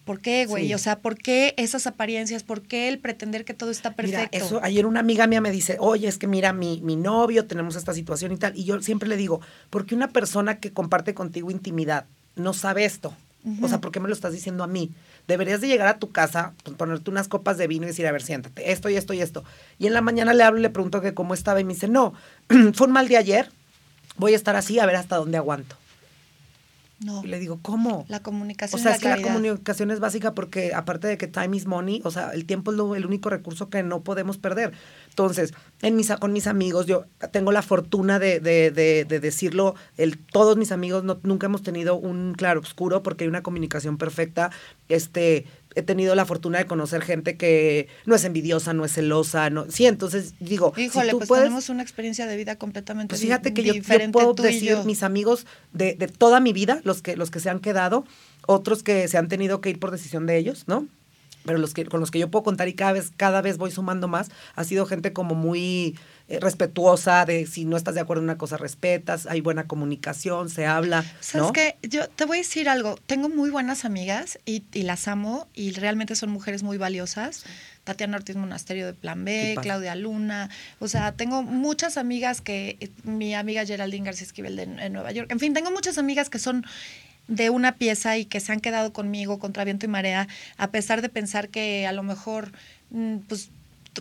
¿por 0.05 0.19
qué, 0.19 0.45
güey? 0.45 0.67
Sí. 0.67 0.73
O 0.73 0.77
sea, 0.77 0.99
¿por 0.99 1.17
qué 1.17 1.53
esas 1.57 1.87
apariencias? 1.87 2.43
¿Por 2.43 2.61
qué 2.61 2.87
el 2.87 2.99
pretender 2.99 3.45
que 3.45 3.53
todo 3.53 3.71
está 3.71 3.93
perfecto? 3.93 4.29
Mira, 4.31 4.45
eso, 4.45 4.59
ayer 4.63 4.85
una 4.85 4.99
amiga 4.99 5.27
mía 5.27 5.41
me 5.41 5.51
dice, 5.51 5.77
oye, 5.79 6.07
es 6.07 6.17
que 6.17 6.27
mira, 6.27 6.53
mi, 6.53 6.81
mi 6.81 6.95
novio, 6.95 7.45
tenemos 7.45 7.75
esta 7.75 7.93
situación 7.93 8.31
y 8.31 8.37
tal. 8.37 8.55
Y 8.55 8.63
yo 8.63 8.81
siempre 8.81 9.09
le 9.09 9.17
digo, 9.17 9.41
¿por 9.69 9.85
qué 9.85 9.95
una 9.95 10.09
persona 10.09 10.59
que 10.59 10.71
comparte 10.71 11.13
contigo 11.13 11.51
intimidad 11.51 12.05
no 12.35 12.53
sabe 12.53 12.85
esto? 12.85 13.13
O 13.61 13.67
sea, 13.67 13.81
¿por 13.81 13.91
qué 13.91 13.99
me 13.99 14.07
lo 14.07 14.13
estás 14.13 14.33
diciendo 14.33 14.63
a 14.63 14.67
mí? 14.67 14.91
Deberías 15.27 15.61
de 15.61 15.67
llegar 15.67 15.87
a 15.87 15.99
tu 15.99 16.11
casa, 16.11 16.53
pon- 16.63 16.75
ponerte 16.75 17.09
unas 17.09 17.27
copas 17.27 17.57
de 17.57 17.67
vino 17.67 17.85
y 17.85 17.87
decir, 17.87 18.05
a 18.07 18.11
ver, 18.11 18.21
siéntate, 18.21 18.71
esto 18.71 18.89
y 18.89 18.95
esto 18.95 19.13
y 19.13 19.21
esto. 19.21 19.43
Y 19.79 19.87
en 19.87 19.93
la 19.93 20.01
mañana 20.01 20.33
le 20.33 20.43
hablo 20.43 20.59
y 20.59 20.63
le 20.63 20.69
pregunto 20.69 21.01
que 21.01 21.13
cómo 21.13 21.33
estaba 21.33 21.59
y 21.59 21.63
me 21.63 21.73
dice, 21.73 21.87
no, 21.87 22.13
fue 22.73 22.87
un 22.87 22.93
mal 22.93 23.07
día 23.07 23.19
ayer, 23.19 23.49
voy 24.17 24.33
a 24.33 24.35
estar 24.35 24.55
así 24.55 24.79
a 24.79 24.85
ver 24.85 24.95
hasta 24.95 25.15
dónde 25.17 25.37
aguanto. 25.37 25.75
No, 27.03 27.23
Y 27.23 27.27
le 27.27 27.39
digo, 27.39 27.59
¿cómo? 27.61 28.05
la 28.09 28.21
comunicación 28.21 28.79
O 28.79 28.81
sea, 28.81 28.91
la 28.91 28.95
es 28.97 29.01
que 29.01 29.09
la 29.09 29.21
comunicación 29.21 29.89
es 29.91 29.99
básica 29.99 30.33
porque 30.33 30.73
aparte 30.73 31.07
de 31.07 31.17
que 31.17 31.27
time 31.27 31.57
is 31.57 31.65
money, 31.65 32.01
o 32.05 32.11
sea, 32.11 32.29
el 32.31 32.45
tiempo 32.45 32.71
es 32.71 32.77
lo- 32.77 32.95
el 32.95 33.05
único 33.05 33.29
recurso 33.29 33.69
que 33.69 33.81
no 33.83 34.01
podemos 34.03 34.37
perder. 34.37 34.71
Entonces, 35.09 35.53
en 35.81 35.95
mis, 35.95 36.11
con 36.11 36.31
mis 36.31 36.47
amigos, 36.47 36.85
yo 36.85 37.05
tengo 37.31 37.51
la 37.51 37.61
fortuna 37.63 38.19
de, 38.19 38.39
de- 38.39 38.71
de- 38.71 39.05
de 39.05 39.19
decirlo, 39.19 39.75
el, 39.97 40.17
todos 40.19 40.57
mis 40.57 40.71
amigos 40.71 41.03
no- 41.03 41.19
nunca 41.23 41.47
hemos 41.47 41.63
tenido 41.63 41.95
un 41.95 42.33
claro 42.37 42.59
oscuro 42.59 43.01
porque 43.03 43.23
hay 43.23 43.27
una 43.29 43.43
comunicación 43.43 43.97
perfecta. 43.97 44.51
Este, 44.87 45.45
he 45.75 45.81
tenido 45.81 46.15
la 46.15 46.25
fortuna 46.25 46.57
de 46.57 46.65
conocer 46.65 47.01
gente 47.01 47.37
que 47.37 47.87
no 48.05 48.15
es 48.15 48.23
envidiosa, 48.23 48.73
no 48.73 48.85
es 48.85 48.93
celosa, 48.93 49.49
no, 49.49 49.65
sí, 49.69 49.85
entonces 49.85 50.35
digo, 50.39 50.73
si 50.75 50.83
Híjole, 50.83 51.11
tú 51.11 51.17
pues 51.19 51.27
puedes, 51.27 51.43
tenemos 51.45 51.69
una 51.69 51.81
experiencia 51.81 52.27
de 52.27 52.35
vida 52.35 52.55
completamente 52.57 53.09
pues 53.09 53.21
fíjate 53.21 53.53
que 53.53 53.63
yo, 53.63 53.73
puedo 54.11 54.33
decir 54.33 54.71
yo. 54.71 54.83
mis 54.83 55.03
amigos 55.03 55.45
de, 55.73 55.95
de 55.95 56.07
toda 56.07 56.39
mi 56.39 56.53
vida, 56.53 56.81
los 56.83 57.01
que, 57.01 57.15
los 57.15 57.31
que 57.31 57.39
se 57.39 57.49
han 57.49 57.59
quedado, 57.59 58.05
otros 58.47 58.83
que 58.83 59.07
se 59.07 59.17
han 59.17 59.27
tenido 59.27 59.61
que 59.61 59.69
ir 59.69 59.79
por 59.79 59.91
decisión 59.91 60.25
de 60.25 60.37
ellos, 60.37 60.65
¿no? 60.67 60.87
Pero 61.45 61.57
los 61.57 61.73
que, 61.73 61.85
con 61.85 61.99
los 61.99 62.11
que 62.11 62.19
yo 62.19 62.29
puedo 62.29 62.43
contar 62.43 62.67
y 62.67 62.73
cada 62.73 62.93
vez, 62.93 63.11
cada 63.15 63.41
vez 63.41 63.57
voy 63.57 63.71
sumando 63.71 64.07
más, 64.07 64.29
ha 64.55 64.63
sido 64.63 64.85
gente 64.85 65.11
como 65.13 65.35
muy 65.35 65.97
eh, 66.27 66.39
respetuosa, 66.39 67.25
de 67.25 67.45
si 67.45 67.65
no 67.65 67.77
estás 67.77 67.95
de 67.95 68.01
acuerdo 68.01 68.21
en 68.21 68.25
una 68.25 68.37
cosa, 68.37 68.57
respetas, 68.57 69.25
hay 69.25 69.41
buena 69.41 69.67
comunicación, 69.67 70.49
se 70.49 70.65
habla, 70.65 71.03
¿Sabes 71.19 71.47
¿no? 71.47 71.53
qué? 71.53 71.77
Yo 71.83 72.07
te 72.09 72.25
voy 72.25 72.37
a 72.37 72.41
decir 72.41 72.69
algo. 72.69 72.95
Tengo 73.05 73.29
muy 73.29 73.49
buenas 73.49 73.85
amigas 73.85 74.39
y, 74.45 74.63
y 74.73 74.83
las 74.83 75.07
amo 75.07 75.47
y 75.53 75.71
realmente 75.71 76.15
son 76.15 76.31
mujeres 76.31 76.63
muy 76.63 76.77
valiosas. 76.77 77.43
Tatiana 77.83 78.17
Ortiz 78.17 78.35
Monasterio 78.35 78.85
de 78.85 78.93
Plan 78.93 79.25
B. 79.25 79.57
Claudia 79.61 79.95
Luna. 79.95 80.49
O 80.79 80.87
sea, 80.87 81.13
tengo 81.13 81.41
muchas 81.43 81.97
amigas 81.97 82.41
que, 82.41 82.77
eh, 82.79 82.89
mi 83.03 83.33
amiga 83.33 83.65
Geraldine 83.65 84.05
García 84.05 84.27
Esquivel 84.27 84.55
de, 84.55 84.67
de 84.67 84.89
Nueva 84.89 85.11
York. 85.11 85.31
En 85.31 85.39
fin, 85.39 85.53
tengo 85.53 85.71
muchas 85.71 85.97
amigas 85.97 86.29
que 86.29 86.39
son 86.39 86.65
de 87.27 87.49
una 87.49 87.75
pieza 87.75 88.17
y 88.17 88.25
que 88.25 88.39
se 88.39 88.51
han 88.51 88.59
quedado 88.59 88.93
conmigo 88.93 89.39
contra 89.39 89.63
viento 89.63 89.85
y 89.85 89.89
marea, 89.89 90.27
a 90.57 90.71
pesar 90.71 91.01
de 91.01 91.09
pensar 91.09 91.49
que 91.49 91.87
a 91.87 91.91
lo 91.91 92.03
mejor, 92.03 92.51
mm, 92.89 93.17
pues 93.27 93.49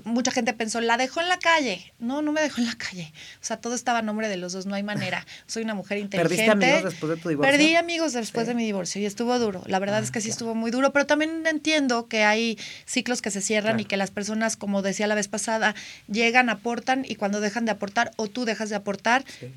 mucha 0.04 0.30
gente 0.30 0.52
pensó, 0.52 0.80
la 0.80 0.96
dejó 0.96 1.20
en 1.20 1.28
la 1.28 1.38
calle. 1.38 1.92
No, 1.98 2.22
no 2.22 2.32
me 2.32 2.40
dejó 2.40 2.60
en 2.60 2.66
la 2.68 2.74
calle. 2.76 3.12
O 3.40 3.44
sea, 3.44 3.56
todo 3.56 3.74
estaba 3.74 3.98
a 3.98 4.02
nombre 4.02 4.28
de 4.28 4.36
los 4.36 4.52
dos, 4.52 4.66
no 4.66 4.74
hay 4.74 4.82
manera. 4.82 5.26
Soy 5.46 5.62
una 5.64 5.74
mujer 5.74 5.98
inteligente. 5.98 6.36
¿Perdiste 6.46 6.50
amigos 6.74 6.84
después 6.92 7.10
de 7.10 7.16
tu 7.22 7.28
divorcio? 7.28 7.50
Perdí 7.52 7.74
amigos 7.76 8.12
después 8.12 8.46
de 8.46 8.54
mi 8.54 8.64
divorcio 8.64 9.00
y 9.02 9.06
estuvo 9.06 9.38
duro. 9.38 9.62
La 9.66 9.78
verdad 9.78 9.98
Ah, 9.98 10.04
es 10.04 10.10
que 10.10 10.20
sí 10.20 10.26
claro. 10.28 10.34
estuvo 10.34 10.54
muy 10.54 10.70
duro, 10.70 10.92
pero 10.92 11.06
también 11.06 11.44
entiendo 11.46 12.06
que 12.08 12.22
hay 12.24 12.58
ciclos 12.86 13.20
que 13.22 13.30
se 13.30 13.40
cierran 13.40 13.72
Claro. 13.72 13.82
y 13.82 13.84
que 13.86 13.96
las 13.96 14.10
personas, 14.10 14.56
como 14.56 14.82
decía 14.82 15.06
la 15.06 15.14
vez 15.14 15.28
pasada, 15.28 15.74
llegan, 16.08 16.48
aportan 16.50 17.04
y 17.08 17.16
cuando 17.16 17.40
dejan 17.40 17.64
de 17.64 17.72
aportar 17.72 18.12
o 18.16 18.28
tú 18.28 18.44
dejas 18.44 18.70
de 18.70 18.76
aportar, 18.76 19.24
Sí. 19.40 19.52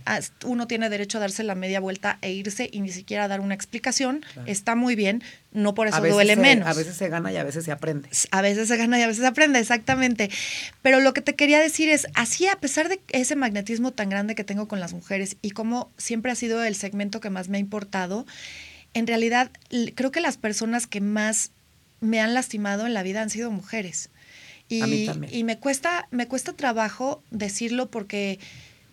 uno 0.45 0.67
tiene 0.67 0.89
derecho 0.89 1.17
a 1.19 1.21
darse 1.21 1.43
la 1.43 1.55
media 1.55 1.79
vuelta 1.79 2.17
e 2.21 2.31
irse 2.31 2.69
y 2.71 2.81
ni 2.81 2.89
siquiera 2.91 3.27
dar 3.27 3.39
una 3.39 3.53
explicación. 3.53 4.25
Claro. 4.33 4.47
Está 4.51 4.75
muy 4.75 4.95
bien, 4.95 5.23
no 5.51 5.75
por 5.75 5.87
eso 5.87 6.01
duele 6.01 6.35
se- 6.35 6.41
menos. 6.41 6.67
A 6.67 6.73
veces 6.73 6.95
se 6.97 7.09
gana 7.09 7.31
y 7.31 7.37
a 7.37 7.43
veces 7.43 7.63
se 7.65 7.71
aprende. 7.71 8.09
A 8.31 8.41
veces 8.41 8.67
se 8.67 8.77
gana 8.77 8.97
y 8.99 9.03
a 9.03 9.07
veces 9.07 9.21
se 9.21 9.27
aprende, 9.27 9.59
exactamente. 9.59 10.22
Pero 10.81 10.99
lo 10.99 11.13
que 11.13 11.21
te 11.21 11.35
quería 11.35 11.59
decir 11.59 11.89
es, 11.89 12.07
así 12.13 12.47
a 12.47 12.55
pesar 12.55 12.89
de 12.89 13.01
ese 13.09 13.35
magnetismo 13.35 13.91
tan 13.91 14.09
grande 14.09 14.35
que 14.35 14.43
tengo 14.43 14.67
con 14.67 14.79
las 14.79 14.93
mujeres 14.93 15.37
y 15.41 15.51
como 15.51 15.91
siempre 15.97 16.31
ha 16.31 16.35
sido 16.35 16.63
el 16.63 16.75
segmento 16.75 17.19
que 17.19 17.29
más 17.29 17.49
me 17.49 17.57
ha 17.57 17.61
importado, 17.61 18.25
en 18.93 19.07
realidad 19.07 19.51
creo 19.95 20.11
que 20.11 20.21
las 20.21 20.37
personas 20.37 20.87
que 20.87 21.01
más 21.01 21.51
me 21.99 22.19
han 22.19 22.33
lastimado 22.33 22.85
en 22.85 22.93
la 22.93 23.03
vida 23.03 23.21
han 23.21 23.29
sido 23.29 23.49
mujeres. 23.49 24.09
Y, 24.69 24.81
A 24.81 24.87
mí 24.87 25.05
también. 25.05 25.33
y 25.33 25.43
me 25.43 25.57
cuesta, 25.57 26.07
me 26.11 26.27
cuesta 26.27 26.53
trabajo 26.53 27.21
decirlo 27.31 27.89
porque, 27.89 28.39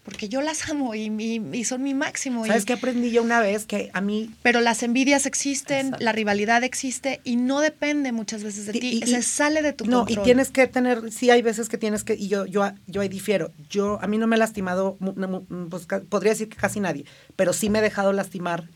porque 0.03 0.29
yo 0.29 0.41
las 0.41 0.69
amo 0.71 0.95
y, 0.95 1.03
y- 1.19 1.43
y 1.53 1.65
son 1.65 1.83
mi 1.83 1.95
máximo. 1.95 2.45
y- 2.45 2.49
¿Sabes 2.49 2.65
qué 2.65 2.73
aprendí 2.73 3.11
yo 3.11 3.23
una 3.23 3.41
vez? 3.41 3.67
Que 3.67 3.91
a 3.93 4.01
mí 4.01 4.31
pero 4.43 4.61
las 4.61 4.83
envidias 4.83 5.27
existen, 5.27 5.87
Exacto. 5.87 6.05
la 6.05 6.13
rivalidad 6.13 6.65
existe 6.65 7.21
y 7.25 7.37
no 7.37 7.61
depende 7.61 8.13
muchas 8.13 8.43
veces 8.43 8.67
de 8.67 8.73
ti, 8.73 9.01
y- 9.03 9.07
se 9.07 9.23
sale 9.23 9.63
de 9.63 9.73
tu 9.73 9.85
no, 9.87 9.99
control. 10.05 10.19
y 10.19 10.25
tienes 10.25 10.51
que 10.51 10.67
tener, 10.67 11.13
sí 11.13 11.31
hay 11.31 11.43
veces 11.43 11.69
que 11.69 11.79
tienes 11.79 12.03
que, 12.05 12.15
y 12.15 12.29
yo, 12.29 12.47
yo, 12.47 12.71
yo 12.87 13.01
ahí 13.03 13.09
difiero. 13.09 13.53
Yo, 13.69 13.99
a 14.03 14.07
mí 14.07 14.19
no 14.19 14.27
me 14.27 14.37
ha 14.37 14.39
lastimado, 14.39 14.97
no, 15.01 15.45
pues, 15.69 15.87
podría 16.09 16.33
decir 16.33 16.49
que 16.49 16.57
casi 16.57 16.81
nadie, 16.81 17.05
pero 17.37 17.53
sí 17.53 17.69
me 17.71 17.81
he 17.81 17.83
dejado 17.83 18.13
lastimar 18.13 18.69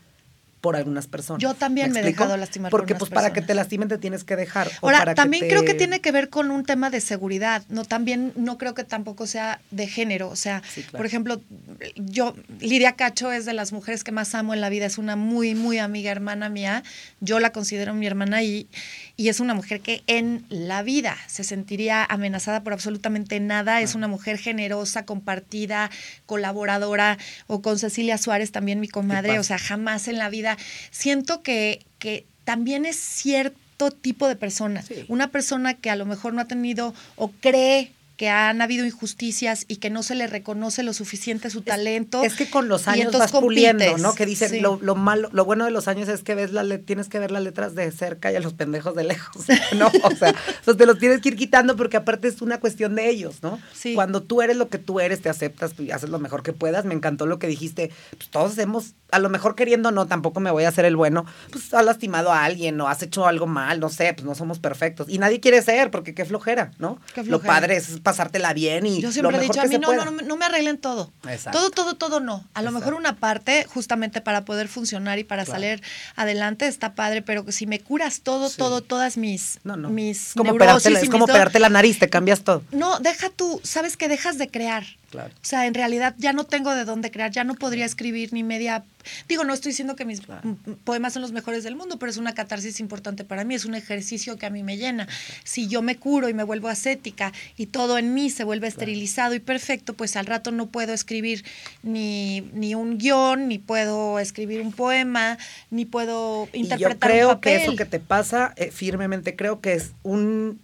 por 0.65 0.75
algunas 0.75 1.07
personas. 1.07 1.41
Yo 1.41 1.53
también 1.53 1.91
me 1.91 1.99
he 1.99 2.01
explico? 2.01 2.23
dejado 2.23 2.37
lastimar 2.37 2.71
por 2.71 2.81
Porque 2.81 2.95
pues 2.95 3.09
para 3.11 3.31
que 3.31 3.41
te 3.41 3.53
lastimen 3.53 3.87
te 3.87 3.97
tienes 3.97 4.23
que 4.23 4.35
dejar. 4.35 4.67
o 4.81 4.87
Ahora, 4.87 4.97
para 4.99 5.13
también 5.15 5.43
te- 5.43 5.47
creo 5.49 5.63
que 5.63 5.75
tiene 5.75 6.01
que 6.01 6.11
ver 6.11 6.29
con 6.29 6.49
un 6.51 6.63
tema 6.65 6.89
de 6.89 6.99
seguridad, 7.01 7.63
no 7.69 7.85
también 7.85 8.33
no 8.35 8.57
creo 8.57 8.73
que 8.73 8.83
tampoco 8.83 9.27
sea 9.27 9.61
de 9.71 9.87
género, 9.87 10.29
o 10.29 10.35
sea, 10.35 10.61
Sí, 10.73 10.81
claro. 10.81 10.97
por 10.97 11.05
ejemplo, 11.05 11.41
yo 11.95 12.35
Lidia 12.59 12.93
Cacho 12.93 13.31
es 13.31 13.45
de 13.45 13.53
las 13.53 13.71
mujeres 13.71 14.03
que 14.03 14.11
más 14.11 14.33
amo 14.35 14.53
en 14.53 14.61
la 14.61 14.69
vida, 14.69 14.85
es 14.87 14.97
una 14.97 15.15
muy 15.15 15.53
muy 15.55 15.77
amiga 15.77 16.11
hermana 16.11 16.49
mía, 16.49 16.83
yo 17.21 17.39
la 17.39 17.51
considero 17.51 17.93
mi 17.93 18.07
hermana 18.07 18.41
y 18.43 18.67
y 19.17 19.29
es 19.29 19.39
una 19.39 19.53
mujer 19.53 19.81
que 19.81 20.03
en 20.07 20.45
la 20.49 20.83
vida 20.83 21.17
se 21.27 21.43
sentiría 21.43 22.03
amenazada 22.03 22.63
por 22.63 22.73
absolutamente 22.73 23.39
nada, 23.39 23.81
es 23.81 23.95
una 23.95 24.07
mujer 24.07 24.37
generosa, 24.37 25.05
compartida, 25.05 25.89
colaboradora 26.25 27.17
o 27.47 27.61
con 27.61 27.79
Cecilia 27.79 28.17
Suárez 28.17 28.51
también 28.51 28.79
mi 28.79 28.87
comadre, 28.87 29.39
o 29.39 29.43
sea, 29.43 29.57
jamás 29.57 30.07
en 30.07 30.17
la 30.17 30.29
vida 30.29 30.57
siento 30.91 31.41
que 31.41 31.85
que 32.05 32.23
también 32.43 32.85
es 32.85 32.97
cierto 32.97 33.89
tipo 33.89 34.27
de 34.27 34.35
persona. 34.35 34.83
Sí. 34.83 35.05
Una 35.07 35.31
persona 35.31 35.73
que 35.73 35.89
a 35.89 35.95
lo 35.95 36.05
mejor 36.05 36.35
no 36.35 36.41
ha 36.41 36.45
tenido 36.45 36.93
o 37.15 37.31
cree 37.31 37.91
que 38.17 38.29
han 38.29 38.61
habido 38.61 38.85
injusticias 38.85 39.65
y 39.67 39.77
que 39.77 39.89
no 39.89 40.03
se 40.03 40.15
le 40.15 40.27
reconoce 40.27 40.83
lo 40.83 40.93
suficiente 40.93 41.49
su 41.49 41.61
talento. 41.61 42.23
Es 42.23 42.35
que 42.35 42.49
con 42.49 42.67
los 42.67 42.87
años 42.87 43.11
vas 43.17 43.31
puliendo, 43.31 43.83
compites. 43.83 44.01
¿no? 44.01 44.15
Que 44.15 44.25
dicen 44.25 44.49
Sí. 44.49 44.59
lo, 44.61 44.79
lo 44.81 44.95
malo, 44.95 45.29
lo 45.33 45.43
bueno 45.45 45.65
de 45.65 45.71
los 45.71 45.87
años 45.87 46.07
es 46.07 46.23
que 46.23 46.35
ves 46.35 46.51
la 46.51 46.63
le- 46.63 46.77
tienes 46.77 47.09
que 47.09 47.19
ver 47.19 47.31
las 47.31 47.43
letras 47.43 47.75
de 47.75 47.91
cerca 47.91 48.31
y 48.31 48.35
a 48.35 48.39
los 48.39 48.53
pendejos 48.53 48.95
de 48.95 49.03
lejos, 49.03 49.45
¿no? 49.77 49.91
O 50.03 50.11
sea, 50.15 50.33
pues 50.63 50.77
te 50.77 50.85
los 50.85 50.97
tienes 50.99 51.21
que 51.21 51.29
ir 51.29 51.35
quitando 51.35 51.75
porque 51.75 51.97
aparte 51.97 52.27
es 52.27 52.41
una 52.41 52.59
cuestión 52.59 52.95
de 52.95 53.09
ellos, 53.09 53.37
¿no? 53.41 53.59
Sí. 53.73 53.95
Cuando 53.95 54.23
tú 54.23 54.41
eres 54.41 54.55
lo 54.57 54.69
que 54.69 54.77
tú 54.77 54.99
eres, 54.99 55.21
te 55.21 55.29
aceptas 55.29 55.73
y 55.79 55.91
haces 55.91 56.09
lo 56.09 56.19
mejor 56.19 56.43
que 56.43 56.53
puedas. 56.53 56.85
Me 56.85 56.93
encantó 56.93 57.25
lo 57.25 57.39
que 57.39 57.47
dijiste. 57.47 57.91
Pues 58.17 58.29
todos 58.29 58.57
hemos, 58.57 58.93
a 59.11 59.19
lo 59.19 59.29
mejor 59.29 59.55
queriendo 59.55 59.91
no, 59.91 60.05
tampoco 60.07 60.39
me 60.39 60.51
voy 60.51 60.63
a 60.63 60.69
hacer 60.69 60.85
el 60.85 60.95
bueno, 60.95 61.25
pues 61.51 61.73
has 61.73 61.83
lastimado 61.85 62.31
a 62.31 62.45
alguien 62.45 62.79
o 62.79 62.87
has 62.87 63.01
hecho 63.03 63.25
algo 63.27 63.45
mal, 63.47 63.79
no 63.79 63.89
sé, 63.89 64.13
pues 64.13 64.25
no 64.25 64.35
somos 64.35 64.59
perfectos. 64.59 65.07
Y 65.09 65.17
nadie 65.17 65.39
quiere 65.39 65.61
ser, 65.61 65.91
porque 65.91 66.13
qué 66.13 66.23
flojera, 66.25 66.71
¿no? 66.79 66.99
Qué 67.13 67.21
Lo 67.21 67.39
flojera. 67.39 67.53
padre 67.53 67.75
es 67.77 67.99
pasártela 68.05 68.53
bien 68.53 68.85
y 68.85 69.01
Yo 69.01 69.07
lo 69.07 69.11
siempre 69.11 69.35
he 69.35 69.39
mejor 69.41 69.55
dicho, 69.55 69.65
a 69.65 69.67
mí 69.69 69.77
no, 69.77 69.93
no, 69.93 70.11
no, 70.11 70.21
no 70.21 70.37
me 70.37 70.45
arreglen 70.45 70.77
todo. 70.77 71.11
Exacto. 71.27 71.59
Todo, 71.59 71.69
todo, 71.71 71.93
todo 71.95 72.19
no. 72.21 72.47
A 72.53 72.61
lo 72.61 72.71
mejor 72.71 72.93
una 72.93 73.17
parte, 73.17 73.65
justamente 73.65 74.21
para 74.21 74.45
poder 74.45 74.69
funcionar 74.69 75.19
y 75.19 75.25
para 75.25 75.43
Claro. 75.43 75.59
salir 75.59 75.81
adelante, 76.15 76.67
está 76.67 76.95
padre, 76.95 77.21
pero 77.21 77.43
si 77.51 77.67
me 77.67 77.79
curas 77.81 78.21
todo, 78.21 78.47
Sí. 78.49 78.55
todo, 78.57 78.79
todas 78.81 79.17
mis, 79.17 79.59
No, 79.65 79.75
no. 79.75 79.89
mis 79.89 80.31
como, 80.33 80.51
neurosis 80.53 80.91
la- 80.93 80.99
es 81.01 81.09
como 81.09 81.25
mis 81.25 81.27
do- 81.27 81.33
operarte 81.33 81.59
la 81.59 81.69
nariz, 81.69 81.99
te 81.99 82.09
cambias 82.09 82.41
todo. 82.43 82.63
No, 82.71 82.99
deja 82.99 83.29
tú, 83.29 83.59
sabes 83.63 83.97
que 83.97 84.07
dejas 84.07 84.37
de 84.37 84.47
crear. 84.49 84.85
Claro. 85.11 85.31
O 85.35 85.45
sea, 85.45 85.65
en 85.67 85.73
realidad 85.73 86.15
ya 86.17 86.33
no 86.33 86.43
tengo 86.45 86.73
de 86.75 86.83
dónde 86.83 87.11
crear, 87.11 87.31
ya 87.31 87.43
no 87.43 87.55
podría 87.55 87.85
escribir 87.85 88.33
ni 88.33 88.43
media... 88.43 88.83
Digo, 89.29 89.43
no 89.43 89.53
estoy 89.53 89.69
diciendo 89.71 89.95
que 89.95 90.03
mis 90.03 90.19
Claro. 90.21 90.57
poemas 90.83 91.13
son 91.13 91.21
los 91.21 91.31
mejores 91.31 91.63
del 91.63 91.75
mundo, 91.75 91.99
pero 91.99 92.09
es 92.09 92.17
una 92.17 92.33
catarsis 92.33 92.79
importante 92.79 93.23
para 93.23 93.43
mí, 93.43 93.53
es 93.53 93.63
un 93.65 93.75
ejercicio 93.75 94.35
que 94.37 94.45
a 94.47 94.49
mí 94.49 94.63
me 94.63 94.77
llena. 94.77 95.07
Si 95.43 95.67
yo 95.67 95.81
me 95.83 95.95
curo 95.95 96.27
y 96.27 96.33
me 96.33 96.43
vuelvo 96.43 96.67
ascética 96.69 97.31
y 97.55 97.67
todo 97.67 97.97
en 97.99 98.13
mí 98.15 98.29
se 98.31 98.43
vuelve 98.43 98.67
esterilizado 98.67 99.35
y 99.35 99.39
perfecto, 99.39 99.93
pues 99.93 100.15
al 100.15 100.25
rato 100.25 100.51
no 100.51 100.67
puedo 100.67 100.91
escribir 100.93 101.45
ni, 101.83 102.41
ni 102.53 102.73
un 102.73 102.97
guion, 102.97 103.47
ni 103.47 103.59
puedo 103.59 104.17
escribir 104.19 104.61
un 104.61 104.73
poema, 104.73 105.37
ni 105.69 105.85
puedo 105.85 106.49
Y 106.51 106.57
yo 106.59 106.63
interpretar 106.63 107.11
creo 107.11 107.27
un 107.29 107.35
papel. 107.35 107.57
que 107.57 107.63
eso 107.63 107.75
que 107.75 107.85
te 107.85 107.99
pasa, 107.99 108.53
eh, 108.57 108.71
firmemente 108.71 109.35
creo 109.35 109.61
que 109.61 109.73
es 109.73 109.91
un 110.03 110.59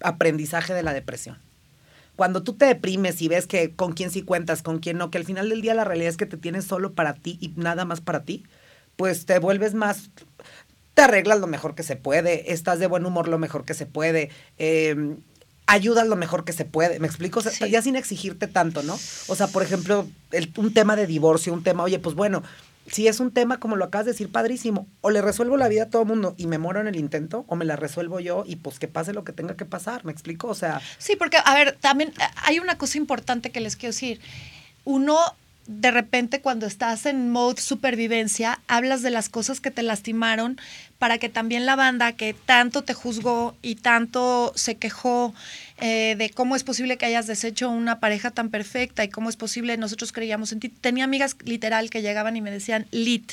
aprendizaje 0.00 0.72
de 0.74 0.82
la 0.82 0.92
depresión. 0.92 1.36
Cuando 2.16 2.42
tú 2.42 2.52
te 2.54 2.66
deprimes 2.66 3.20
y 3.22 3.28
ves 3.28 3.46
que 3.46 3.72
con 3.74 3.92
quién 3.92 4.10
sí 4.10 4.22
cuentas, 4.22 4.62
con 4.62 4.78
quién 4.78 4.98
no, 4.98 5.10
que 5.10 5.18
al 5.18 5.24
final 5.24 5.48
del 5.48 5.62
día 5.62 5.74
la 5.74 5.84
realidad 5.84 6.10
es 6.10 6.16
que 6.16 6.26
te 6.26 6.36
tienes 6.36 6.64
solo 6.64 6.92
para 6.92 7.14
ti 7.14 7.38
y 7.40 7.48
nada 7.56 7.84
más 7.84 8.00
para 8.00 8.22
ti, 8.22 8.44
pues 8.96 9.26
te 9.26 9.38
vuelves 9.40 9.74
más, 9.74 10.10
te 10.94 11.02
arreglas 11.02 11.40
lo 11.40 11.48
mejor 11.48 11.74
que 11.74 11.82
se 11.82 11.96
puede, 11.96 12.52
estás 12.52 12.78
de 12.78 12.86
buen 12.86 13.04
humor 13.04 13.26
lo 13.26 13.38
mejor 13.38 13.64
que 13.64 13.74
se 13.74 13.86
puede, 13.86 14.30
eh, 14.58 15.16
ayudas 15.66 16.06
lo 16.06 16.14
mejor 16.14 16.44
que 16.44 16.52
se 16.52 16.64
puede, 16.64 17.00
¿me 17.00 17.08
explico? 17.08 17.40
O 17.40 17.42
sea, 17.42 17.50
Sí. 17.50 17.68
ya 17.70 17.82
sin 17.82 17.96
exigirte 17.96 18.46
tanto, 18.46 18.82
¿no? 18.84 18.94
O 19.26 19.34
sea, 19.34 19.48
por 19.48 19.62
ejemplo, 19.64 20.06
el- 20.30 20.52
un 20.56 20.72
tema 20.72 20.94
de 20.94 21.06
divorcio, 21.08 21.52
un 21.52 21.64
tema, 21.64 21.82
oye, 21.82 21.98
pues 21.98 22.14
bueno, 22.14 22.42
si 22.86 23.08
es 23.08 23.20
un 23.20 23.30
tema 23.30 23.58
como 23.58 23.76
lo 23.76 23.84
acabas 23.86 24.06
de 24.06 24.12
decir, 24.12 24.30
padrísimo, 24.30 24.86
o 25.00 25.10
le 25.10 25.22
resuelvo 25.22 25.56
la 25.56 25.68
vida 25.68 25.84
a 25.84 25.90
todo 25.90 26.02
el 26.02 26.08
mundo 26.08 26.34
y 26.36 26.46
me 26.46 26.58
muero 26.58 26.80
en 26.80 26.86
el 26.86 26.96
intento, 26.96 27.44
o 27.48 27.56
me 27.56 27.64
la 27.64 27.76
resuelvo 27.76 28.20
yo 28.20 28.44
y 28.46 28.56
pues 28.56 28.78
que 28.78 28.88
pase 28.88 29.12
lo 29.12 29.24
que 29.24 29.32
tenga 29.32 29.56
que 29.56 29.64
pasar, 29.64 30.04
¿me 30.04 30.12
explico? 30.12 30.48
O 30.48 30.54
sea, 30.54 30.80
Sí, 30.98 31.16
porque, 31.16 31.38
a 31.44 31.54
ver, 31.54 31.76
también 31.80 32.10
eh, 32.10 32.24
hay 32.44 32.58
una 32.58 32.78
cosa 32.78 32.98
importante 32.98 33.50
que 33.50 33.60
les 33.60 33.76
quiero 33.76 33.92
decir. 33.92 34.20
Uno, 34.84 35.18
de 35.66 35.90
repente, 35.90 36.40
cuando 36.40 36.66
estás 36.66 37.06
en 37.06 37.30
mode 37.30 37.60
supervivencia, 37.60 38.60
hablas 38.68 39.02
de 39.02 39.10
las 39.10 39.28
cosas 39.28 39.60
que 39.60 39.70
te 39.70 39.82
lastimaron 39.82 40.58
para 41.04 41.18
que 41.18 41.28
también 41.28 41.66
la 41.66 41.76
banda 41.76 42.12
que 42.12 42.32
tanto 42.32 42.80
te 42.80 42.94
juzgó 42.94 43.54
y 43.60 43.74
tanto 43.74 44.54
se 44.54 44.76
quejó 44.76 45.34
eh, 45.78 46.14
de 46.16 46.30
cómo 46.30 46.54
es 46.54 46.62
posible 46.62 46.96
que 46.96 47.04
hayas 47.04 47.26
deshecho 47.26 47.68
una 47.68 47.98
pareja 47.98 48.30
tan 48.30 48.48
perfecta 48.48 49.02
y 49.02 49.08
cómo 49.08 49.28
es 49.28 49.36
posible, 49.36 49.76
nosotros 49.76 50.12
creíamos 50.12 50.52
en 50.52 50.60
ti. 50.60 50.68
Tenía 50.68 51.04
amigas 51.04 51.36
literal 51.44 51.90
que 51.90 52.00
llegaban 52.00 52.36
y 52.36 52.40
me 52.40 52.52
decían, 52.52 52.86
Lit, 52.92 53.32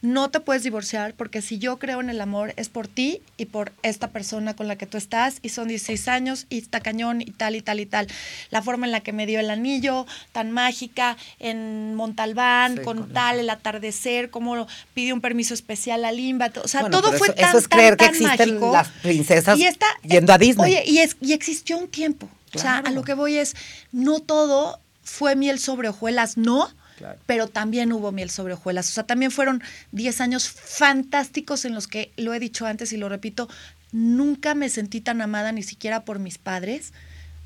no 0.00 0.30
te 0.30 0.38
puedes 0.38 0.62
divorciar 0.62 1.14
porque 1.14 1.42
si 1.42 1.58
yo 1.58 1.78
creo 1.78 2.00
en 2.00 2.08
el 2.08 2.20
amor 2.20 2.54
es 2.56 2.68
por 2.68 2.86
ti 2.86 3.20
y 3.36 3.46
por 3.46 3.72
esta 3.82 4.08
persona 4.08 4.54
con 4.54 4.68
la 4.68 4.76
que 4.76 4.86
tú 4.86 4.96
estás 4.96 5.40
y 5.42 5.48
son 5.48 5.66
16 5.66 6.06
años 6.06 6.46
y 6.48 6.58
está 6.58 6.80
cañón 6.80 7.20
y 7.20 7.32
tal 7.32 7.56
y 7.56 7.60
tal 7.60 7.80
y 7.80 7.86
tal. 7.86 8.06
La 8.50 8.62
forma 8.62 8.86
en 8.86 8.92
la 8.92 9.00
que 9.00 9.12
me 9.12 9.26
dio 9.26 9.40
el 9.40 9.50
anillo, 9.50 10.06
tan 10.30 10.52
mágica, 10.52 11.16
en 11.40 11.96
Montalbán, 11.96 12.76
Sí, 12.76 12.82
con 12.82 13.00
con 13.00 13.12
tal, 13.12 13.40
el 13.40 13.50
atardecer, 13.50 14.30
cómo 14.30 14.68
pidió 14.94 15.14
un 15.14 15.20
permiso 15.20 15.54
especial 15.54 16.04
a 16.04 16.12
Limba, 16.12 16.50
o 16.62 16.68
sea, 16.68 16.82
bueno, 16.82 17.00
todo 17.00 17.09
fue 17.18 17.28
eso, 17.28 17.36
tan, 17.36 17.48
eso 17.48 17.58
es 17.58 17.68
tan, 17.68 17.78
creer 17.78 17.96
que 17.96 18.04
existen 18.06 18.28
mágico. 18.54 18.72
las 18.72 18.88
princesas 18.88 19.58
Y 19.58 19.64
esta- 19.66 19.86
yendo 20.02 20.32
a 20.32 20.38
Disney. 20.38 20.72
Oye, 20.76 20.84
y, 20.86 20.98
es, 20.98 21.16
y 21.20 21.32
existió 21.32 21.78
un 21.78 21.88
tiempo. 21.88 22.28
O 22.54 22.58
sea, 22.58 22.78
a 22.78 22.90
lo 22.90 23.02
que 23.02 23.14
voy 23.14 23.36
es, 23.36 23.54
no 23.92 24.20
todo 24.20 24.80
fue 25.04 25.36
miel 25.36 25.58
sobre 25.58 25.88
hojuelas, 25.88 26.36
no, 26.36 26.68
Claro. 26.98 27.18
pero 27.26 27.46
también 27.46 27.92
hubo 27.92 28.12
miel 28.12 28.28
sobre 28.28 28.54
hojuelas. 28.54 28.88
O 28.90 28.92
sea, 28.92 29.04
también 29.04 29.30
fueron 29.30 29.62
10 29.92 30.20
años 30.20 30.48
fantásticos 30.50 31.64
en 31.64 31.74
los 31.74 31.86
que, 31.86 32.12
lo 32.16 32.34
he 32.34 32.40
dicho 32.40 32.66
antes 32.66 32.92
y 32.92 32.96
lo 32.96 33.08
repito, 33.08 33.48
nunca 33.92 34.54
me 34.54 34.68
sentí 34.68 35.00
tan 35.00 35.22
amada 35.22 35.52
ni 35.52 35.62
siquiera 35.62 36.04
por 36.04 36.18
mis 36.18 36.38
padres. 36.38 36.92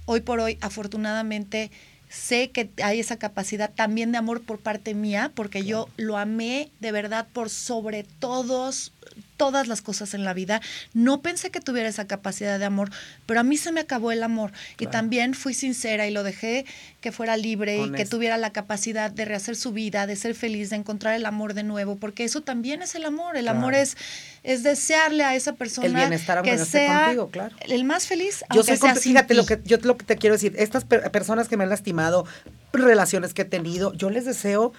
Hoy 0.07 0.21
por 0.21 0.41
hoy, 0.41 0.59
afortunadamente, 0.61 1.71
sé 2.09 2.51
que 2.51 2.71
hay 2.83 3.01
esa 3.01 3.17
capacidad 3.17 3.71
también 3.75 4.13
de 4.13 4.19
amor 4.19 4.43
por 4.43 4.59
parte 4.59 4.95
mía, 4.95 5.31
porque 5.35 5.65
yo 5.65 5.89
lo 5.97 6.17
amé 6.19 6.71
de 6.81 6.93
verdad 6.93 7.27
por 7.33 7.49
sobre 7.51 8.05
todos, 8.19 8.93
todas 9.37 9.69
las 9.69 9.83
cosas 9.83 10.15
en 10.15 10.25
la 10.25 10.35
vida. 10.35 10.61
No 10.93 11.21
pensé 11.21 11.51
que 11.51 11.61
tuviera 11.61 11.89
esa 11.89 12.07
capacidad 12.07 12.59
de 12.59 12.65
amor, 12.65 12.91
pero 13.27 13.41
a 13.41 13.43
mí 13.43 13.57
se 13.57 13.73
me 13.73 13.81
acabó 13.81 14.13
el 14.13 14.23
amor. 14.23 14.53
Y 14.79 14.87
también 14.87 15.35
fui 15.35 15.55
sincera 15.55 16.07
y 16.07 16.11
lo 16.11 16.23
dejé 16.23 16.67
que 17.01 17.13
fuera 17.13 17.37
libre 17.37 17.79
y 17.79 17.91
que 17.93 18.05
tuviera 18.07 18.39
la 18.39 18.51
capacidad 18.51 19.11
de 19.11 19.25
rehacer 19.25 19.57
su 19.57 19.73
vida, 19.73 20.07
de 20.07 20.17
ser 20.17 20.35
feliz, 20.35 20.71
de 20.71 20.77
encontrar 20.77 21.15
el 21.15 21.27
amor 21.27 21.55
de 21.55 21.63
nuevo, 21.63 21.97
porque 21.97 22.25
eso 22.25 22.41
también 22.41 22.83
es 22.83 22.95
el 22.95 23.05
amor. 23.05 23.37
El 23.37 23.49
amor 23.49 23.75
es, 23.75 23.97
es 24.43 24.63
desearle 24.63 25.25
a 25.25 25.35
esa 25.35 25.55
persona 25.55 25.87
el 25.87 25.95
bienestar, 25.95 26.43
que 26.43 26.59
sea 26.59 27.05
contigo, 27.05 27.31
claro. 27.31 27.57
el 27.61 27.85
más 27.85 28.07
feliz. 28.07 28.45
Yo 28.55 28.63
soy, 28.63 28.77
fíjate 28.77 29.35
lo 29.35 29.47
que 29.47 29.61
yo 29.65 29.79
lo 29.83 29.97
que 29.97 30.05
te 30.05 30.17
quiero 30.17 30.35
decir, 30.35 30.55
estas 30.59 30.85
personas 30.85 31.49
que 31.49 31.57
me 31.57 31.65
han 31.65 31.71
lastimado, 31.71 32.27
relaciones 32.73 33.35
que 33.35 33.43
he 33.43 33.47
tenido, 33.47 33.93
yo 33.95 34.11
les 34.11 34.25
deseo 34.25 34.73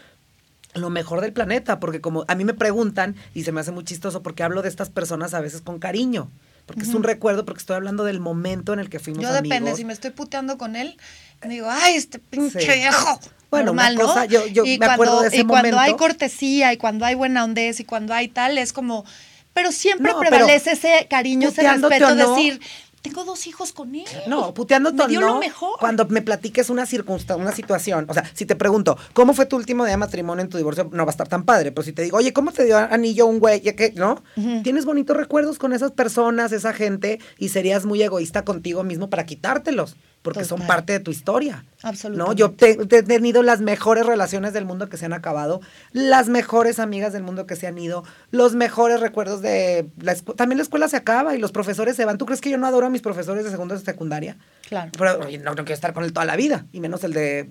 lo 0.79 0.89
mejor 0.89 1.21
del 1.21 1.33
planeta, 1.33 1.79
porque 1.79 2.01
como 2.01 2.25
a 2.27 2.35
mí 2.35 2.45
me 2.45 2.53
preguntan, 2.53 3.15
y 3.33 3.43
se 3.43 3.51
me 3.51 3.61
hace 3.61 3.71
muy 3.71 3.83
chistoso, 3.83 4.21
porque 4.21 4.43
hablo 4.43 4.61
de 4.61 4.69
estas 4.69 4.89
personas 4.89 5.33
a 5.33 5.39
veces 5.39 5.61
con 5.61 5.79
cariño, 5.79 6.29
porque 6.65 6.81
es 6.81 6.93
un 6.93 7.03
recuerdo, 7.03 7.45
porque 7.45 7.59
estoy 7.59 7.75
hablando 7.75 8.03
del 8.03 8.19
momento 8.19 8.73
en 8.73 8.79
el 8.79 8.89
que 8.89 8.99
fuimos 8.99 9.23
Yo 9.23 9.31
depende, 9.33 9.75
si 9.75 9.85
me 9.85 9.93
estoy 9.93 10.11
puteando 10.11 10.57
con 10.57 10.75
él, 10.75 10.97
digo, 11.43 11.67
ay, 11.69 11.95
este 11.95 12.19
pinche 12.19 12.59
viejo. 12.75 13.19
Bueno, 13.51 13.67
normal, 13.67 13.95
cosa, 13.95 14.25
yo, 14.25 14.47
yo 14.47 14.63
me 14.65 14.85
acuerdo 14.85 15.21
de 15.21 15.27
ese 15.27 15.37
y 15.37 15.45
cuando 15.45 15.79
hay 15.79 15.95
cortesía, 15.95 16.73
y 16.73 16.77
cuando 16.77 17.05
hay 17.05 17.15
buena 17.15 17.43
ondez, 17.43 17.79
y 17.79 17.85
cuando 17.85 18.13
hay 18.13 18.27
tal, 18.27 18.57
es 18.57 18.73
como... 18.73 19.05
Pero 19.53 19.71
siempre 19.71 20.11
prevalece 20.19 20.73
ese 20.73 21.07
cariño, 21.09 21.47
ese 21.47 21.61
respeto, 21.61 22.13
decir, 22.13 22.59
tengo 23.05 23.23
dos 23.23 23.45
hijos 23.45 23.71
con 23.71 23.93
él. 23.93 24.05
No, 24.25 24.51
puteando 24.55 24.91
todo. 24.91 25.07
dio 25.07 25.21
lo 25.21 25.37
mejor. 25.37 25.77
Cuando 25.79 26.07
me 26.07 26.23
platiques 26.23 26.71
una 26.71 26.87
circunstancia, 26.87 27.41
una 27.41 27.53
situación, 27.53 28.07
o 28.09 28.13
sea, 28.15 28.23
si 28.33 28.47
te 28.47 28.55
pregunto, 28.55 28.97
¿cómo 29.13 29.35
fue 29.35 29.45
tu 29.45 29.55
último 29.55 29.83
día 29.85 29.91
de 29.91 29.97
matrimonio 29.97 30.41
en 30.41 30.49
tu 30.49 30.57
divorcio? 30.57 30.89
No 30.91 31.05
va 31.05 31.09
a 31.09 31.11
estar 31.11 31.27
tan 31.27 31.45
padre, 31.45 31.71
pero 31.71 31.85
si 31.85 31.93
te 31.93 32.01
digo, 32.01 32.17
oye, 32.17 32.33
¿cómo 32.33 32.51
te 32.51 32.65
dio 32.65 32.77
anillo 32.77 33.27
un 33.27 33.37
güey? 33.37 33.61
¿Ya 33.61 33.75
qué? 33.75 33.93
¿No? 33.95 34.23
Tienes 34.63 34.85
bonitos 34.85 35.15
recuerdos 35.15 35.59
con 35.59 35.71
esas 35.71 35.91
personas, 35.91 36.51
esa 36.51 36.73
gente, 36.73 37.19
y 37.37 37.49
serías 37.49 37.85
muy 37.85 38.01
egoísta 38.01 38.43
contigo 38.43 38.83
mismo 38.83 39.09
para 39.11 39.27
quitártelos 39.27 39.95
porque 40.25 40.43
son 40.43 40.65
parte 40.65 40.91
de 40.93 40.99
tu 40.99 41.11
historia. 41.11 41.63
Absolutamente. 41.83 42.17
¿no? 42.17 42.33
Yo 42.33 42.55
he 42.59 43.03
tenido 43.03 43.43
las 43.43 43.61
mejores 43.61 44.07
relaciones 44.07 44.53
del 44.53 44.65
mundo 44.65 44.89
que 44.89 44.97
se 44.97 45.05
han 45.05 45.13
acabado, 45.13 45.61
las 45.91 46.29
mejores 46.29 46.79
amigas 46.79 47.13
del 47.13 47.21
mundo 47.21 47.45
que 47.45 47.55
se 47.55 47.67
han 47.67 47.77
ido, 47.77 48.03
los 48.31 48.55
mejores 48.55 49.01
recuerdos 49.01 49.43
de 49.43 49.85
la 50.01 50.15
también 50.15 50.57
la 50.57 50.63
escuela 50.63 50.87
se 50.87 50.97
acaba 50.97 51.35
y 51.35 51.39
los 51.39 51.51
profesores 51.51 51.95
se 51.95 52.05
van. 52.05 52.17
¿Tú 52.17 52.25
crees 52.25 52.41
que 52.41 52.49
yo 52.49 52.57
no 52.57 52.65
adoro 52.65 52.87
a 52.87 52.89
mis 52.89 53.03
profesores 53.03 53.43
de 53.43 53.51
segundo 53.51 53.75
y 53.75 53.79
secundaria? 53.79 54.37
Claro. 54.67 54.91
Pero 54.97 55.19
no, 55.19 55.53
no 55.53 55.63
quiero 55.63 55.73
estar 55.75 55.93
con 55.93 56.03
él 56.03 56.11
toda 56.11 56.25
la 56.25 56.35
vida, 56.35 56.65
y 56.71 56.79
menos 56.79 57.03
el 57.03 57.13
de 57.13 57.47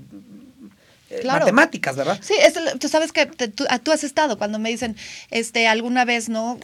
eh, 1.10 1.22
matemáticas, 1.26 1.96
¿verdad? 1.96 2.18
Sí, 2.22 2.34
tú 2.78 2.88
sabes 2.88 3.12
que 3.12 3.28
ah, 3.68 3.78
tú, 3.78 3.92
has 3.92 4.04
estado 4.04 4.38
cuando 4.38 4.58
me 4.58 4.70
dicen, 4.70 4.96
este, 5.30 5.66
alguna 5.66 6.04
vez, 6.04 6.28
¿no? 6.28 6.58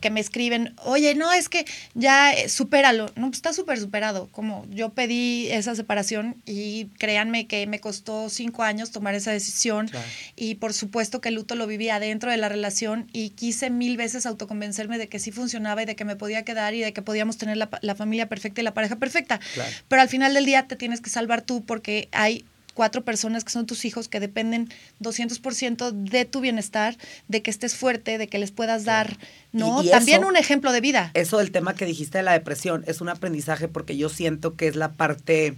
Que 0.00 0.10
me 0.10 0.20
escriben, 0.20 0.74
oye, 0.84 1.14
no, 1.14 1.32
es 1.32 1.48
que 1.48 1.64
ya 1.94 2.32
eh, 2.32 2.48
supéralo. 2.48 3.10
No, 3.16 3.28
pues 3.28 3.38
está 3.38 3.52
súper 3.52 3.78
superado. 3.78 4.28
Como 4.30 4.66
yo 4.70 4.90
pedí 4.90 5.48
esa 5.50 5.74
separación 5.74 6.36
y 6.44 6.86
créanme 6.98 7.46
que 7.46 7.66
me 7.66 7.80
costó 7.80 8.28
cinco 8.28 8.62
años 8.62 8.90
tomar 8.90 9.14
esa 9.14 9.32
decisión 9.32 9.90
y 10.36 10.56
por 10.56 10.72
supuesto 10.72 11.20
que 11.20 11.30
el 11.30 11.34
luto 11.34 11.54
lo 11.54 11.66
vivía 11.66 11.98
dentro 11.98 12.30
de 12.30 12.36
la 12.36 12.48
relación 12.48 13.08
y 13.12 13.30
quise 13.30 13.70
mil 13.70 13.96
veces 13.96 14.26
autoconvencerme 14.26 14.98
de 14.98 15.08
que 15.08 15.18
sí 15.18 15.32
funcionaba 15.32 15.82
y 15.82 15.86
de 15.86 15.96
que 15.96 16.04
me 16.04 16.14
podía 16.14 16.44
quedar 16.44 16.74
y 16.74 16.80
de 16.80 16.92
que 16.92 17.02
podíamos 17.02 17.38
tener 17.38 17.56
la, 17.56 17.68
la 17.80 17.94
familia 17.94 18.28
perfecta 18.28 18.60
y 18.60 18.64
la 18.64 18.74
pareja 18.74 18.96
perfecta. 18.96 19.40
Pero 19.88 20.02
al 20.02 20.08
final 20.08 20.34
del 20.34 20.44
día 20.44 20.68
te 20.68 20.76
tienes 20.76 21.00
que 21.00 21.10
salvar 21.10 21.42
tú 21.42 21.64
porque 21.64 22.08
hay 22.12 22.44
cuatro 22.78 23.02
personas 23.02 23.42
que 23.42 23.50
son 23.50 23.66
tus 23.66 23.84
hijos 23.84 24.06
que 24.06 24.20
dependen 24.20 24.68
200% 25.00 25.90
de 25.90 26.24
tu 26.26 26.40
bienestar, 26.40 26.96
de 27.26 27.42
que 27.42 27.50
estés 27.50 27.74
fuerte, 27.74 28.18
de 28.18 28.28
que 28.28 28.38
les 28.38 28.52
puedas 28.52 28.84
dar, 28.84 29.18
¿no? 29.50 29.82
También 29.82 30.24
un 30.24 30.36
ejemplo 30.36 30.70
de 30.70 30.80
vida. 30.80 31.10
Eso 31.14 31.38
del 31.38 31.50
tema 31.50 31.74
que 31.74 31.86
dijiste 31.86 32.18
de 32.18 32.22
la 32.22 32.34
depresión 32.34 32.84
es 32.86 33.00
un 33.00 33.08
aprendizaje 33.08 33.66
porque 33.66 33.96
yo 33.96 34.08
siento 34.08 34.54
que 34.54 34.68
es 34.68 34.76
la 34.76 34.92
parte 34.92 35.56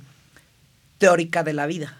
teórica 0.96 1.42
de 1.42 1.52
la 1.52 1.66
vida. 1.66 1.98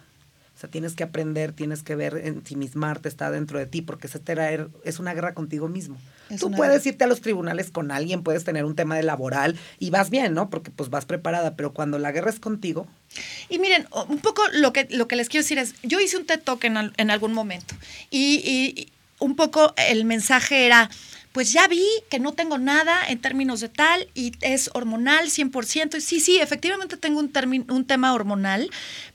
O 0.57 0.59
sea, 0.59 0.71
tienes 0.71 0.95
que 0.95 1.05
aprender, 1.05 1.53
tienes 1.53 1.83
que 1.83 1.97
ver, 1.97 2.17
ensimismarte, 2.25 3.11
está 3.11 3.31
dentro 3.31 3.59
de 3.59 3.67
ti, 3.67 3.83
porque 3.83 4.07
ese 4.07 4.23
es 4.85 4.99
una 5.01 5.13
guerra 5.13 5.35
contigo 5.35 5.69
mismo. 5.69 5.99
Tú 6.39 6.51
puedes 6.51 6.87
irte 6.87 7.05
a 7.05 7.09
los 7.09 7.21
tribunales 7.21 7.71
con 7.71 7.91
alguien, 7.91 8.23
puedes 8.23 8.45
tener 8.45 8.65
un 8.65 8.75
tema 8.75 8.97
de 8.97 9.03
laboral 9.03 9.59
y 9.79 9.91
vas 9.91 10.09
bien, 10.09 10.33
¿no? 10.33 10.49
Porque 10.49 10.71
pues 10.71 10.89
vas 10.89 11.05
preparada, 11.05 11.57
pero 11.57 11.75
cuando 11.75 11.99
la 11.99 12.11
guerra 12.11 12.31
es 12.31 12.41
contigo. 12.41 12.87
Y 13.49 13.59
miren, 13.59 13.87
un 14.09 14.19
poco 14.19 14.43
lo 14.53 14.73
que, 14.73 14.87
lo 14.91 15.09
que 15.09 15.17
les 15.17 15.29
quiero 15.29 15.43
decir 15.43 15.59
es, 15.59 15.75
yo 15.83 16.01
hice 16.01 16.17
un 16.17 16.27
TED 16.27 16.41
Talk 16.41 16.63
en, 16.65 16.93
en 16.97 17.11
algún 17.11 17.33
momento 17.33 17.75
y, 18.11 18.37
y 18.45 18.89
un 19.19 19.37
poco 19.37 19.75
el 19.77 20.05
mensaje 20.05 20.67
era, 20.67 20.91
pues 21.33 21.53
ya 21.53 21.69
vi 21.69 21.87
que 22.09 22.19
no 22.19 22.33
tengo 22.33 22.59
nada 22.59 22.99
en 23.09 23.21
términos 23.21 23.61
de 23.61 23.69
tal 23.69 24.09
y 24.15 24.33
es 24.41 24.69
hormonal 24.75 25.27
100%. 25.31 25.97
Y 25.97 26.01
sí, 26.01 26.19
sí, 26.19 26.39
efectivamente 26.39 26.97
tengo 26.97 27.21
un, 27.21 27.31
un 27.69 27.85
tema 27.87 28.13
hormonal, 28.13 28.69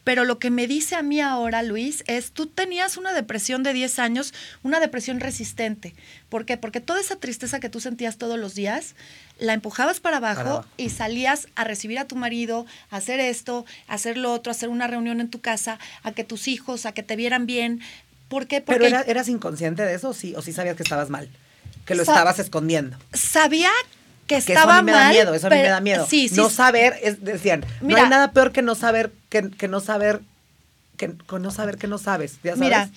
pero 0.06 0.24
lo 0.24 0.40
que 0.40 0.50
me 0.50 0.66
dice 0.66 0.96
a 0.96 1.02
mí 1.02 1.20
ahora, 1.20 1.62
Luis, 1.62 2.06
es, 2.08 2.32
tú 2.32 2.48
tenías 2.48 2.96
una 2.96 3.14
depresión 3.14 3.64
de 3.64 3.74
10 3.74 4.00
años, 4.00 4.34
una 4.64 4.80
depresión 4.80 5.20
resistente. 5.20 5.94
¿Por 6.30 6.46
qué? 6.46 6.56
Porque 6.56 6.80
toda 6.80 7.02
esa 7.02 7.18
tristeza 7.18 7.60
que 7.60 7.70
tú 7.70 7.82
sentías 7.82 8.18
todos 8.18 8.40
los 8.40 8.56
días, 8.56 8.96
la 9.38 9.54
empujabas 9.54 10.00
para 10.00 10.18
abajo, 10.18 10.66
y 10.78 10.92
salías 10.92 11.50
a 11.56 11.66
recibir 11.66 12.00
a 12.00 12.06
tu 12.06 12.16
marido, 12.16 12.66
a 12.92 12.98
hacer 12.98 13.20
esto, 13.20 13.66
a 13.88 13.96
hacer 13.96 14.16
lo 14.16 14.32
otro, 14.32 14.52
a 14.52 14.56
hacer 14.56 14.70
una 14.70 14.88
reunión 14.88 15.20
en 15.20 15.30
tu 15.30 15.42
casa, 15.42 15.80
a 16.04 16.14
que 16.14 16.24
tus 16.24 16.48
hijos, 16.48 16.86
a 16.86 16.94
que 16.94 17.04
te 17.04 17.18
vieran 17.18 17.46
bien. 17.46 17.82
¿Por 18.30 18.48
qué? 18.48 18.62
Porque 18.62 18.80
¿Pero 18.80 19.02
eras 19.06 19.28
inconsciente 19.28 19.84
de 19.84 19.96
eso 19.96 20.14
sí, 20.14 20.34
o 20.38 20.42
sí 20.42 20.54
sabías 20.54 20.78
que 20.78 20.84
estabas 20.84 21.10
mal? 21.10 21.30
Que 21.86 21.96
lo 21.96 22.02
estabas 22.02 22.40
escondiendo. 22.40 22.98
Sabía 23.14 23.70
que 24.28 24.38
estaba 24.38 24.82
mal. 24.82 24.82
Eso 24.82 24.82
a 24.82 24.82
mí 24.82 24.92
me 24.92 24.92
da 24.92 25.10
miedo, 25.12 25.34
eso 25.34 25.48
a 25.48 25.50
mí 25.50 25.56
me 25.58 25.70
da 25.70 25.82
miedo. 25.82 26.08
Sí, 26.10 26.30
sí, 26.30 26.36
no 26.36 26.50
saber, 26.50 27.00
es, 27.02 27.24
decían, 27.24 27.66
no 27.82 27.96
hay 27.96 28.10
nada 28.10 28.32
peor 28.32 28.52
que 28.52 28.62
no 28.62 28.76
saber, 28.76 29.12
que, 29.30 29.50
que 29.52 29.68
no 29.68 29.80
saber, 29.80 30.22
que 30.98 31.14
no 31.40 31.52
saber 31.52 31.78
que 31.78 31.88
no 31.88 31.98
sabes. 31.98 32.40
Mira, 32.58 32.90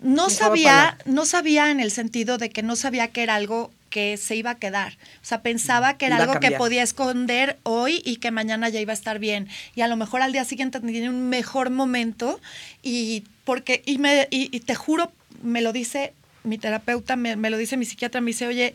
no 0.00 0.30
sabía, 0.30 0.98
no 1.06 1.24
sabía 1.24 1.70
en 1.70 1.80
el 1.80 1.90
sentido 1.90 2.38
de 2.38 2.50
que 2.50 2.62
no 2.62 2.76
sabía 2.76 3.08
que 3.08 3.22
era 3.22 3.34
algo 3.34 3.72
que 3.90 4.18
se 4.18 4.36
iba 4.36 4.50
a 4.50 4.54
quedar. 4.56 4.98
O 5.22 5.24
sea, 5.24 5.40
pensaba 5.40 5.96
que 5.96 6.06
era 6.06 6.16
algo 6.16 6.38
que 6.40 6.50
podía 6.52 6.82
esconder 6.82 7.58
hoy 7.62 8.02
y 8.04 8.16
que 8.16 8.30
mañana 8.30 8.68
ya 8.68 8.80
iba 8.80 8.92
a 8.92 8.94
estar 8.94 9.18
bien. 9.18 9.48
Y 9.74 9.80
a 9.80 9.88
lo 9.88 9.96
mejor 9.96 10.20
al 10.20 10.32
día 10.32 10.44
siguiente 10.44 10.78
tenía 10.80 11.08
un 11.08 11.30
mejor 11.30 11.70
momento 11.70 12.38
y 12.82 13.24
porque, 13.44 13.82
y 13.86 13.96
me, 13.96 14.28
y 14.30 14.60
te 14.60 14.74
juro, 14.74 15.10
me 15.42 15.62
lo 15.62 15.72
dice 15.72 16.12
mi 16.48 16.58
terapeuta 16.58 17.16
me, 17.16 17.36
lo 17.36 17.56
dice, 17.56 17.76
mi 17.76 17.84
psiquiatra 17.84 18.20
me 18.20 18.28
dice, 18.28 18.46
oye, 18.46 18.74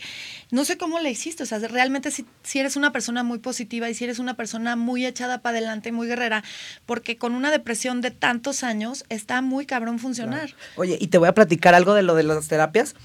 no 0.52 0.64
sé 0.66 0.78
cómo 0.78 1.00
le 1.00 1.12
hiciste, 1.12 1.44
o 1.44 1.46
sea, 1.46 1.60
realmente 1.60 2.12
si, 2.12 2.26
si 2.44 2.60
eres 2.60 2.76
una 2.76 2.92
persona 2.92 3.24
muy 3.24 3.40
positiva 3.40 3.90
y 3.90 3.94
si 3.94 4.04
eres 4.04 4.20
una 4.20 4.36
persona 4.36 4.76
muy 4.76 5.06
echada 5.06 5.42
para 5.42 5.58
adelante, 5.58 5.92
muy 5.92 6.08
guerrera, 6.08 6.44
porque 6.86 7.18
con 7.18 7.34
una 7.34 7.52
depresión 7.52 8.02
de 8.02 8.12
tantos 8.12 8.64
años 8.64 9.06
está 9.10 9.42
muy 9.42 9.66
cabrón 9.66 10.00
funcionar. 10.00 10.56
Oye, 10.76 10.98
y 11.00 11.08
te 11.08 11.18
voy 11.18 11.28
a 11.28 11.34
platicar 11.34 11.76
algo 11.76 11.94
de 11.94 12.04
lo 12.04 12.16
de 12.16 12.24
las 12.24 12.48
terapias. 12.48 12.96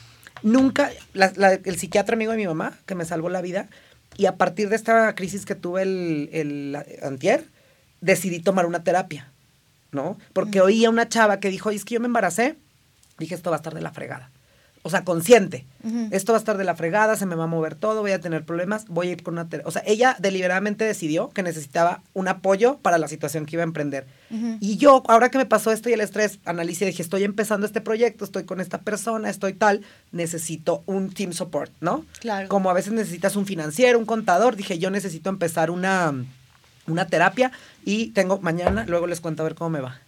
Nunca, 0.42 0.92
el 1.14 1.78
psiquiatra 1.78 2.14
amigo 2.14 2.30
de 2.32 2.38
mi 2.38 2.46
mamá, 2.46 2.78
que 2.86 2.94
me 2.94 3.04
salvó 3.04 3.28
la 3.28 3.42
vida, 3.42 3.68
y 4.16 4.26
a 4.26 4.36
partir 4.36 4.68
de 4.68 4.76
esta 4.76 5.14
crisis 5.14 5.44
que 5.44 5.54
tuve 5.54 5.82
el, 5.82 6.28
el 6.32 6.78
antier, 7.02 7.44
decidí 8.00 8.40
tomar 8.40 8.66
una 8.66 8.84
terapia, 8.84 9.32
¿no? 9.90 10.18
Porque 10.32 10.60
oía 10.60 10.90
una 10.90 11.08
chava 11.08 11.40
que 11.40 11.50
dijo, 11.50 11.70
es 11.70 11.84
que 11.84 11.94
yo 11.94 12.00
me 12.00 12.06
embaracé, 12.06 12.56
dije, 13.18 13.34
esto 13.34 13.50
va 13.50 13.56
a 13.56 13.58
estar 13.58 13.74
de 13.74 13.80
la 13.80 13.92
fregada 13.92 14.30
o 14.89 14.91
sea, 14.91 15.05
consciente. 15.05 15.66
Esto 16.11 16.32
va 16.32 16.39
a 16.39 16.41
estar 16.41 16.57
de 16.57 16.64
la 16.64 16.74
fregada, 16.74 17.14
se 17.14 17.26
me 17.26 17.34
va 17.34 17.45
a 17.45 17.47
mover 17.47 17.74
todo, 17.74 18.01
voy 18.01 18.12
a 18.12 18.20
tener 18.20 18.45
problemas, 18.45 18.86
voy 18.89 19.09
a 19.09 19.12
ir 19.12 19.22
con 19.22 19.34
una... 19.34 19.47
O 19.66 19.70
sea, 19.70 19.82
ella 19.86 20.16
deliberadamente 20.18 20.86
decidió 20.86 21.28
que 21.28 21.43
necesitaba 21.43 22.01
un 22.14 22.26
apoyo 22.26 22.78
para 22.78 22.97
la 22.97 23.07
situación 23.07 23.45
que 23.45 23.57
iba 23.57 23.62
a 23.62 23.64
emprender. 23.64 24.07
Y 24.61 24.78
yo, 24.78 25.03
ahora 25.09 25.30
que 25.30 25.36
me 25.36 25.45
pasó 25.45 25.72
esto 25.72 25.91
y 25.91 25.93
el 25.93 26.01
estrés, 26.01 26.39
analicé 26.47 26.86
y 26.86 26.89
dije, 26.89 27.03
estoy 27.03 27.24
empezando 27.24 27.66
este 27.66 27.82
proyecto, 27.82 28.24
estoy 28.24 28.45
con 28.45 28.62
esta 28.62 28.78
persona, 28.80 29.28
estoy 29.28 29.53
tal, 29.53 29.82
necesito 30.11 30.82
un 30.86 31.11
team 31.11 31.32
support, 31.32 31.70
¿no? 31.80 32.07
Claro. 32.20 32.49
Como 32.49 32.70
a 32.70 32.72
veces 32.72 32.95
necesitas 32.95 33.36
un 33.36 33.45
financiero, 33.45 33.99
un 33.99 34.07
contador, 34.07 34.57
dije, 34.57 34.78
yo 34.78 34.91
necesito 34.91 35.28
empezar 35.28 35.70
una, 35.70 36.14
una 36.86 37.07
terapia 37.07 37.53
y 37.84 38.09
tengo 38.09 38.41
mañana, 38.41 38.86
luego 38.89 39.07
les 39.07 39.20
cuento 39.20 39.43
a 39.43 39.45
ver 39.45 39.55
cómo 39.55 39.68
me 39.68 39.80
va. 39.80 40.01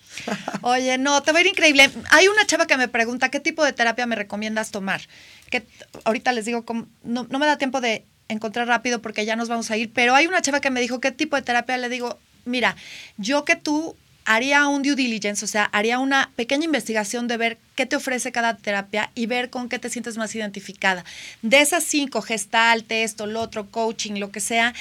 Oye, 0.62 0.98
no, 0.98 1.22
te 1.22 1.32
va 1.32 1.38
a 1.38 1.40
ir 1.42 1.46
increíble. 1.46 1.90
Hay 2.10 2.28
una 2.28 2.46
chava 2.46 2.66
que 2.66 2.76
me 2.76 2.88
pregunta 2.88 3.30
qué 3.30 3.40
tipo 3.40 3.64
de 3.64 3.72
terapia 3.72 4.06
me 4.06 4.16
recomiendas 4.16 4.70
tomar. 4.70 5.02
Que 5.50 5.64
ahorita 6.04 6.32
les 6.32 6.44
digo, 6.44 6.64
no, 7.02 7.26
no 7.28 7.38
me 7.38 7.46
da 7.46 7.58
tiempo 7.58 7.80
de 7.80 8.04
encontrar 8.28 8.68
rápido 8.68 9.02
porque 9.02 9.24
ya 9.24 9.36
nos 9.36 9.48
vamos 9.48 9.70
a 9.70 9.76
ir, 9.76 9.90
pero 9.92 10.14
hay 10.14 10.26
una 10.26 10.42
chava 10.42 10.60
que 10.60 10.70
me 10.70 10.80
dijo 10.80 11.00
qué 11.00 11.10
tipo 11.10 11.36
de 11.36 11.42
terapia. 11.42 11.76
Le 11.78 11.88
digo, 11.88 12.18
mira, 12.44 12.76
yo 13.16 13.44
que 13.44 13.56
tú 13.56 13.96
haría 14.24 14.66
un 14.68 14.82
due 14.82 14.94
diligence, 14.94 15.44
o 15.44 15.48
sea, 15.48 15.64
haría 15.64 15.98
una 15.98 16.30
pequeña 16.36 16.64
investigación 16.64 17.26
de 17.26 17.36
ver 17.36 17.58
qué 17.74 17.86
te 17.86 17.96
ofrece 17.96 18.30
cada 18.30 18.56
terapia 18.56 19.10
y 19.14 19.26
ver 19.26 19.50
con 19.50 19.68
qué 19.68 19.78
te 19.78 19.90
sientes 19.90 20.16
más 20.16 20.34
identificada. 20.34 21.04
De 21.42 21.60
esas 21.60 21.84
cinco, 21.84 22.22
gestalt, 22.22 22.90
esto, 22.92 23.26
lo 23.26 23.40
otro, 23.40 23.70
coaching, 23.70 24.20
lo 24.20 24.30
que 24.30 24.40
sea, 24.40 24.74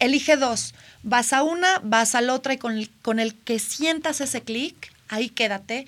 elige 0.00 0.36
dos. 0.36 0.74
Vas 1.02 1.32
a 1.32 1.42
una, 1.42 1.80
vas 1.82 2.14
a 2.14 2.20
la 2.20 2.34
otra 2.34 2.54
y 2.54 2.58
con 2.58 2.76
el, 2.76 2.90
con 3.02 3.20
el 3.20 3.34
que 3.34 3.58
sientas 3.58 4.20
ese 4.20 4.40
clic, 4.42 4.92
ahí 5.08 5.28
quédate, 5.28 5.86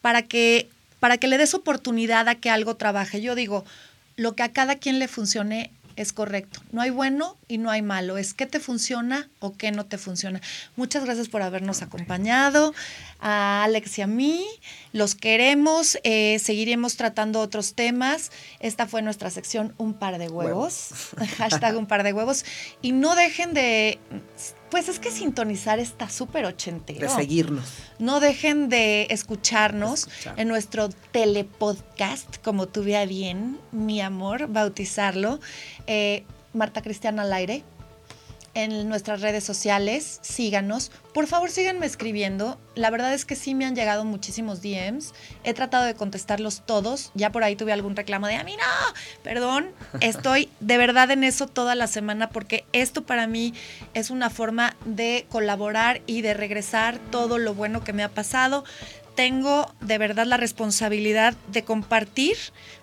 para 0.00 0.22
que, 0.22 0.68
para 1.00 1.18
que 1.18 1.26
le 1.26 1.38
des 1.38 1.54
oportunidad 1.54 2.28
a 2.28 2.36
que 2.36 2.50
algo 2.50 2.76
trabaje. 2.76 3.20
Yo 3.20 3.34
digo, 3.34 3.64
lo 4.16 4.34
que 4.34 4.42
a 4.44 4.52
cada 4.52 4.76
quien 4.76 4.98
le 4.98 5.08
funcione 5.08 5.72
es 5.98 6.12
correcto. 6.12 6.60
No 6.70 6.80
hay 6.80 6.90
bueno 6.90 7.36
y 7.48 7.58
no 7.58 7.70
hay 7.70 7.82
malo. 7.82 8.18
Es 8.18 8.32
qué 8.32 8.46
te 8.46 8.60
funciona 8.60 9.28
o 9.40 9.56
qué 9.56 9.72
no 9.72 9.84
te 9.84 9.98
funciona. 9.98 10.40
Muchas 10.76 11.04
gracias 11.04 11.28
por 11.28 11.42
habernos 11.42 11.82
acompañado. 11.82 12.72
A 13.20 13.64
Alex 13.64 13.98
y 13.98 14.02
a 14.02 14.06
mí, 14.06 14.46
los 14.92 15.16
queremos. 15.16 15.98
Eh, 16.04 16.38
seguiremos 16.38 16.96
tratando 16.96 17.40
otros 17.40 17.74
temas. 17.74 18.30
Esta 18.60 18.86
fue 18.86 19.02
nuestra 19.02 19.28
sección 19.30 19.74
Un 19.76 19.92
par 19.92 20.18
de 20.18 20.28
huevos. 20.28 20.90
Hashtag 21.38 21.76
un 21.76 21.86
par 21.86 22.04
de 22.04 22.12
huevos. 22.12 22.44
Y 22.80 22.92
no 22.92 23.16
dejen 23.16 23.52
de 23.52 23.98
pues 24.70 24.88
es 24.88 24.98
que 24.98 25.10
sintonizar 25.10 25.78
está 25.78 26.08
súper 26.08 26.44
ochentero. 26.44 27.00
De 27.00 27.08
seguirnos. 27.08 27.64
No 27.98 28.20
dejen 28.20 28.68
de 28.68 29.06
escucharnos 29.10 30.08
en 30.36 30.48
nuestro 30.48 30.88
telepodcast, 30.88 32.42
como 32.42 32.68
tuve 32.68 32.96
a 32.96 33.06
bien, 33.06 33.58
mi 33.72 34.00
amor, 34.00 34.48
bautizarlo. 34.48 35.40
Eh, 35.86 36.24
Marta 36.52 36.82
Cristiana 36.82 37.22
al 37.22 37.32
aire 37.32 37.64
en 38.54 38.88
nuestras 38.88 39.20
redes 39.20 39.44
sociales, 39.44 40.18
síganos. 40.22 40.90
Por 41.14 41.26
favor, 41.26 41.50
síganme 41.50 41.86
escribiendo. 41.86 42.58
La 42.74 42.90
verdad 42.90 43.14
es 43.14 43.24
que 43.24 43.36
sí 43.36 43.54
me 43.54 43.64
han 43.64 43.74
llegado 43.74 44.04
muchísimos 44.04 44.62
DMs. 44.62 45.14
He 45.44 45.54
tratado 45.54 45.84
de 45.84 45.94
contestarlos 45.94 46.62
todos. 46.64 47.10
Ya 47.14 47.32
por 47.32 47.44
ahí 47.44 47.56
tuve 47.56 47.72
algún 47.72 47.96
reclamo 47.96 48.26
de, 48.26 48.36
a 48.36 48.44
mí 48.44 48.56
no, 48.56 48.94
perdón. 49.22 49.70
Estoy 50.00 50.48
de 50.60 50.78
verdad 50.78 51.10
en 51.10 51.24
eso 51.24 51.46
toda 51.46 51.74
la 51.74 51.86
semana 51.86 52.30
porque 52.30 52.64
esto 52.72 53.02
para 53.02 53.26
mí 53.26 53.54
es 53.94 54.10
una 54.10 54.30
forma 54.30 54.76
de 54.84 55.26
colaborar 55.28 56.02
y 56.06 56.22
de 56.22 56.34
regresar 56.34 56.98
todo 57.10 57.38
lo 57.38 57.54
bueno 57.54 57.84
que 57.84 57.92
me 57.92 58.02
ha 58.02 58.08
pasado. 58.08 58.64
Tengo 59.14 59.72
de 59.80 59.98
verdad 59.98 60.26
la 60.26 60.36
responsabilidad 60.36 61.34
de 61.48 61.64
compartir 61.64 62.36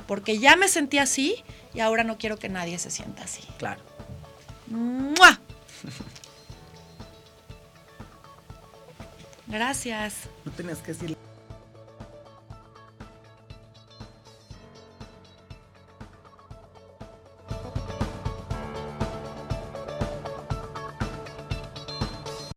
porque 0.07 0.39
ya 0.39 0.55
me 0.55 0.67
sentí 0.67 0.97
así 0.97 1.43
y 1.73 1.79
ahora 1.79 2.03
no 2.03 2.17
quiero 2.17 2.37
que 2.37 2.49
nadie 2.49 2.77
se 2.79 2.91
sienta 2.91 3.23
así. 3.23 3.41
Claro. 3.57 3.81
¡Mua! 4.67 5.39
Gracias. 9.47 10.29
No 10.43 10.51
tenías 10.51 10.79
que 10.79 10.93
decir. 10.93 11.17